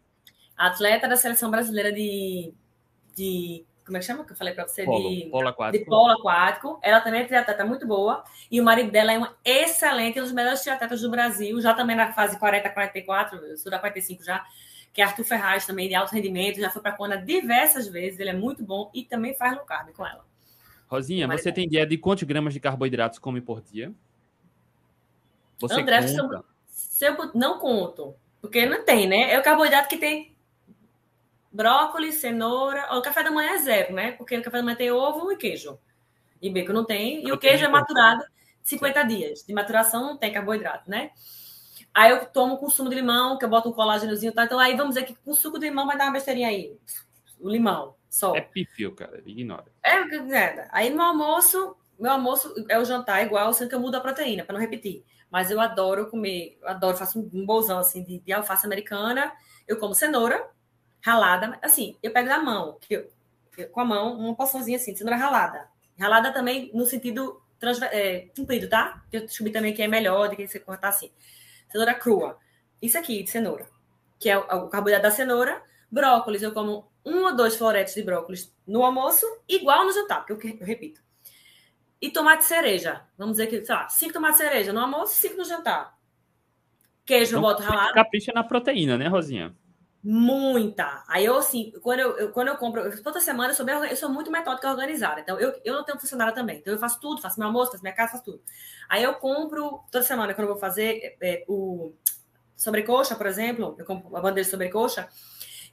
[0.57, 2.55] Atleta da seleção brasileira de.
[3.17, 4.85] de como é que chama que eu falei para você?
[4.85, 5.85] Polo, de polo aquático.
[5.85, 6.81] De polo aquático.
[6.81, 8.23] Ela também é triatleta muito boa.
[8.49, 11.97] E o marido dela é um excelente, um dos melhores triatletas do Brasil, já também
[11.97, 14.45] na fase 40, 44, eu sou da 45 já,
[14.93, 18.21] que é Arthur Ferraz também, de alto rendimento, já foi para a Kona diversas vezes,
[18.21, 20.25] ele é muito bom e também faz no carne com ela.
[20.91, 21.53] Rosinha, Mas você é.
[21.53, 23.93] tem ideia de quantos gramas de carboidratos come por dia?
[25.61, 26.45] Você André, conta?
[26.67, 29.33] Se eu não conto, porque não tem, né?
[29.33, 30.35] É o carboidrato que tem
[31.53, 32.93] brócolis, cenoura.
[32.97, 34.13] O café da manhã é zero, né?
[34.13, 35.79] Porque no café da manhã tem ovo e queijo.
[36.43, 37.25] E bacon não tem.
[37.25, 38.25] E o queijo é maturado
[38.65, 39.45] 50 dias.
[39.45, 41.13] De maturação não tem carboidrato, né?
[41.95, 44.45] Aí eu tomo com sumo de limão, que eu boto um colágenozinho, tá?
[44.45, 46.77] Então aí vamos dizer que com suco de limão vai dar uma besteirinha aí.
[47.39, 47.95] O limão.
[48.11, 48.35] Só.
[48.35, 49.23] É pífio, cara.
[49.25, 49.67] Ignora.
[49.85, 49.95] É,
[50.37, 50.69] é.
[50.73, 54.45] Aí no almoço, meu almoço é o jantar igual, sendo que eu mudo a proteína,
[54.45, 55.05] para não repetir.
[55.31, 59.33] Mas eu adoro comer, eu adoro, faço um bolzão assim de, de, alface americana.
[59.67, 60.51] Eu como cenoura
[61.01, 63.09] ralada, assim, eu pego na mão, que eu,
[63.57, 65.69] eu, com a mão, uma porçãozinha assim, de cenoura ralada.
[65.99, 67.41] Ralada também no sentido
[67.93, 69.05] é, comprido, tá?
[69.13, 71.13] Eu descobri também que é melhor do que você cortar assim.
[71.71, 72.39] Cenoura crua.
[72.83, 73.69] Isso aqui de cenoura,
[74.19, 75.63] que é o carboidrato da cenoura.
[75.91, 80.33] Brócolis, eu como um ou dois floretes de brócolis no almoço, igual no jantar, que
[80.33, 81.01] eu, eu repito.
[82.01, 83.03] E tomate cereja.
[83.19, 85.99] Vamos dizer que, sei lá, cinco tomates cereja no almoço, cinco no jantar.
[87.05, 87.93] Queijo então, boto ralado.
[87.93, 89.55] Capricha na proteína, né, Rosinha?
[90.03, 91.05] Muita.
[91.09, 93.75] Aí eu, assim, quando eu, eu quando eu compro, eu, toda semana eu sou, bem,
[93.75, 95.21] eu sou muito metódica organizada.
[95.21, 96.59] Então, eu, eu não tenho funcionário também.
[96.59, 98.41] Então, eu faço tudo, faço meu almoço, faço minha casa, faço tudo.
[98.89, 101.93] Aí eu compro, toda semana, quando eu vou fazer é, o
[102.57, 105.07] sobrecoxa, por exemplo, eu compro a bandeja de sobrecoxa,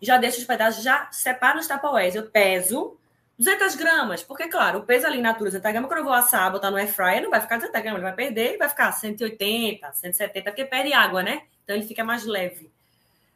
[0.01, 2.15] já deixo os pedaços, já separo nos tapaués.
[2.15, 2.97] Eu peso
[3.37, 6.51] 200 gramas, porque, claro, o peso ali na natura 200 gramas, quando eu vou assar,
[6.51, 9.93] botar no air fryer, não vai ficar 200 gramas, ele vai perder, vai ficar 180,
[9.93, 11.43] 170, porque perde água, né?
[11.63, 12.71] Então, ele fica mais leve.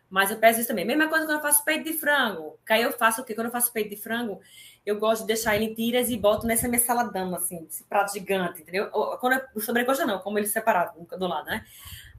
[0.10, 0.84] Mas eu peço isso também.
[0.84, 2.60] Mesma coisa quando eu faço peito de frango.
[2.68, 3.34] Que aí eu faço o quê?
[3.34, 4.42] Quando eu faço peito de frango,
[4.86, 8.12] eu gosto de deixar ele em tiras e boto nessa minha saladama, assim, esse prato
[8.12, 8.88] gigante, entendeu?
[9.20, 11.64] Quando eu, sobrecoxa não, como ele separado, do lado, né?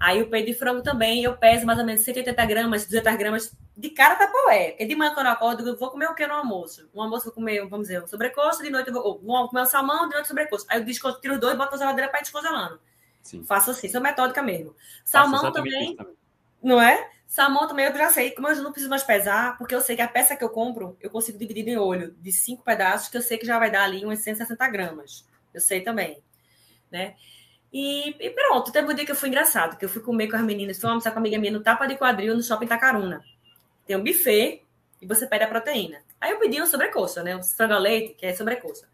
[0.02, 3.56] Aí o peito de frango também, eu peso mais ou menos 180 gramas, 200 gramas
[3.76, 4.70] de cada tapoé.
[4.70, 6.90] Porque de manhã quando eu acordo, eu vou comer o que no almoço?
[6.92, 9.62] No almoço eu vou comer, vamos dizer, um sobrecoxa, de noite eu vou, vou comer
[9.62, 10.66] um salmão, de noite sobrecoxa.
[10.68, 12.80] Aí eu tiro os dois e boto na geladeira para ir descongelando.
[13.22, 13.44] Sim.
[13.44, 14.74] Faço assim, sou metódica mesmo.
[15.04, 15.96] Salmão também,
[16.60, 17.08] não é?
[17.24, 20.02] Salmão também eu já sei, como eu não preciso mais pesar, porque eu sei que
[20.02, 23.22] a peça que eu compro, eu consigo dividir em olho de cinco pedaços, que eu
[23.22, 25.24] sei que já vai dar ali umas 160 gramas.
[25.54, 26.20] Eu sei também,
[26.90, 27.14] né?
[27.72, 30.36] E, e pronto, teve um dia que eu fui engraçado, que eu fui comer com
[30.36, 33.24] as meninas, fui almoçar com a amiga minha no Tapa de Quadril, no Shopping Tacaruna.
[33.86, 34.62] Tem um buffet
[35.00, 35.98] e você pede a proteína.
[36.20, 37.34] Aí eu pedi uma sobrecoxa, né?
[37.34, 38.86] Um frango leite, que é sobrecoxa.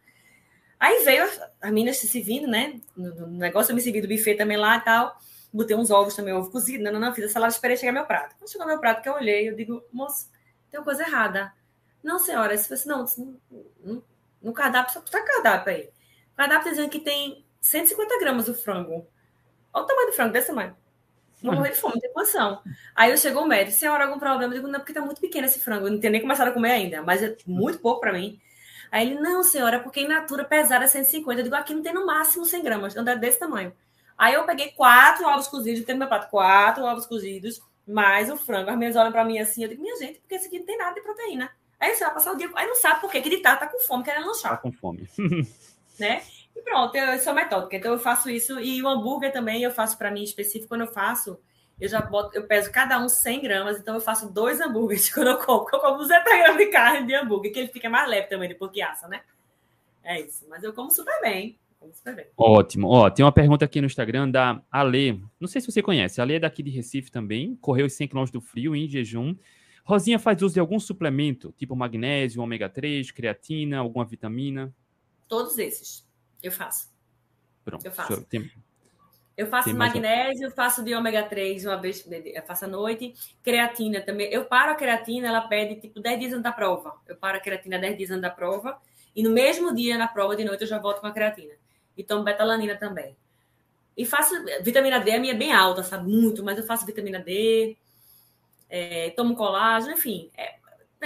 [0.78, 1.24] Aí veio
[1.60, 2.80] as meninas se servindo, né?
[2.96, 5.18] No, no negócio eu me servi do buffet também lá e tal.
[5.52, 6.84] Botei uns ovos também, ovo cozido.
[6.84, 8.36] Não, não, não, fiz a salada, esperei chegar meu prato.
[8.38, 10.30] Quando chegou meu prato, que eu olhei, eu digo, moço,
[10.70, 11.52] tem uma coisa errada.
[12.02, 13.04] Não, senhora, se fosse, não,
[14.40, 15.90] no, cardápio, só tá cardápio aí.
[16.32, 19.06] O cardápio dizendo que tem 150 gramas o frango.
[19.72, 20.74] Olha o tamanho do frango, desse tamanho.
[21.42, 22.62] Vou morrer de fome, não tem condição.
[22.96, 24.52] Aí eu chegou o médico, senhora, algum problema?
[24.52, 25.86] Eu digo, não, porque tá muito pequeno esse frango.
[25.86, 28.40] Eu não tinha nem começado a comer ainda, mas é muito pouco para mim.
[28.90, 31.40] Aí ele, não, senhora, porque in natura pesada é 150.
[31.40, 33.72] Eu digo, aqui não tem no máximo 100 gramas, então é desse tamanho.
[34.16, 38.36] Aí eu peguei quatro ovos cozidos, tem no meu prato quatro ovos cozidos, mais o
[38.36, 38.70] frango.
[38.70, 40.78] As minhas olham para mim assim, eu digo, minha gente, porque esse aqui não tem
[40.78, 41.50] nada de proteína.
[41.78, 43.68] Aí você vai passar o dia, aí não sabe por quê, que ele tá, tá
[43.68, 44.52] com fome, querendo lanchar.
[44.52, 45.08] Tá com fome.
[46.00, 46.22] né?
[46.58, 48.58] E pronto, eu sou metódica, então eu faço isso.
[48.58, 50.68] E o hambúrguer também eu faço para mim específico.
[50.68, 51.38] Quando eu faço,
[51.80, 55.28] eu já boto, eu peso cada um 100 gramas, então eu faço dois hambúrgueres quando
[55.28, 55.68] eu como.
[55.72, 58.72] Eu como 200 gramas de carne de hambúrguer, que ele fica mais leve também depois
[58.72, 59.22] que assa, né?
[60.02, 60.46] É isso.
[60.48, 61.56] Mas eu como super bem.
[61.78, 62.26] Como super bem.
[62.36, 62.88] Ótimo.
[62.88, 65.22] Ó, tem uma pergunta aqui no Instagram da Ale.
[65.38, 66.20] Não sei se você conhece.
[66.20, 67.54] A Ale é daqui de Recife também.
[67.60, 69.36] Correu os 100 km do frio em jejum.
[69.84, 74.74] Rosinha faz uso de algum suplemento, tipo magnésio, ômega 3, creatina, alguma vitamina?
[75.28, 76.07] Todos esses.
[76.42, 76.88] Eu faço.
[77.64, 77.84] Pronto.
[77.84, 78.24] Eu faço.
[78.24, 78.50] Tem...
[79.36, 82.04] Eu faço magnésio, faço de ômega 3 uma vez,
[82.44, 83.14] faço à noite.
[83.40, 84.26] Creatina também.
[84.32, 86.94] Eu paro a creatina, ela pede tipo 10 dias antes da prova.
[87.06, 88.80] Eu paro a creatina 10 dias antes da prova.
[89.14, 91.54] E no mesmo dia, na prova de noite, eu já volto com a creatina.
[91.96, 93.16] E tomo betalanina também.
[93.96, 94.34] E faço.
[94.62, 96.10] Vitamina D, a minha é bem alta, sabe?
[96.10, 97.76] Muito, mas eu faço vitamina D.
[98.68, 100.30] É, tomo colágeno, enfim.
[100.36, 100.56] É,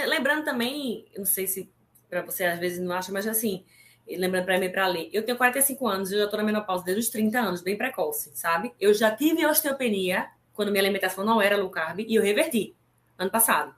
[0.07, 1.71] lembrando também, não sei se
[2.09, 3.63] para você às vezes não acha, mas assim
[4.07, 7.01] lembrando para mim para ler, eu tenho 45 anos e já estou na menopausa desde
[7.01, 8.73] os 30 anos, bem precoce, sabe?
[8.79, 12.75] Eu já tive osteopenia quando minha alimentação não era low carb e eu reverti
[13.17, 13.73] ano passado.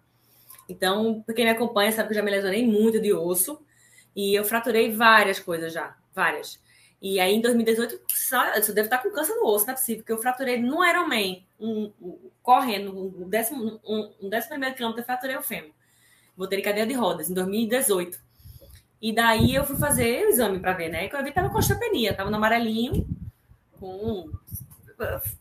[0.67, 3.61] Então, quem me acompanha sabe que eu já me lesionei muito de osso
[4.15, 6.59] e eu fraturei várias coisas já, várias.
[7.01, 10.01] E aí em 2018, só, eu devo estar com câncer no osso, não é possível,
[10.01, 15.01] porque eu fraturei no Ironman, um, um, correndo, um décimo, um, um décimo primeiro quilômetro,
[15.01, 15.71] eu fraturei o fêmur.
[16.35, 18.24] Botei cadeia de rodas em 2018.
[19.01, 21.07] E daí eu fui fazer o exame para ver, né?
[21.07, 23.07] Que eu vi tava com osteopenia, tava no amarelinho,
[23.79, 24.29] com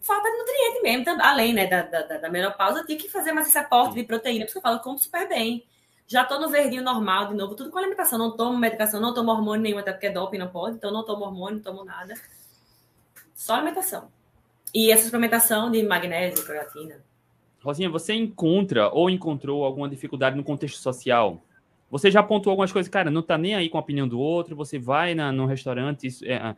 [0.00, 3.46] falta de nutriente mesmo, além né, da, da, da menopausa, eu tinha que fazer mais
[3.46, 5.64] esse aporte de proteína, porque eu falo, eu como super bem.
[6.06, 8.18] Já tô no verdinho normal de novo, tudo com alimentação.
[8.18, 10.76] Não tomo medicação, não tomo hormônio nenhum, até porque é doping, não pode.
[10.76, 12.14] Então, não tomo hormônio, não tomo nada.
[13.34, 14.10] Só alimentação.
[14.74, 17.02] E essa suplementação de magnésio, creatina.
[17.62, 21.42] Rosinha, você encontra ou encontrou alguma dificuldade no contexto social
[21.94, 24.56] você já apontou algumas coisas, cara, não tá nem aí com a opinião do outro,
[24.56, 26.56] você vai na, restaurante, é,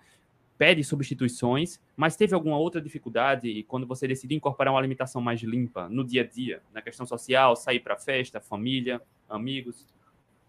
[0.56, 5.90] pede substituições, mas teve alguma outra dificuldade quando você decidiu incorporar uma alimentação mais limpa
[5.90, 8.98] no dia a dia, na questão social, sair para festa, família,
[9.28, 9.84] amigos?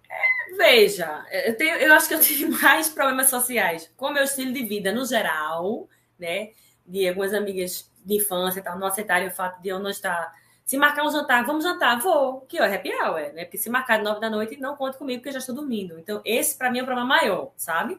[0.09, 4.23] É, veja, eu, tenho, eu acho que eu tive mais problemas sociais com o meu
[4.23, 6.51] estilo de vida no geral, né?
[6.85, 10.31] De algumas amigas de infância e tal, não aceitarem o fato de eu não estar
[10.67, 12.41] se marcar um jantar, vamos jantar, vou.
[12.41, 13.45] Que é happy hour, né?
[13.45, 15.97] Porque se marcar nove da noite, não conte comigo, porque eu já estou dormindo.
[15.97, 17.97] Então, esse para mim é o problema maior, sabe?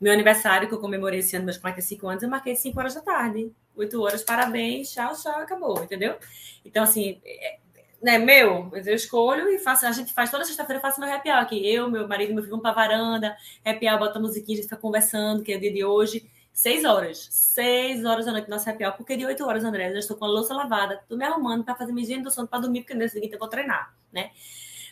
[0.00, 3.02] Meu aniversário, que eu comemorei esse ano, meus 45 anos, eu marquei 5 horas da
[3.02, 3.52] tarde.
[3.76, 6.16] 8 horas, parabéns, tchau, tchau, acabou, entendeu?
[6.64, 7.58] Então, assim, é,
[8.02, 9.84] né, meu, eu escolho e faço.
[9.84, 11.70] A gente faz toda sexta-feira, eu faço meu happy hour aqui.
[11.70, 14.80] Eu, meu marido, meu filho vão pra varanda, happy hour, bota musiquinha, a gente fica
[14.80, 16.26] conversando, que é o dia de hoje.
[16.58, 17.28] Seis horas.
[17.30, 20.16] Seis horas da noite, nosso happy hour, porque de oito horas, André, eu já estou
[20.16, 22.80] com a louça lavada, tô me arrumando para fazer minha higiene do sono para dormir,
[22.80, 24.32] porque no dia seguinte eu vou treinar, né?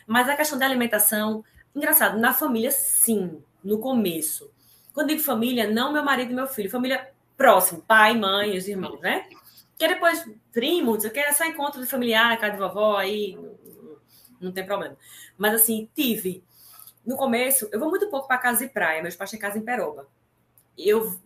[0.07, 1.43] Mas a questão da alimentação,
[1.75, 4.49] engraçado, na família, sim, no começo.
[4.93, 9.01] Quando digo família, não meu marido e meu filho, família próximo, pai, mãe, os irmãos,
[9.01, 9.27] né?
[9.77, 13.37] Que depois, primos, eu quero só encontro de familiar, casa de vovó, aí
[14.39, 14.95] não tem problema.
[15.37, 16.41] Mas assim, tive.
[17.05, 19.61] No começo, eu vou muito pouco para casa de praia, meus pais têm casa em
[19.61, 20.07] Peroba.
[20.77, 21.19] Eu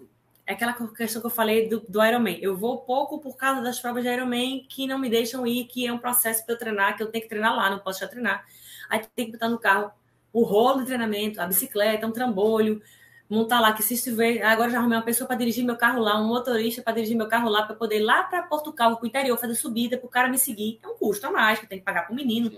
[0.46, 2.40] é aquela questão que eu falei do, do Ironman.
[2.42, 5.86] Eu vou pouco por causa das provas de Ironman que não me deixam ir, que
[5.88, 8.08] é um processo para eu treinar, que eu tenho que treinar lá, não posso já
[8.08, 8.46] treinar.
[8.90, 9.92] Aí tem que botar no carro
[10.34, 12.82] o rolo de treinamento, a bicicleta, um trambolho,
[13.30, 14.44] montar lá, que se estiver.
[14.44, 17.28] Agora já arrumei uma pessoa para dirigir meu carro lá, um motorista para dirigir meu
[17.28, 20.10] carro lá, para poder ir lá para Portugal, para o interior, fazer subida, para o
[20.10, 20.80] cara me seguir.
[20.84, 22.52] É um custo a mais que eu tenho que pagar para o menino.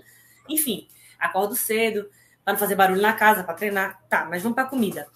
[0.48, 0.88] Enfim,
[1.18, 2.10] acordo cedo,
[2.44, 4.02] para não fazer barulho na casa, para treinar.
[4.08, 5.06] Tá, mas vamos para a comida.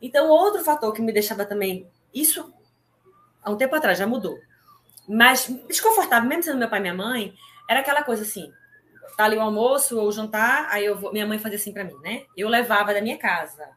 [0.00, 1.88] Então, outro fator que me deixava também.
[2.14, 2.52] Isso
[3.42, 4.38] há um tempo atrás já mudou.
[5.08, 7.34] Mas desconfortável, mesmo sendo meu pai e minha mãe,
[7.68, 8.52] era aquela coisa assim:
[9.16, 11.96] tá ali o almoço ou jantar, aí eu vou, minha mãe fazia assim para mim,
[12.02, 12.24] né?
[12.36, 13.76] Eu levava da minha casa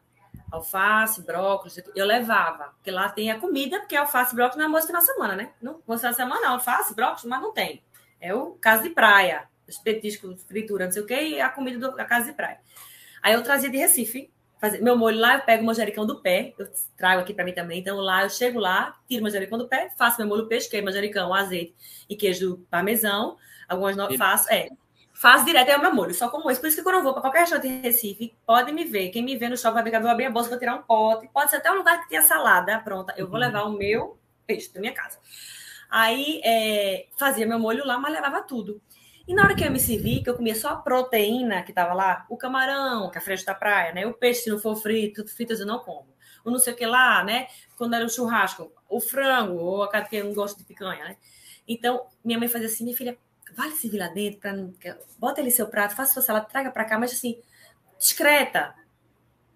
[0.50, 4.66] alface, brócolis, eu levava, porque lá tem a comida, porque alface e brócolis não é
[4.66, 5.52] almoço na semana, né?
[5.62, 7.82] Não, almoço na semana, alface, brócolis, mas não tem.
[8.20, 11.92] É o caso de praia, os petiscos, fritura, não sei o quê, e a comida
[11.92, 12.60] da casa de praia.
[13.22, 14.30] Aí eu trazia de Recife,
[14.60, 17.52] fazer meu molho lá, eu pego o manjericão do pé, eu trago aqui para mim
[17.52, 17.80] também.
[17.80, 20.76] Então lá eu chego lá, tiro o manjericão do pé, faço meu molho peixe, que
[20.76, 21.74] é manjericão, azeite
[22.08, 23.36] e queijo parmesão.
[23.66, 24.68] Algumas não faço, é.
[25.12, 26.60] Faço direto é o meu molho, só como esse.
[26.60, 29.10] Por isso que quando eu vou para qualquer restaurante em Recife, pode me ver.
[29.10, 30.74] Quem me vê no shopping vai ver que eu vou abrir a bolsa, vou tirar
[30.76, 31.28] um pote.
[31.28, 33.14] Pode ser até um lugar que tenha salada pronta.
[33.16, 33.40] Eu vou uhum.
[33.40, 35.18] levar o meu peixe da minha casa.
[35.90, 38.80] Aí é, fazia meu molho lá, mas levava tudo.
[39.30, 41.94] E na hora que eu me servi, que eu comia só a proteína que tava
[41.94, 44.04] lá, o camarão, que é fresco da praia, né?
[44.04, 46.08] O peixe, se não for frito, fritas eu não como.
[46.44, 47.46] O não sei o que lá, né?
[47.78, 51.16] Quando era o churrasco, o frango, ou a que eu não gosto de picanha, né?
[51.68, 53.16] Então, minha mãe fazia assim, minha filha,
[53.54, 54.52] vale servir lá dentro, pra,
[55.16, 57.40] bota ali seu prato, faça sua salada, traga para cá, mas assim,
[58.00, 58.74] discreta.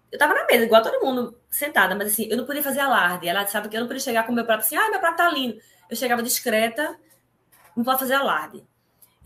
[0.09, 3.27] Eu tava na mesa, igual todo mundo, sentada, mas assim, eu não podia fazer alarde.
[3.27, 5.29] Ela sabe que eu não podia chegar com meu prato assim, ah, meu prato tá
[5.29, 5.59] lindo.
[5.89, 6.97] Eu chegava discreta,
[7.75, 8.63] não pode fazer alarde.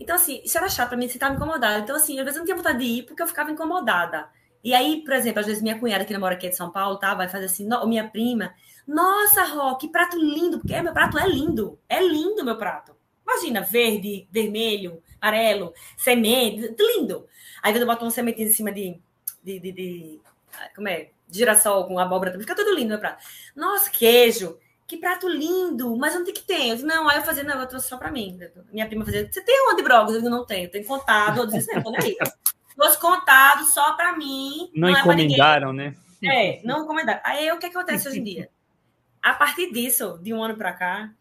[0.00, 1.78] Então, assim, isso era chato pra mim, você tava incomodada.
[1.80, 4.28] Então, assim, às vezes eu não tinha vontade de ir porque eu ficava incomodada.
[4.64, 7.14] E aí, por exemplo, às vezes minha cunhada que namora aqui de São Paulo, tá,
[7.14, 8.54] vai fazer assim, no, minha prima,
[8.86, 12.94] nossa, Ró, que prato lindo, porque meu prato é lindo, é lindo meu prato.
[13.24, 17.26] Imagina, verde, vermelho, amarelo, semente, lindo.
[17.62, 19.00] Aí eu boto uma sementinha em cima de,
[19.42, 20.20] de, de, de
[20.74, 21.10] como é?
[21.28, 23.22] De girassol com abóbora, fica tudo lindo meu prato.
[23.54, 24.58] Nossa, queijo,
[24.90, 26.70] que prato lindo, mas onde que tem?
[26.70, 28.36] Eu disse, não, aí eu fazia, não, eu trouxe só pra mim.
[28.72, 30.16] Minha prima fazia, você tem onde, Brogos?
[30.16, 32.16] Eu não tenho, tem contado, eu disse, não, aí.
[32.74, 34.68] Trouxe contado só pra mim.
[34.74, 35.94] Não, não é encomendaram, né?
[36.24, 37.20] É, não encomendaram.
[37.24, 38.50] Aí o que acontece hoje em dia?
[39.22, 41.12] A partir disso, de um ano pra cá,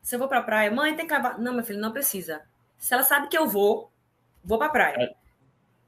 [0.00, 1.38] se eu vou pra praia, mãe, tem que levar.
[1.38, 2.42] Não, meu filho, não precisa.
[2.78, 3.92] Se ela sabe que eu vou,
[4.42, 5.14] vou pra praia.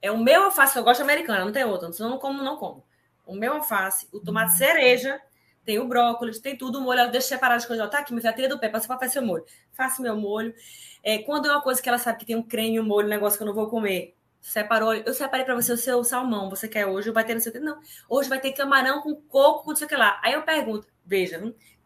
[0.03, 1.93] É, é o meu alface, eu gosto americana, não tem outro.
[1.93, 2.85] Senão eu não como, não como.
[3.25, 5.21] O meu alface, o tomate cereja,
[5.65, 7.89] tem o brócolis, tem tudo, o molho, ela deixa separado as coisas.
[7.91, 9.45] Tá aqui, minha filha, tira do pé, passa pra fazer seu molho.
[9.73, 10.55] Faço meu molho.
[11.03, 13.11] É, quando é uma coisa que ela sabe que tem um creme, um molho, um
[13.11, 14.95] negócio que eu não vou comer, separou.
[14.95, 16.51] Eu separei para você o seu salmão.
[16.51, 17.11] Você quer hoje?
[17.11, 17.61] Vai ter não sei o que.
[17.61, 17.79] Não.
[18.09, 20.21] Hoje vai ter camarão com coco, com não sei o que lá.
[20.23, 21.41] Aí eu pergunto, veja,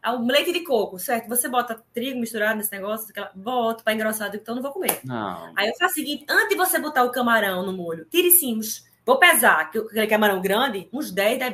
[0.05, 1.27] o leite de coco, certo?
[1.27, 4.99] Você bota trigo misturado nesse negócio, aquela, bota para engrossar, então não vou comer.
[5.03, 5.53] Não.
[5.55, 8.57] Aí eu faço o seguinte: antes de você botar o camarão no molho, tire sim
[8.57, 8.85] uns.
[9.07, 11.49] Vou pesar, que aquele camarão grande, uns 10, dá,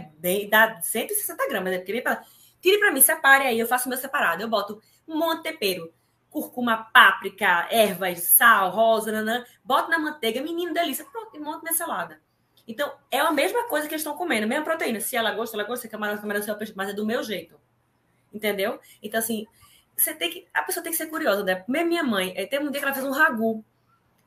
[0.49, 1.77] dá 160 gramas, né?
[1.77, 2.21] Porque pra,
[2.59, 4.41] tire para mim, separe aí, eu faço o meu separado.
[4.41, 5.93] Eu boto um monte de tempero,
[6.29, 11.73] cúrcuma, páprica, ervas, sal, rosa, nanã, boto na manteiga, menino, delícia, pronto, e monto minha
[11.73, 12.19] salada.
[12.67, 14.99] Então, é a mesma coisa que eles estão comendo, a mesma proteína.
[14.99, 17.61] Se ela gosta, ela gosta, se camarão, camarão, se peixe, mas é do meu jeito
[18.33, 18.79] entendeu?
[19.01, 19.45] Então, assim,
[19.95, 20.47] você tem que.
[20.53, 21.63] A pessoa tem que ser curiosa, né?
[21.67, 23.63] Mesmo minha mãe, eh, tem um dia que ela fez um ragu.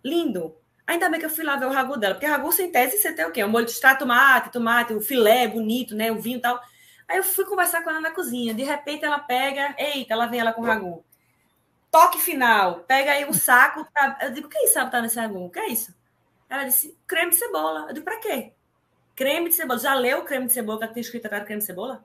[0.04, 0.56] Lindo.
[0.86, 3.12] Ainda bem que eu fui lá ver o ragu dela, porque ragu sem tese você
[3.12, 3.42] tem o quê?
[3.44, 6.12] Um molho de extrato, tomate, tomate, o filé bonito, né?
[6.12, 6.60] O vinho e tal.
[7.08, 8.54] Aí eu fui conversar com ela na cozinha.
[8.54, 11.04] De repente ela pega, eita, ela vem ela com o ragu.
[11.90, 13.86] Toque final, pega aí um saco.
[13.92, 14.18] Pra...
[14.22, 15.44] Eu digo, o que é isso que tá nesse ragu?
[15.44, 15.94] O que é isso?
[16.48, 17.86] Ela disse, creme de cebola.
[17.88, 18.52] Eu digo, pra quê?
[19.14, 19.78] Creme de cebola.
[19.78, 22.04] Já leu o creme de cebola que tem escrito atrás do creme de cebola?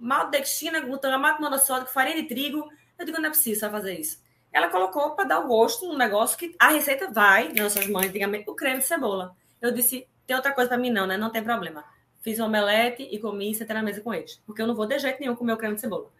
[0.00, 2.68] maltodextrina, glutamato monossódico, farinha de trigo.
[2.98, 4.18] Eu digo, não é preciso fazer isso.
[4.52, 8.50] Ela colocou para dar o gosto no negócio que a receita vai, nossas mães, antigamente,
[8.50, 9.36] o creme de cebola.
[9.60, 11.16] Eu disse, tem outra coisa para mim não, né?
[11.16, 11.84] Não tem problema.
[12.20, 14.40] fiz um omelete e comi e sentei na mesa com eles.
[14.46, 16.10] Porque eu não vou de jeito nenhum comer o creme de cebola.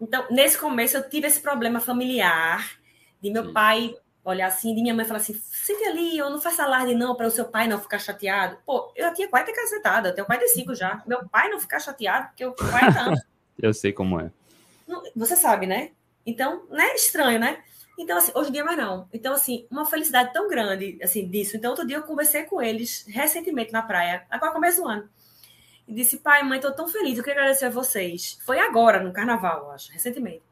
[0.00, 2.78] Então, nesse começo, eu tive esse problema familiar
[3.20, 3.52] de meu Sim.
[3.52, 7.14] pai olhar assim, de minha mãe falar assim: sente ali, eu não faço alarde não
[7.14, 8.58] para o seu pai não ficar chateado.
[8.64, 11.02] Pô, eu tinha 40 cacetada, eu tenho 45 já.
[11.06, 13.20] Meu pai não ficar chateado porque eu 40 anos.
[13.58, 14.30] eu sei como é.
[15.16, 15.92] Você sabe, né?
[16.26, 17.62] Então, não é estranho, né?
[17.98, 19.08] Então, assim, hoje em dia mais não.
[19.12, 21.56] Então, assim, uma felicidade tão grande, assim, disso.
[21.56, 25.08] Então, outro dia eu conversei com eles recentemente na praia, agora começo do ano.
[25.86, 28.38] E disse, pai, mãe, tô tão feliz, eu queria agradecer a vocês.
[28.44, 30.42] Foi agora, no carnaval, eu acho, recentemente.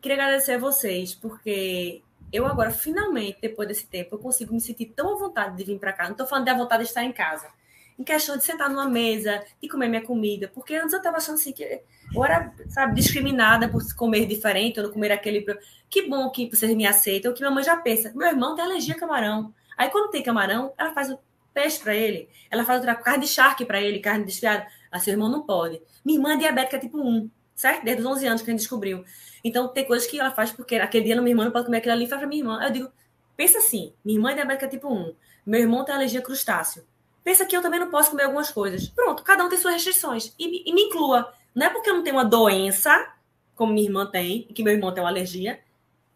[0.00, 4.86] Queria agradecer a vocês, porque eu agora, finalmente, depois desse tempo, eu consigo me sentir
[4.86, 6.04] tão à vontade de vir para cá.
[6.04, 7.48] Não estou falando da vontade de estar em casa.
[7.98, 10.50] Em questão de sentar numa mesa, de comer minha comida.
[10.52, 11.82] Porque antes eu estava achando assim que
[12.14, 15.44] eu era, sabe, discriminada por comer diferente, ou não comer aquele.
[15.88, 18.12] Que bom que vocês me aceitam, que minha mãe já pensa.
[18.14, 19.52] Meu irmão tem alergia a camarão.
[19.76, 21.18] Aí quando tem camarão, ela faz o
[21.52, 22.28] peixe para ele.
[22.50, 24.66] Ela faz outra carne de charque para ele, carne desfiada.
[24.90, 25.80] Ah, seu irmão não pode.
[26.04, 27.84] Minha irmã é diabética tipo 1, certo?
[27.84, 29.04] Desde os 11 anos que a gente descobriu.
[29.44, 31.94] Então, tem coisas que ela faz porque aquele dia minha irmã não pode comer aquilo
[31.94, 32.62] ali, faz pra minha irmã.
[32.62, 32.92] Eu digo,
[33.36, 35.14] pensa assim, minha irmã é diabética tipo 1,
[35.46, 36.84] meu irmão tem alergia a crustáceo.
[37.24, 38.88] Pensa que eu também não posso comer algumas coisas.
[38.88, 40.34] Pronto, cada um tem suas restrições.
[40.38, 41.32] E, e me inclua.
[41.54, 43.12] Não é porque eu não tenho uma doença,
[43.54, 45.60] como minha irmã tem, e que meu irmão tem uma alergia,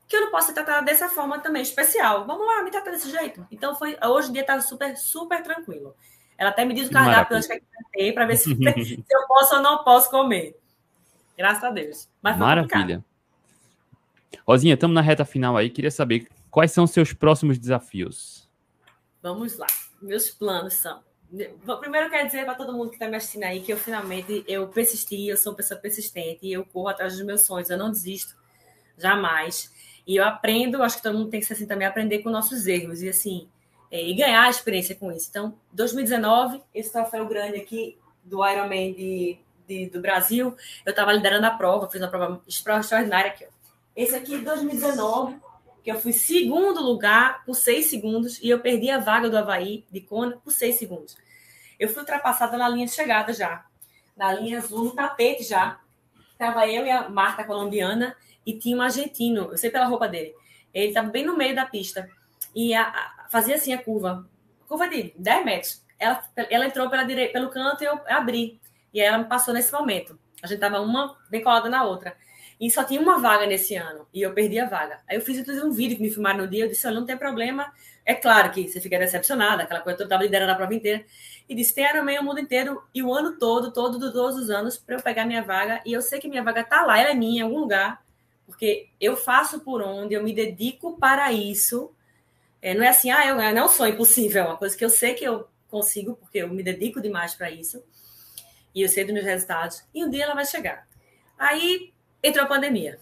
[0.08, 2.26] que eu não posso ser tratada dessa forma também, especial.
[2.26, 3.46] Vamos lá, me trata desse jeito.
[3.50, 5.94] Então, foi, hoje em dia tá super, super tranquilo.
[6.38, 7.60] Ela até me diz o cardápio que eu
[7.92, 10.58] ter para ver se, se, eu posso ou não posso comer.
[11.36, 12.08] Graças a Deus.
[12.22, 12.62] Maravilha.
[12.62, 13.04] Complicado.
[14.46, 15.70] Rosinha, estamos na reta final aí.
[15.70, 18.48] Queria saber quais são os seus próximos desafios.
[19.22, 19.66] Vamos lá.
[20.06, 21.02] Meus planos são.
[21.80, 24.44] Primeiro, eu quero dizer para todo mundo que está me assistindo aí que eu finalmente
[24.46, 27.76] eu persisti, eu sou uma pessoa persistente e eu corro atrás dos meus sonhos, eu
[27.76, 28.36] não desisto
[28.96, 29.72] jamais.
[30.06, 32.66] E eu aprendo, acho que todo mundo tem que ser assim também, aprender com nossos
[32.68, 33.48] erros e assim,
[33.90, 35.26] é, e ganhar experiência com isso.
[35.28, 41.46] Então, 2019, esse troféu grande aqui do Ironman de, de do Brasil, eu estava liderando
[41.46, 43.56] a prova, fiz uma prova extraordinária aqui, ó.
[43.96, 45.36] Esse aqui, 2019,
[45.86, 49.84] que eu fui segundo lugar por seis segundos e eu perdi a vaga do Havaí
[49.88, 51.16] de Kona por seis segundos.
[51.78, 53.64] Eu fui ultrapassada na linha de chegada já,
[54.16, 55.78] na linha azul, no tapete já.
[56.32, 60.34] Estava eu e a Marta colombiana e tinha um argentino, eu sei pela roupa dele.
[60.74, 62.10] Ele estava bem no meio da pista
[62.52, 64.28] e a, a, fazia assim a curva,
[64.66, 65.84] curva de 10 metros.
[66.00, 68.60] Ela, ela entrou pela direita, pelo canto e eu abri.
[68.92, 70.18] E ela me passou nesse momento.
[70.42, 72.16] A gente estava uma bem colada na outra.
[72.58, 74.06] E só tinha uma vaga nesse ano.
[74.12, 75.00] E eu perdi a vaga.
[75.08, 76.64] Aí eu fiz inclusive um vídeo que me filmaram no dia.
[76.64, 77.72] Eu disse: olha, não tem problema.
[78.04, 81.04] É claro que você fica decepcionada, aquela coisa, eu estava liderando a prova inteira.
[81.48, 84.78] E disse: tem Ironman o mundo inteiro e o ano todo, todo, todos os anos,
[84.78, 85.82] para eu pegar minha vaga.
[85.84, 88.04] E eu sei que minha vaga está lá, ela é minha, em algum lugar.
[88.46, 91.92] Porque eu faço por onde, eu me dedico para isso.
[92.62, 94.44] É, não é assim, ah, eu, não sou impossível.
[94.44, 97.50] É uma coisa que eu sei que eu consigo, porque eu me dedico demais para
[97.50, 97.82] isso.
[98.74, 99.84] E eu sei dos meus resultados.
[99.92, 100.86] E um dia ela vai chegar.
[101.36, 101.92] Aí
[102.26, 102.98] entrou a pandemia.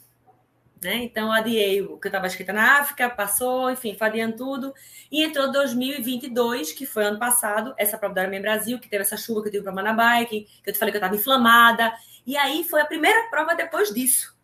[0.82, 0.96] Né?
[0.96, 4.74] Então, adiei o que eu estava escrita na África, passou, enfim, fadiando tudo.
[5.10, 9.16] E entrou 2022, que foi ano passado, essa prova da Ironman Brasil, que teve essa
[9.16, 11.90] chuva que eu tive para Manabike, que eu te falei que eu estava inflamada.
[12.26, 14.36] E aí foi a primeira prova depois disso.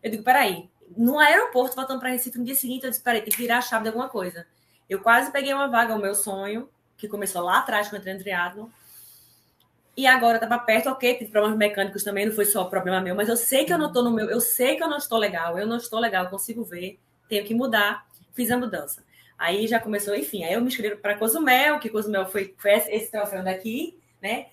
[0.00, 3.32] Eu digo, peraí, no aeroporto, voltando para Recife no dia seguinte, eu disse, peraí, tem
[3.32, 4.46] que virar a chave de alguma coisa.
[4.88, 8.14] Eu quase peguei uma vaga, o meu sonho, que começou lá atrás, quando eu entrei
[8.14, 8.72] no triatlo,
[9.96, 13.28] e agora estava perto, ok, tive problemas mecânicos também, não foi só problema meu, mas
[13.28, 15.58] eu sei que eu não estou no meu, eu sei que eu não estou legal,
[15.58, 16.98] eu não estou legal, consigo ver,
[17.28, 19.04] tenho que mudar, fiz a mudança.
[19.38, 23.10] Aí já começou, enfim, aí eu me inscrevi para Cozumel, que Cozumel foi, foi esse
[23.10, 24.46] troféu daqui, né?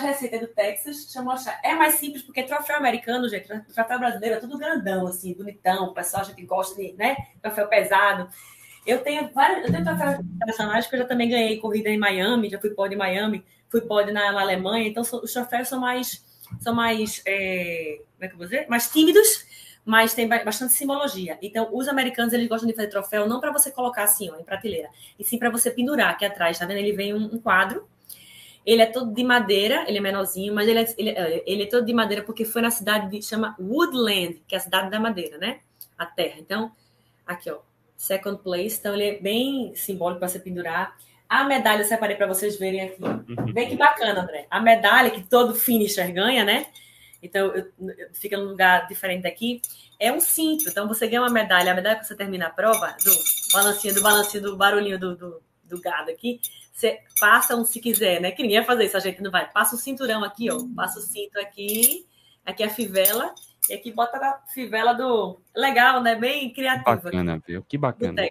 [0.00, 4.38] Recente é do Texas, chamou É mais simples, porque troféu americano, gente, troféu brasileiro é
[4.38, 7.16] tudo grandão, assim, bonitão, o pessoal a gente gosta de, né?
[7.42, 8.28] Troféu pesado.
[8.86, 12.50] Eu tenho vários, eu tenho troféus internacionais, porque eu já também ganhei corrida em Miami,
[12.50, 13.44] já fui pódio em Miami,
[13.74, 16.24] fui pódio na, na Alemanha, então os troféus são mais,
[16.60, 18.68] são mais, é, como é que eu vou dizer?
[18.68, 19.44] Mais tímidos,
[19.84, 21.36] mas tem bastante simbologia.
[21.42, 24.44] Então, os americanos, eles gostam de fazer troféu não para você colocar assim, ó, em
[24.44, 24.88] prateleira,
[25.18, 26.78] e sim para você pendurar aqui atrás, tá vendo?
[26.78, 27.88] Ele vem um, um, quadro,
[28.64, 31.66] ele é todo de madeira, ele é menorzinho, mas ele é, ele, é, ele é
[31.66, 35.00] todo de madeira porque foi na cidade de, chama Woodland, que é a cidade da
[35.00, 35.58] madeira, né?
[35.98, 36.36] A terra.
[36.38, 36.70] Então,
[37.26, 37.58] aqui, ó,
[37.96, 38.78] second place.
[38.78, 40.96] Então, ele é bem simbólico para você pendurar.
[41.28, 43.02] A medalha eu separei para vocês verem aqui.
[43.52, 44.46] Vem que bacana, André.
[44.50, 46.66] A medalha que todo finisher ganha, né?
[47.22, 49.62] Então, eu, eu, fica num lugar diferente daqui.
[49.98, 50.68] É um cinto.
[50.68, 51.72] Então, você ganha uma medalha.
[51.72, 53.10] A medalha que você termina a prova, do
[53.52, 56.40] balancinho, do balancinho, do barulhinho do, do, do gado aqui.
[56.72, 58.30] Você passa um, se quiser, né?
[58.30, 59.50] Que ninguém vai fazer isso, a gente não vai.
[59.50, 60.58] Passa o cinturão aqui, ó.
[60.76, 62.06] Passa o cinto aqui.
[62.44, 63.34] Aqui é a fivela.
[63.70, 65.40] E aqui bota a fivela do.
[65.56, 66.14] Legal, né?
[66.14, 66.84] Bem criativo.
[66.84, 67.62] Bacana, viu?
[67.62, 68.28] Que bacana.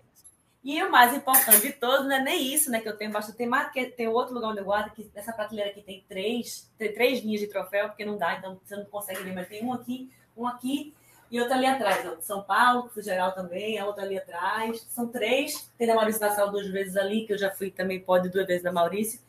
[0.64, 2.80] E o mais importante de todos não é nem isso, né?
[2.80, 3.38] Que eu tenho bastante.
[3.38, 6.94] Tem, mais, tem outro lugar onde eu guardo, que nessa prateleira aqui tem três, tem
[6.94, 9.74] três linhas de troféu, porque não dá, então você não consegue ver, mas tem um
[9.74, 10.94] aqui, um aqui
[11.30, 12.06] e outra ali atrás.
[12.06, 12.22] Ó.
[12.22, 14.86] São Paulo, que geral também, a outra ali atrás.
[14.90, 15.70] São três.
[15.78, 18.64] Tem da Maurício Nassau duas vezes ali, que eu já fui também, pode duas vezes
[18.64, 19.20] da Maurício.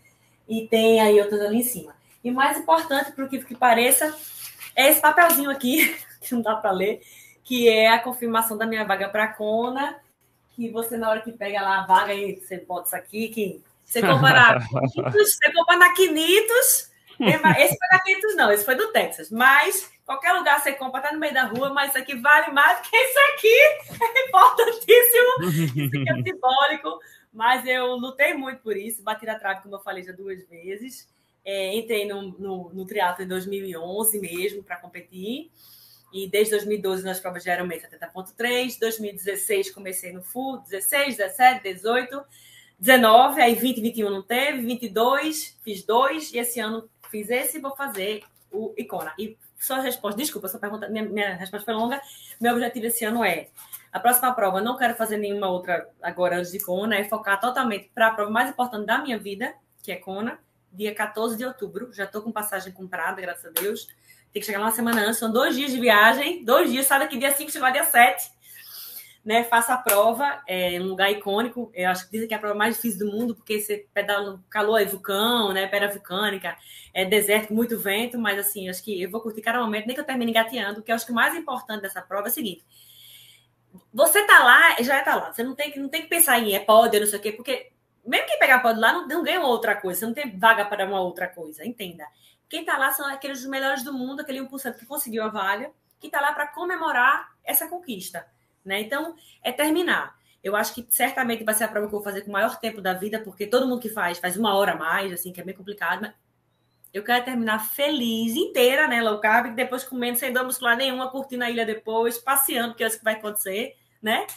[0.49, 1.97] E tem aí outras ali em cima.
[2.23, 4.15] E mais importante, por que, que pareça,
[4.77, 7.03] é esse papelzinho aqui, que não dá para ler,
[7.43, 10.04] que é a confirmação da minha vaga para a Cona
[10.55, 13.63] que você, na hora que pega lá a vaga, aí você bota isso aqui, que
[13.85, 16.91] você Quinitos, você compra na Quinitos,
[17.59, 21.13] esse foi da Quinitos não, esse foi do Texas, mas qualquer lugar você compra, tá
[21.13, 25.83] no meio da rua, mas isso aqui vale mais do que isso aqui, é importantíssimo,
[25.83, 26.99] isso aqui é simbólico,
[27.33, 31.09] mas eu lutei muito por isso, bati na trave, como eu falei já duas vezes,
[31.45, 32.87] é, entrei no, no, no
[33.21, 35.51] em 2011 mesmo para competir,
[36.15, 42.25] e desde 2012 nas provas de Ironman 70.3, 2016 comecei no full, 16, 17, 18,
[42.79, 47.61] 19, aí 20, 21 não teve, 22 fiz dois e esse ano fiz esse e
[47.61, 48.23] vou fazer
[48.53, 49.13] o Icona.
[49.19, 52.01] E só resposta, desculpa, sua pergunta, minha, minha resposta foi longa.
[52.41, 53.49] Meu objetivo esse ano é
[53.93, 57.91] a próxima prova, não quero fazer nenhuma outra agora antes de Kona, é focar totalmente
[57.93, 60.39] para a prova mais importante da minha vida, que é Kona,
[60.73, 61.93] dia 14 de outubro.
[61.93, 63.89] Já estou com passagem comprada, graças a Deus.
[64.35, 66.99] Tem que chegar lá uma semana antes, são dois dias de viagem, dois dias, sai
[66.99, 68.35] daqui dia 5, chega lá dia 7.
[69.25, 71.71] Né, faça a prova, é um lugar icônico.
[71.73, 74.33] Eu acho que dizem que é a prova mais difícil do mundo, porque você pedala
[74.33, 75.69] no calor, é vulcão, né?
[75.69, 76.59] Pedra vulcânica,
[76.93, 80.01] é deserto, muito vento, mas assim, acho que eu vou curtir cada momento, nem que
[80.01, 82.65] eu termine engateando, porque eu acho que o mais importante dessa prova é o seguinte:
[83.95, 85.33] você tá lá, já tá lá.
[85.33, 87.71] Você não tem, não tem que pensar em é pódio, não sei o quê, porque
[88.05, 90.87] mesmo quem pegar pódio lá não, não ganha outra coisa, você não tem vaga para
[90.87, 92.05] uma outra coisa, entenda.
[92.55, 96.07] Quem está lá são aqueles melhores do mundo, aquele 1% que conseguiu a vaga, que
[96.07, 98.25] está lá para comemorar essa conquista.
[98.65, 98.81] Né?
[98.83, 100.17] Então, é terminar.
[100.41, 102.61] Eu acho que certamente vai ser a prova que eu vou fazer com o maior
[102.61, 105.41] tempo da vida, porque todo mundo que faz, faz uma hora a mais, assim, que
[105.41, 106.15] é bem complicado, mas
[106.93, 111.43] eu quero terminar feliz, inteira, né, low carb, depois comendo sem dor muscular nenhuma, curtindo
[111.43, 114.29] a ilha depois, passeando, que é isso que vai acontecer, né?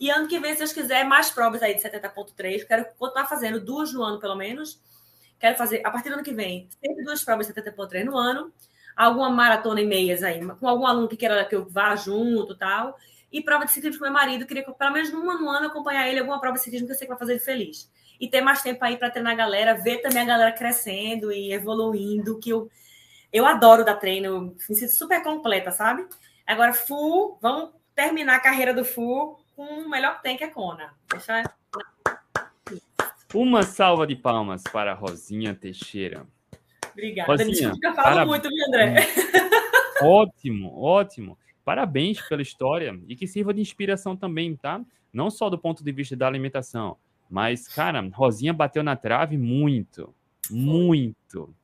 [0.00, 3.60] E ano que vem, se Deus quiser, mais provas aí de 70.3, quero continuar fazendo
[3.60, 4.80] duas no ano, pelo menos,
[5.40, 8.04] Quero fazer, a partir do ano que vem, sempre duas provas de 70 por 3
[8.04, 8.52] no ano,
[8.94, 12.98] alguma maratona e meias aí, com algum aluno que queira que eu vá junto tal.
[13.32, 16.18] E prova de ciclismo com meu marido, queria pelo menos numa no ano acompanhar ele
[16.18, 17.90] alguma prova de ciclismo que eu sei que vai fazer ele feliz.
[18.20, 21.52] E ter mais tempo aí para treinar a galera, ver também a galera crescendo e
[21.52, 22.68] evoluindo, que eu,
[23.32, 26.06] eu adoro dar treino, me sinto super completa, sabe?
[26.46, 30.48] Agora, full, vamos terminar a carreira do full com o melhor que tem, que é
[30.48, 30.92] Kona.
[31.08, 31.42] Deixa
[33.34, 36.26] uma salva de palmas para Rosinha Teixeira.
[36.92, 37.30] Obrigada.
[37.30, 38.26] Rosinha, Desculpa, falo para...
[38.26, 39.06] muito, viu, André?
[40.02, 41.38] Ótimo, ótimo.
[41.64, 44.80] Parabéns pela história e que sirva de inspiração também, tá?
[45.12, 46.96] Não só do ponto de vista da alimentação,
[47.28, 50.12] mas, cara, Rosinha bateu na trave muito,
[50.50, 51.54] muito,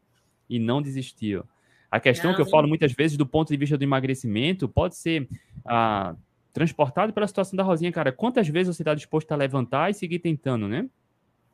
[0.49, 1.45] e não desistiu.
[1.91, 4.97] A questão não, que eu falo muitas vezes do ponto de vista do emagrecimento pode
[4.97, 5.29] ser
[5.65, 6.15] ah,
[6.53, 8.13] transportado pela situação da Rosinha, cara.
[8.13, 10.89] Quantas vezes você está disposto a levantar e seguir tentando, né?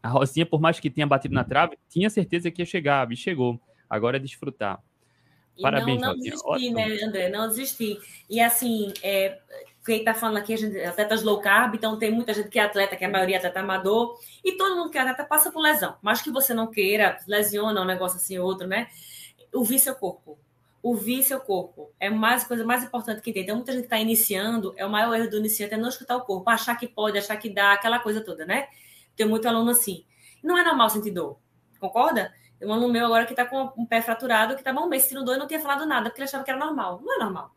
[0.03, 3.17] A Rocinha, por mais que tenha batido na trave, tinha certeza que ia chegar, e
[3.17, 3.61] chegou.
[3.89, 4.83] Agora é desfrutar.
[5.61, 6.31] Parabéns, não, não Rocinha.
[6.31, 6.77] desisti, Ótimo.
[6.77, 7.29] né, André?
[7.29, 7.99] Não desisti.
[8.29, 9.39] E assim, é,
[9.85, 12.63] quem está falando aqui, a gente, atletas low carb, então tem muita gente que é
[12.63, 15.51] atleta, que é a maioria é atleta amador, e todo mundo que é atleta passa
[15.51, 15.97] por lesão.
[16.01, 18.89] Mas que você não queira, lesiona um negócio assim, outro, né?
[19.53, 20.39] Ouvir seu corpo.
[20.83, 21.93] Ouvir seu corpo.
[22.01, 23.43] É mais a coisa mais importante que tem.
[23.43, 26.23] Então, muita gente está iniciando, é o maior erro do iniciante é não escutar o
[26.23, 28.69] corpo, achar que pode, achar que dá, aquela coisa toda, né?
[29.17, 30.05] Tem muito aluno assim.
[30.43, 31.39] Não é normal sentir dor.
[31.79, 32.33] Concorda?
[32.59, 35.03] Tem um aluno meu agora que está com um pé fraturado, que estava um mês
[35.03, 37.01] sentindo dor e não tinha falado nada, porque ele achava que era normal.
[37.03, 37.55] Não é normal.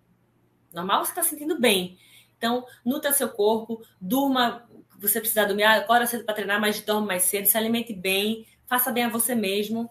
[0.74, 1.98] Normal você está sentindo bem.
[2.38, 4.68] Então, nutra seu corpo, durma,
[5.00, 8.92] você precisar dormir, agora cedo para treinar, mas dorme mais cedo, se alimente bem, faça
[8.92, 9.90] bem a você mesmo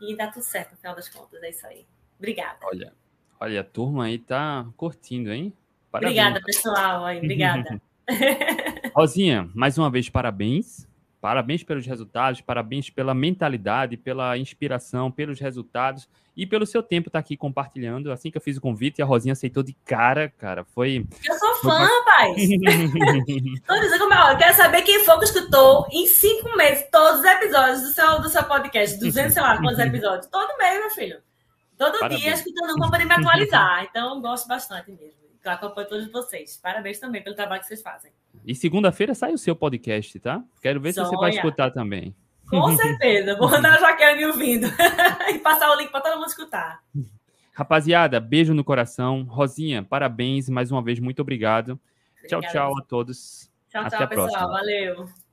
[0.00, 1.42] e dá tudo certo, no final das contas.
[1.42, 1.86] É isso aí.
[2.18, 2.58] Obrigada.
[2.62, 2.92] Olha,
[3.40, 5.52] olha a turma aí tá curtindo, hein?
[5.90, 6.18] Parabéns.
[6.18, 7.04] Obrigada, pessoal.
[7.04, 7.80] Aí, obrigada.
[8.94, 10.86] Rosinha, mais uma vez, parabéns.
[11.20, 17.18] Parabéns pelos resultados, parabéns pela mentalidade, pela inspiração, pelos resultados e pelo seu tempo estar
[17.18, 18.10] tá aqui compartilhando.
[18.10, 20.64] Assim que eu fiz o convite, a Rosinha aceitou de cara, cara.
[20.64, 21.06] Foi.
[21.28, 22.36] Eu sou fã, rapaz!
[23.66, 27.20] Tô dizendo como é, eu quero saber quem foi que escutou em cinco meses todos
[27.20, 30.26] os episódios do seu, do seu podcast, 200, sei lá, quantos episódios.
[30.28, 31.20] Todo mês, meu filho.
[31.76, 32.22] Todo Parabéns.
[32.22, 33.84] dia escutando um para poder me atualizar.
[33.84, 35.20] Então, gosto bastante mesmo.
[35.44, 36.58] Acompanho todos vocês.
[36.62, 38.10] Parabéns também pelo trabalho que vocês fazem.
[38.46, 40.42] E segunda-feira sai o seu podcast, tá?
[40.62, 42.14] Quero ver se você vai escutar também.
[42.48, 43.36] Com certeza.
[43.36, 44.66] Vou mandar a Jaqueline ouvindo
[45.32, 46.82] e passar o link para todo mundo escutar.
[47.52, 49.22] Rapaziada, beijo no coração.
[49.22, 51.78] Rosinha, parabéns mais uma vez, muito obrigado.
[52.18, 52.42] Obrigada.
[52.42, 53.50] Tchau, tchau a todos.
[53.70, 54.28] Tchau, Até tchau, pessoal.
[54.28, 54.52] Próxima.
[54.52, 55.29] Valeu.